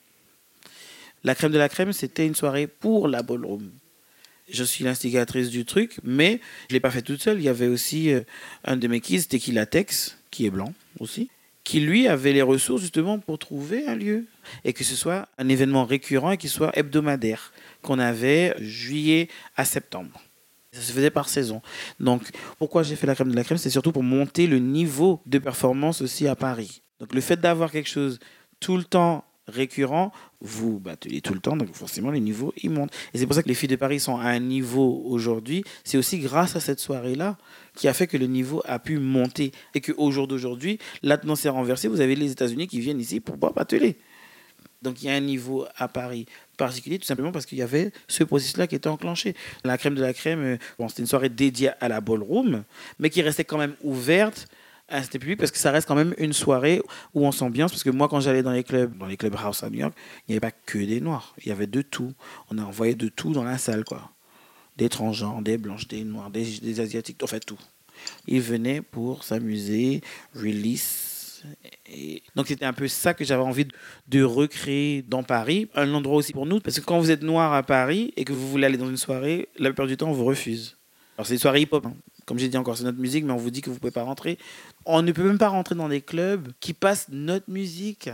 La 1.25 1.35
crème 1.35 1.51
de 1.51 1.57
la 1.57 1.67
crème, 1.67 1.91
c'était 1.91 2.25
une 2.25 2.35
soirée 2.35 2.67
pour 2.67 3.09
la 3.09 3.21
ballroom. 3.21 3.69
Je 4.49 4.63
suis 4.63 4.85
l'instigatrice 4.85 5.49
du 5.49 5.65
truc, 5.65 5.97
mais 6.03 6.39
je 6.69 6.73
ne 6.73 6.77
l'ai 6.77 6.79
pas 6.79 6.91
fait 6.91 7.01
toute 7.01 7.21
seule. 7.21 7.39
Il 7.39 7.43
y 7.43 7.49
avait 7.49 7.67
aussi 7.67 8.13
euh, 8.13 8.21
un 8.63 8.77
de 8.77 8.87
mes 8.87 9.01
kids, 9.01 9.25
Tequila 9.25 9.65
Tex, 9.65 10.17
qui 10.31 10.45
est 10.45 10.51
blanc 10.51 10.73
aussi, 10.99 11.29
qui 11.65 11.81
lui 11.81 12.07
avait 12.07 12.31
les 12.31 12.43
ressources 12.43 12.81
justement 12.81 13.19
pour 13.19 13.39
trouver 13.39 13.87
un 13.87 13.95
lieu 13.95 14.25
et 14.63 14.71
que 14.71 14.85
ce 14.85 14.95
soit 14.95 15.27
un 15.37 15.49
événement 15.49 15.83
récurrent 15.83 16.31
et 16.31 16.37
qui 16.37 16.47
soit 16.47 16.71
hebdomadaire, 16.77 17.51
qu'on 17.81 17.99
avait 17.99 18.55
juillet 18.59 19.27
à 19.57 19.65
septembre. 19.65 20.21
Ça 20.71 20.81
se 20.81 20.93
faisait 20.93 21.09
par 21.09 21.27
saison. 21.27 21.61
Donc, 21.99 22.21
pourquoi 22.59 22.83
j'ai 22.83 22.95
fait 22.95 23.07
la 23.07 23.15
crème 23.15 23.31
de 23.31 23.35
la 23.35 23.43
crème 23.43 23.57
C'est 23.57 23.69
surtout 23.69 23.91
pour 23.91 24.03
monter 24.03 24.45
le 24.45 24.59
niveau 24.59 25.21
de 25.25 25.39
performance 25.39 26.01
aussi 26.01 26.27
à 26.27 26.35
Paris. 26.35 26.81
Donc, 26.99 27.13
le 27.13 27.21
fait 27.21 27.39
d'avoir 27.39 27.71
quelque 27.71 27.89
chose 27.89 28.19
tout 28.59 28.77
le 28.77 28.83
temps 28.83 29.25
récurrent, 29.47 30.11
vous 30.45 30.79
battez 30.79 31.21
tout 31.21 31.33
le 31.33 31.39
temps, 31.39 31.57
donc 31.57 31.73
forcément 31.73 32.11
les 32.11 32.19
niveaux 32.19 32.53
ils 32.61 32.69
montent. 32.69 32.93
Et 33.13 33.17
c'est 33.17 33.25
pour 33.25 33.35
ça 33.35 33.43
que 33.43 33.47
les 33.47 33.53
filles 33.53 33.69
de 33.69 33.75
Paris 33.75 33.99
sont 33.99 34.17
à 34.17 34.27
un 34.27 34.39
niveau 34.39 35.03
aujourd'hui. 35.05 35.63
C'est 35.83 35.97
aussi 35.97 36.19
grâce 36.19 36.55
à 36.55 36.59
cette 36.59 36.79
soirée-là 36.79 37.37
qui 37.75 37.87
a 37.87 37.93
fait 37.93 38.07
que 38.07 38.17
le 38.17 38.27
niveau 38.27 38.61
a 38.65 38.79
pu 38.79 38.99
monter 38.99 39.51
et 39.73 39.81
qu'au 39.81 40.11
jour 40.11 40.27
d'aujourd'hui, 40.27 40.79
la 41.01 41.17
tendance 41.17 41.45
est 41.45 41.49
renversée. 41.49 41.87
Vous 41.87 42.01
avez 42.01 42.15
les 42.15 42.31
États-Unis 42.31 42.67
qui 42.67 42.79
viennent 42.79 42.99
ici 42.99 43.19
pour 43.19 43.37
boire 43.37 43.53
batteler. 43.53 43.97
Donc 44.81 45.01
il 45.01 45.07
y 45.07 45.09
a 45.09 45.15
un 45.15 45.19
niveau 45.19 45.65
à 45.77 45.87
Paris 45.87 46.27
particulier, 46.57 46.99
tout 46.99 47.05
simplement 47.05 47.31
parce 47.31 47.45
qu'il 47.45 47.57
y 47.57 47.61
avait 47.63 47.91
ce 48.07 48.23
processus-là 48.23 48.67
qui 48.67 48.75
était 48.75 48.87
enclenché. 48.87 49.35
La 49.63 49.77
crème 49.77 49.95
de 49.95 50.01
la 50.01 50.13
crème, 50.13 50.43
euh, 50.43 50.57
bon, 50.77 50.87
c'était 50.87 51.01
une 51.01 51.07
soirée 51.07 51.29
dédiée 51.29 51.71
à 51.81 51.89
la 51.89 52.01
ballroom, 52.01 52.63
mais 52.99 53.09
qui 53.09 53.21
restait 53.21 53.43
quand 53.43 53.57
même 53.57 53.75
ouverte 53.83 54.47
à 54.87 55.01
cet 55.01 55.19
public 55.19 55.39
parce 55.39 55.51
que 55.51 55.57
ça 55.57 55.71
reste 55.71 55.87
quand 55.87 55.95
même 55.95 56.13
une 56.17 56.33
soirée 56.33 56.81
où 57.13 57.25
on 57.25 57.31
s'ambiance. 57.31 57.71
Parce 57.71 57.83
que 57.83 57.89
moi, 57.89 58.07
quand 58.07 58.19
j'allais 58.19 58.43
dans 58.43 58.51
les 58.51 58.63
clubs, 58.63 58.97
dans 58.97 59.05
les 59.05 59.17
clubs 59.17 59.35
house 59.35 59.63
à 59.63 59.69
New 59.69 59.79
York, 59.79 59.93
il 60.27 60.31
n'y 60.31 60.33
avait 60.35 60.41
pas 60.41 60.51
que 60.51 60.77
des 60.77 61.01
noirs, 61.01 61.35
il 61.39 61.47
y 61.47 61.51
avait 61.51 61.67
de 61.67 61.81
tout. 61.81 62.13
On 62.51 62.57
a 62.57 62.63
envoyé 62.63 62.95
de 62.95 63.07
tout 63.07 63.33
dans 63.33 63.43
la 63.43 63.57
salle, 63.57 63.83
quoi. 63.83 64.11
Des 64.77 64.89
transgenres, 64.89 65.41
des 65.41 65.57
blanches, 65.57 65.87
des 65.87 66.03
noirs, 66.03 66.29
des, 66.29 66.79
asiatiques, 66.79 67.23
en 67.23 67.27
fait 67.27 67.39
tout. 67.39 67.59
Ils 68.27 68.41
venaient 68.41 68.81
pour 68.81 69.23
s'amuser, 69.23 70.01
release 70.35 71.15
donc 72.35 72.47
c'était 72.47 72.65
un 72.65 72.73
peu 72.73 72.87
ça 72.87 73.13
que 73.13 73.23
j'avais 73.23 73.43
envie 73.43 73.67
de 74.07 74.23
recréer 74.23 75.03
dans 75.03 75.23
Paris, 75.23 75.69
un 75.75 75.93
endroit 75.93 76.17
aussi 76.17 76.33
pour 76.33 76.45
nous, 76.45 76.59
parce 76.59 76.79
que 76.79 76.85
quand 76.85 76.99
vous 76.99 77.11
êtes 77.11 77.21
noir 77.21 77.53
à 77.53 77.63
Paris 77.63 78.13
et 78.17 78.25
que 78.25 78.33
vous 78.33 78.49
voulez 78.49 78.65
aller 78.65 78.77
dans 78.77 78.89
une 78.89 78.97
soirée, 78.97 79.49
la 79.57 79.69
plupart 79.69 79.87
du 79.87 79.97
temps 79.97 80.09
on 80.09 80.13
vous 80.13 80.25
refuse. 80.25 80.77
Alors 81.17 81.27
c'est 81.27 81.33
une 81.33 81.39
soirée 81.39 81.61
hip-hop, 81.61 81.85
hein. 81.85 81.95
Comme 82.25 82.39
j'ai 82.39 82.49
dit 82.49 82.57
encore, 82.57 82.77
c'est 82.77 82.83
notre 82.83 82.99
musique, 82.99 83.23
mais 83.23 83.33
on 83.33 83.37
vous 83.37 83.51
dit 83.51 83.61
que 83.61 83.69
vous 83.69 83.75
ne 83.75 83.79
pouvez 83.79 83.91
pas 83.91 84.03
rentrer. 84.03 84.37
On 84.85 85.01
ne 85.01 85.11
peut 85.11 85.23
même 85.23 85.37
pas 85.37 85.49
rentrer 85.49 85.75
dans 85.75 85.89
des 85.89 86.01
clubs 86.01 86.51
qui 86.59 86.73
passent 86.73 87.07
notre 87.11 87.49
musique. 87.49 88.09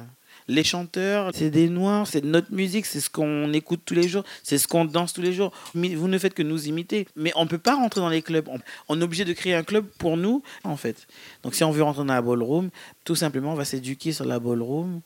Les 0.47 0.63
chanteurs, 0.63 1.31
c'est 1.33 1.49
des 1.49 1.69
noirs, 1.69 2.07
c'est 2.07 2.23
notre 2.23 2.51
musique, 2.53 2.85
c'est 2.85 2.99
ce 2.99 3.09
qu'on 3.09 3.53
écoute 3.53 3.81
tous 3.85 3.93
les 3.93 4.07
jours, 4.07 4.23
c'est 4.43 4.57
ce 4.57 4.67
qu'on 4.67 4.85
danse 4.85 5.13
tous 5.13 5.21
les 5.21 5.33
jours. 5.33 5.51
Vous 5.73 6.07
ne 6.07 6.17
faites 6.17 6.33
que 6.33 6.43
nous 6.43 6.67
imiter. 6.67 7.07
Mais 7.15 7.31
on 7.35 7.43
ne 7.43 7.49
peut 7.49 7.57
pas 7.57 7.75
rentrer 7.75 8.01
dans 8.01 8.09
les 8.09 8.21
clubs. 8.21 8.49
On, 8.89 8.99
est 8.99 9.03
obligé 9.03 9.23
de 9.23 9.33
créer 9.33 9.55
un 9.55 9.63
club 9.63 9.85
pour 9.97 10.17
nous, 10.17 10.41
en 10.63 10.77
fait. 10.77 11.07
Donc 11.43 11.55
si 11.55 11.63
on 11.63 11.71
veut 11.71 11.83
rentrer 11.83 12.03
dans 12.03 12.13
la 12.13 12.21
ballroom, 12.21 12.69
tout 13.05 13.15
simplement, 13.15 13.53
on 13.53 13.55
va 13.55 13.65
s'éduquer 13.65 14.11
sur 14.11 14.25
la 14.25 14.39
ballroom 14.39 15.01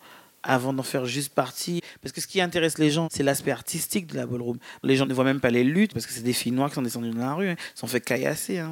avant 0.46 0.74
d'en 0.74 0.84
faire 0.84 1.06
juste 1.06 1.34
partie. 1.34 1.82
Parce 2.02 2.12
que 2.12 2.22
ce 2.22 2.28
qui 2.28 2.40
intéresse 2.40 2.78
les 2.78 2.92
gens, 2.92 3.08
c'est 3.12 3.24
l'aspect 3.24 3.52
artistique 3.52 4.08
de 4.08 4.16
la 4.16 4.26
ballroom. 4.26 4.58
Les 4.84 4.96
gens 4.96 5.06
ne 5.06 5.14
voient 5.14 5.24
même 5.24 5.42
pas 5.42 5.50
les 5.50 5.64
luttes, 5.64 5.94
parce 5.94 6.06
que 6.06 6.14
c'est 6.14 6.22
des 6.22 6.34
filles 6.34 6.52
noires 6.52 6.70
qui 6.70 6.76
sont 6.76 6.82
descendues 6.82 7.10
dans 7.10 7.18
la 7.18 7.34
rue, 7.34 7.50
hein, 7.50 7.56
sont 7.74 7.88
fait 7.88 8.02
caillasser. 8.02 8.60
Hein. 8.60 8.72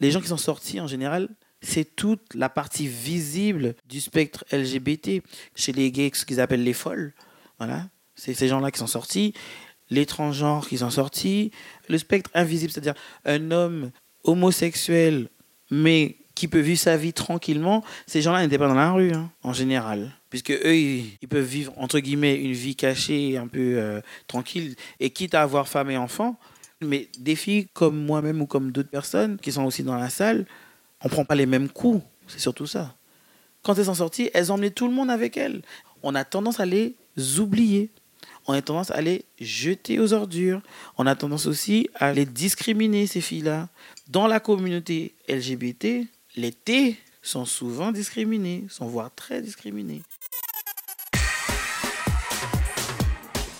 Les 0.00 0.10
gens 0.10 0.20
qui 0.20 0.28
sont 0.28 0.36
sortis, 0.36 0.80
en 0.80 0.86
général, 0.86 1.28
c'est 1.62 1.96
toute 1.96 2.34
la 2.34 2.48
partie 2.48 2.86
visible 2.86 3.74
du 3.88 4.00
spectre 4.00 4.44
LGBT. 4.52 5.22
Chez 5.54 5.72
les 5.72 5.90
gays, 5.90 6.10
ce 6.14 6.24
qu'ils 6.24 6.40
appellent 6.40 6.64
les 6.64 6.72
folles. 6.72 7.14
Voilà. 7.58 7.88
C'est 8.14 8.34
ces 8.34 8.48
gens-là 8.48 8.70
qui 8.70 8.78
sont 8.78 8.86
sortis. 8.86 9.34
Les 9.90 10.06
transgenres 10.06 10.68
qui 10.68 10.78
sont 10.78 10.90
sortis. 10.90 11.50
Le 11.88 11.98
spectre 11.98 12.30
invisible, 12.34 12.72
c'est-à-dire 12.72 12.94
un 13.24 13.50
homme 13.50 13.90
homosexuel, 14.24 15.28
mais 15.70 16.16
qui 16.34 16.48
peut 16.48 16.60
vivre 16.60 16.80
sa 16.80 16.96
vie 16.96 17.12
tranquillement, 17.12 17.84
ces 18.06 18.20
gens-là 18.20 18.42
n'étaient 18.42 18.58
pas 18.58 18.68
dans 18.68 18.74
la 18.74 18.92
rue, 18.92 19.12
hein, 19.12 19.30
en 19.42 19.52
général. 19.52 20.10
Puisque 20.30 20.50
eux, 20.50 20.76
ils, 20.76 21.28
peuvent 21.28 21.44
vivre, 21.44 21.72
entre 21.76 22.00
guillemets, 22.00 22.34
une 22.34 22.52
vie 22.52 22.74
cachée, 22.74 23.36
un 23.36 23.46
peu 23.46 23.76
euh, 23.76 24.00
tranquille, 24.26 24.74
et 24.98 25.10
quitte 25.10 25.34
à 25.34 25.42
avoir 25.42 25.68
femme 25.68 25.90
et 25.90 25.96
enfant. 25.96 26.36
Mais 26.86 27.08
des 27.18 27.36
filles 27.36 27.66
comme 27.72 27.96
moi-même 27.96 28.42
ou 28.42 28.46
comme 28.46 28.72
d'autres 28.72 28.90
personnes 28.90 29.38
qui 29.38 29.52
sont 29.52 29.64
aussi 29.64 29.82
dans 29.82 29.96
la 29.96 30.10
salle, 30.10 30.46
on 31.00 31.08
prend 31.08 31.24
pas 31.24 31.34
les 31.34 31.46
mêmes 31.46 31.68
coups. 31.68 32.02
C'est 32.26 32.40
surtout 32.40 32.66
ça. 32.66 32.94
Quand 33.62 33.78
elles 33.78 33.86
sont 33.86 33.94
sorties, 33.94 34.30
elles 34.34 34.52
emmenaient 34.52 34.70
tout 34.70 34.86
le 34.86 34.94
monde 34.94 35.10
avec 35.10 35.36
elles. 35.36 35.62
On 36.02 36.14
a 36.14 36.24
tendance 36.24 36.60
à 36.60 36.66
les 36.66 36.94
oublier. 37.38 37.90
On 38.46 38.52
a 38.52 38.60
tendance 38.60 38.90
à 38.90 39.00
les 39.00 39.24
jeter 39.40 39.98
aux 39.98 40.12
ordures. 40.12 40.60
On 40.98 41.06
a 41.06 41.14
tendance 41.16 41.46
aussi 41.46 41.88
à 41.94 42.12
les 42.12 42.26
discriminer, 42.26 43.06
ces 43.06 43.22
filles-là. 43.22 43.68
Dans 44.08 44.26
la 44.26 44.38
communauté 44.38 45.14
LGBT, 45.28 46.06
les 46.36 46.52
T 46.52 46.98
sont 47.22 47.46
souvent 47.46 47.90
discriminés, 47.90 48.66
sont 48.68 48.86
voire 48.86 49.10
très 49.14 49.40
discriminés. 49.40 50.02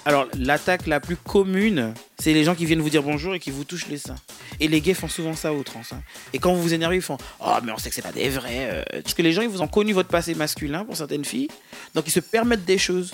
Alors, 0.05 0.29
l'attaque 0.35 0.87
la 0.87 1.01
plus 1.01 1.17
commune, 1.17 1.95
c'est 2.25 2.33
les 2.33 2.43
gens 2.43 2.55
qui 2.55 2.65
viennent 2.65 2.81
vous 2.81 2.89
dire 2.89 3.03
bonjour 3.03 3.35
et 3.35 3.39
qui 3.39 3.51
vous 3.51 3.65
touchent 3.65 3.87
les 3.89 3.99
seins. 3.99 4.17
Et 4.59 4.67
les 4.67 4.81
gays 4.81 4.95
font 4.95 5.09
souvent 5.09 5.35
ça 5.35 5.53
aux 5.53 5.63
trans. 5.63 5.83
Hein. 5.93 6.01
Et 6.33 6.39
quand 6.39 6.55
vous 6.55 6.63
vous 6.63 6.73
énervez, 6.73 6.97
ils 6.97 7.03
font 7.03 7.19
Oh, 7.39 7.53
mais 7.63 7.71
on 7.71 7.77
sait 7.77 7.91
que 7.91 7.95
c'est 7.95 8.01
pas 8.01 8.13
des 8.13 8.31
vrais. 8.31 8.71
Euh. 8.71 8.83
Parce 9.03 9.13
que 9.13 9.21
les 9.21 9.35
gens, 9.35 9.43
ils 9.43 9.49
vous 9.51 9.61
ont 9.61 9.69
connu 9.69 9.93
votre 9.93 10.09
passé 10.09 10.35
masculin 10.35 10.87
pour 10.87 10.97
certaines 10.97 11.27
filles. 11.27 11.49
Donc, 11.95 12.05
ils 12.07 12.11
se 12.11 12.21
permettent 12.21 12.65
des 12.65 12.79
choses. 12.79 13.13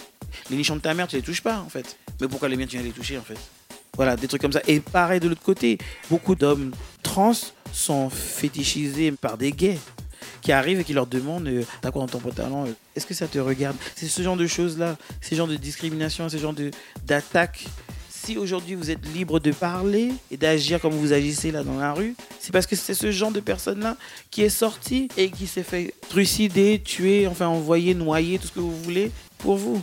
Les 0.49 0.57
nichons 0.57 0.77
de 0.77 0.81
ta 0.81 0.95
mère, 0.95 1.09
tu 1.09 1.17
les 1.17 1.23
touches 1.23 1.41
pas, 1.41 1.59
en 1.59 1.69
fait. 1.69 1.97
Mais 2.21 2.29
pourquoi 2.29 2.49
les 2.49 2.57
miens, 2.57 2.67
tu 2.67 2.77
viens 2.77 2.87
les 2.87 2.93
toucher, 2.93 3.19
en 3.19 3.23
fait? 3.23 3.37
Voilà, 3.97 4.15
des 4.15 4.29
trucs 4.29 4.43
comme 4.43 4.53
ça. 4.53 4.63
Et 4.69 4.79
pareil 4.79 5.19
de 5.19 5.29
l'autre 5.29 5.43
côté, 5.43 5.79
beaucoup 6.09 6.37
d'hommes 6.37 6.71
trans 7.03 7.33
sont 7.73 8.11
fétichisés 8.11 9.11
par 9.11 9.39
des 9.39 9.51
gays 9.51 9.81
qui 10.41 10.53
arrivent 10.53 10.79
et 10.79 10.85
qui 10.85 10.93
leur 10.93 11.09
demandent 11.09 11.49
euh, 11.49 11.65
T'as 11.81 11.91
quoi 11.91 12.03
dans 12.03 12.09
ton 12.09 12.21
pantalon 12.21 12.67
euh, 12.67 12.73
Est-ce 12.95 13.07
que 13.07 13.15
ça 13.15 13.27
te 13.27 13.41
regarde? 13.41 13.77
C'est 13.97 14.07
ce 14.07 14.23
genre 14.23 14.37
de 14.37 14.47
choses-là, 14.47 14.97
ce 15.21 15.35
genre 15.35 15.49
de 15.49 15.57
discrimination, 15.57 16.29
ce 16.29 16.37
genre 16.37 16.55
d'attaque. 17.05 17.67
Aujourd'hui 18.39 18.75
vous 18.75 18.91
êtes 18.91 19.05
libre 19.15 19.41
de 19.41 19.51
parler 19.51 20.13
et 20.31 20.37
d'agir 20.37 20.81
comme 20.81 20.93
vous 20.93 21.13
agissez 21.13 21.51
là 21.51 21.63
dans 21.63 21.79
la 21.79 21.93
rue, 21.93 22.15
c'est 22.39 22.53
parce 22.53 22.67
que 22.67 22.77
c'est 22.77 22.95
ce 22.95 23.11
genre 23.11 23.33
de 23.33 23.41
personne-là 23.41 23.97
qui 24.31 24.43
est 24.43 24.49
sorti 24.49 25.09
et 25.17 25.31
qui 25.31 25.47
s'est 25.47 25.63
fait 25.63 25.95
trucider, 26.09 26.81
tuer, 26.85 27.27
enfin 27.27 27.47
envoyer, 27.47 27.95
noyer, 27.95 28.39
tout 28.39 28.47
ce 28.47 28.53
que 28.53 28.61
vous 28.61 28.77
voulez 28.83 29.11
pour 29.39 29.57
vous. 29.57 29.83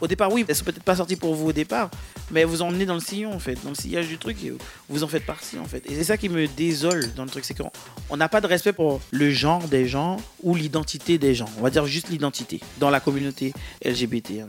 Au 0.00 0.08
départ, 0.08 0.32
oui, 0.32 0.44
elles 0.48 0.56
sont 0.56 0.64
peut-être 0.64 0.82
pas 0.82 0.96
sorties 0.96 1.14
pour 1.14 1.34
vous 1.34 1.50
au 1.50 1.52
départ, 1.52 1.88
mais 2.32 2.42
vous 2.42 2.60
emmenez 2.62 2.86
dans 2.86 2.94
le 2.94 3.00
sillon, 3.00 3.32
en 3.32 3.38
fait, 3.38 3.56
dans 3.62 3.68
le 3.68 3.76
sillage 3.76 4.08
du 4.08 4.18
truc, 4.18 4.36
et 4.44 4.52
vous 4.88 5.04
en 5.04 5.06
faites 5.06 5.24
partie, 5.24 5.58
en 5.58 5.64
fait. 5.64 5.88
Et 5.88 5.94
c'est 5.94 6.02
ça 6.02 6.16
qui 6.16 6.28
me 6.28 6.48
désole 6.48 7.14
dans 7.14 7.22
le 7.22 7.30
truc, 7.30 7.44
c'est 7.44 7.56
qu'on 7.56 8.16
n'a 8.16 8.28
pas 8.28 8.40
de 8.40 8.48
respect 8.48 8.72
pour 8.72 9.00
le 9.12 9.30
genre 9.30 9.62
des 9.68 9.86
gens 9.86 10.16
ou 10.42 10.56
l'identité 10.56 11.18
des 11.18 11.36
gens. 11.36 11.48
On 11.58 11.62
va 11.62 11.70
dire 11.70 11.86
juste 11.86 12.08
l'identité 12.08 12.60
dans 12.80 12.90
la 12.90 12.98
communauté 12.98 13.52
LGBT. 13.84 14.44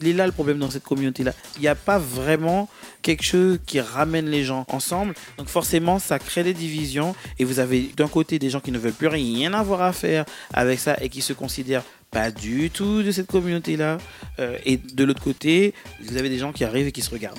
Il 0.00 0.16
là 0.16 0.26
le 0.26 0.32
problème 0.32 0.58
dans 0.58 0.70
cette 0.70 0.84
communauté-là. 0.84 1.32
Il 1.56 1.62
n'y 1.62 1.68
a 1.68 1.74
pas 1.74 1.98
vraiment 1.98 2.68
quelque 3.02 3.24
chose 3.24 3.58
qui 3.66 3.80
ramène 3.80 4.28
les 4.28 4.44
gens 4.44 4.64
ensemble. 4.68 5.14
Donc 5.38 5.48
forcément, 5.48 5.98
ça 5.98 6.18
crée 6.18 6.44
des 6.44 6.54
divisions. 6.54 7.16
Et 7.38 7.44
vous 7.44 7.58
avez 7.58 7.90
d'un 7.96 8.06
côté 8.06 8.38
des 8.38 8.48
gens 8.48 8.60
qui 8.60 8.70
ne 8.70 8.78
veulent 8.78 8.92
plus 8.92 9.08
rien 9.08 9.52
avoir 9.54 9.82
à 9.82 9.92
faire 9.92 10.24
avec 10.52 10.78
ça 10.78 10.96
et 11.00 11.08
qui 11.08 11.20
se 11.20 11.32
considèrent 11.32 11.82
pas 12.10 12.30
du 12.30 12.70
tout 12.70 13.02
de 13.02 13.10
cette 13.10 13.26
communauté-là. 13.26 13.98
Euh, 14.38 14.56
et 14.64 14.76
de 14.76 15.04
l'autre 15.04 15.22
côté, 15.22 15.74
vous 16.00 16.16
avez 16.16 16.28
des 16.28 16.38
gens 16.38 16.52
qui 16.52 16.64
arrivent 16.64 16.86
et 16.86 16.92
qui 16.92 17.02
se 17.02 17.10
regardent. 17.10 17.38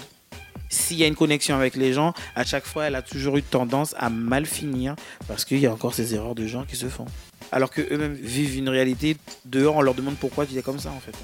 S'il 0.72 0.98
y 0.98 1.04
a 1.04 1.08
une 1.08 1.16
connexion 1.16 1.56
avec 1.56 1.76
les 1.76 1.94
gens, 1.94 2.14
à 2.36 2.44
chaque 2.44 2.66
fois, 2.66 2.86
elle 2.86 2.96
a 2.96 3.02
toujours 3.02 3.38
eu 3.38 3.42
tendance 3.42 3.96
à 3.98 4.10
mal 4.10 4.46
finir 4.46 4.96
parce 5.28 5.46
qu'il 5.46 5.60
y 5.60 5.66
a 5.66 5.72
encore 5.72 5.96
ces 5.96 6.14
erreurs 6.14 6.36
de 6.36 6.46
gens 6.46 6.64
qui 6.64 6.76
se 6.76 6.88
font. 6.88 7.06
Alors 7.52 7.72
qu'eux-mêmes 7.72 8.14
vivent 8.14 8.58
une 8.58 8.70
réalité. 8.70 9.18
Dehors, 9.46 9.78
on 9.78 9.82
leur 9.82 9.96
demande 9.96 10.18
pourquoi 10.18 10.46
tu 10.46 10.56
es 10.56 10.62
comme 10.62 10.78
ça, 10.78 10.92
en 10.92 11.00
fait. 11.00 11.16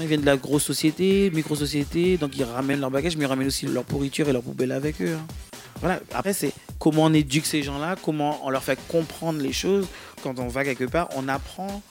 Ils 0.00 0.08
viennent 0.08 0.20
de 0.20 0.26
la 0.26 0.36
grosse 0.36 0.64
société, 0.64 1.30
micro-société, 1.30 2.16
donc 2.16 2.36
ils 2.36 2.44
ramènent 2.44 2.80
leur 2.80 2.90
bagage, 2.90 3.16
mais 3.16 3.24
ils 3.24 3.28
ramènent 3.28 3.48
aussi 3.48 3.66
leur 3.66 3.84
pourriture 3.84 4.28
et 4.28 4.32
leur 4.32 4.42
poubelle 4.42 4.72
avec 4.72 5.00
eux. 5.02 5.14
Hein. 5.14 5.26
Voilà. 5.80 6.00
Après, 6.14 6.32
c'est 6.32 6.52
comment 6.78 7.04
on 7.04 7.12
éduque 7.12 7.46
ces 7.46 7.62
gens-là, 7.62 7.96
comment 8.02 8.40
on 8.44 8.50
leur 8.50 8.62
fait 8.62 8.78
comprendre 8.88 9.40
les 9.40 9.52
choses. 9.52 9.86
Quand 10.22 10.38
on 10.38 10.48
va 10.48 10.64
quelque 10.64 10.84
part, 10.84 11.08
on 11.16 11.28
apprend 11.28 11.82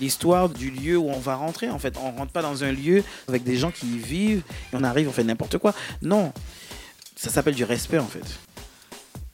l'histoire 0.00 0.48
du 0.48 0.70
lieu 0.70 0.96
où 0.96 1.08
on 1.08 1.18
va 1.18 1.36
rentrer. 1.36 1.70
En 1.70 1.78
fait, 1.78 1.96
on 1.98 2.10
rentre 2.12 2.32
pas 2.32 2.42
dans 2.42 2.64
un 2.64 2.72
lieu 2.72 3.02
avec 3.28 3.44
des 3.44 3.56
gens 3.56 3.70
qui 3.70 3.86
y 3.86 3.98
vivent 3.98 4.42
et 4.72 4.76
on 4.76 4.84
arrive, 4.84 5.08
on 5.08 5.12
fait 5.12 5.24
n'importe 5.24 5.58
quoi. 5.58 5.74
Non, 6.02 6.32
ça 7.16 7.30
s'appelle 7.30 7.54
du 7.54 7.64
respect 7.64 7.98
en 7.98 8.06
fait. 8.06 8.24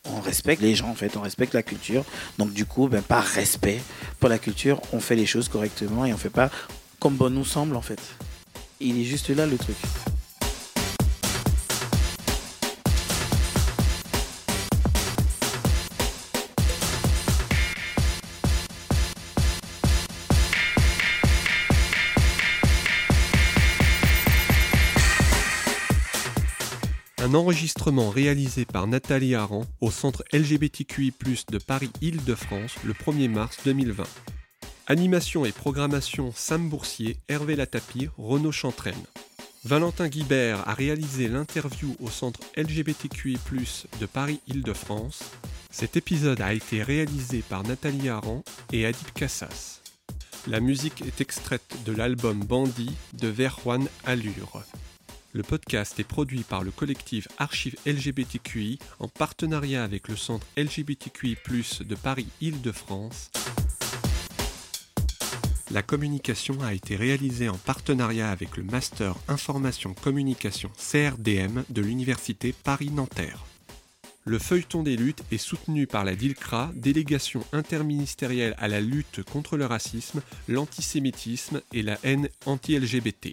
On 0.07 0.21
respecte 0.21 0.61
les 0.61 0.75
gens 0.75 0.89
en 0.89 0.95
fait, 0.95 1.17
on 1.17 1.23
respecte 1.23 1.55
la 1.55 1.63
culture. 1.63 2.05
Donc 2.39 2.53
du 2.53 2.67
coup, 2.67 2.89
ben, 2.89 3.03
par 3.03 3.25
respect 3.25 3.81
pour 4.21 4.29
la 4.29 4.39
culture, 4.39 4.81
on 4.93 5.01
fait 5.01 5.17
les 5.17 5.27
choses 5.27 5.49
correctement 5.49 6.05
et 6.05 6.13
on 6.13 6.19
fait 6.19 6.31
pas 6.31 6.51
comme 7.05 7.17
bon 7.17 7.29
nous 7.29 7.45
semble 7.45 7.77
en 7.77 7.83
fait. 7.83 8.01
Il 8.81 8.99
est 8.99 9.05
juste 9.05 9.29
là 9.29 9.45
le 9.45 9.59
truc. 9.59 9.77
Un 27.19 27.35
enregistrement 27.35 28.09
réalisé 28.09 28.65
par 28.65 28.87
Nathalie 28.87 29.35
Aran 29.35 29.67
au 29.83 29.91
centre 29.91 30.25
LGBTQI, 30.33 31.13
de 31.51 31.59
Paris-Île-de-France 31.59 32.77
le 32.83 32.95
1er 32.95 33.29
mars 33.29 33.59
2020. 33.67 34.05
Animation 34.87 35.47
et 35.47 35.53
programmation 35.53 36.31
Sam 36.37 36.69
Boursier, 36.69 37.17
Hervé 37.29 37.57
Latapi, 37.57 38.11
Renaud 38.19 38.53
Chantraine. 38.53 38.95
Valentin 39.65 40.09
Guibert 40.09 40.69
a 40.69 40.75
réalisé 40.75 41.27
l'interview 41.27 41.97
au 42.01 42.11
centre 42.11 42.41
LGBTQI+, 42.55 43.39
de 43.99 44.05
Paris-Île-de-France. 44.05 45.23
Cet 45.71 45.97
épisode 45.97 46.43
a 46.43 46.53
été 46.53 46.83
réalisé 46.83 47.43
par 47.49 47.63
Nathalie 47.63 48.11
Aran 48.11 48.45
et 48.75 48.85
Adib 48.85 49.09
Kassas. 49.15 49.81
La 50.47 50.61
musique 50.61 51.01
est 51.01 51.23
extraite 51.23 51.79
de 51.87 51.93
l'album 51.93 52.45
Bandit 52.45 52.95
de 53.15 53.29
Verjuan 53.29 53.87
Allure. 54.05 54.65
Le 55.33 55.43
podcast 55.43 55.99
est 55.99 56.05
produit 56.05 56.43
par 56.43 56.63
le 56.63 56.71
collectif 56.71 57.27
Archives 57.39 57.77
LGBTQI 57.87 58.79
en 58.99 59.09
partenariat 59.09 59.83
avec 59.83 60.09
le 60.09 60.17
centre 60.17 60.47
LGBTQI+, 60.59 61.39
de 61.81 61.95
Paris-Île-de-France. 61.95 63.31
La 65.71 65.83
communication 65.83 66.61
a 66.63 66.75
été 66.75 66.95
réalisée 66.95 67.49
en 67.49 67.57
partenariat 67.57 68.31
avec 68.31 68.57
le 68.57 68.65
Master 68.65 69.15
Information 69.29 69.95
Communication 69.95 70.71
CRDM 70.77 71.65
de 71.71 71.81
l'Université 71.81 72.55
Paris-Nanterre. 72.65 73.45
Le 74.27 74.39
feuilleton 74.39 74.83
des 74.83 74.97
luttes 74.97 75.23
est 75.33 75.39
soutenu 75.39 75.87
par 75.87 76.05
la 76.05 76.15
DILCRA, 76.15 76.71
délégation 76.75 77.45
interministérielle 77.53 78.55
à 78.59 78.69
la 78.69 78.81
lutte 78.81 79.23
contre 79.23 79.57
le 79.57 79.67
racisme, 79.67 80.23
l'antisémitisme 80.49 81.61
et 81.73 81.83
la 81.83 81.99
haine 82.05 82.29
anti-LGBT. 82.47 83.33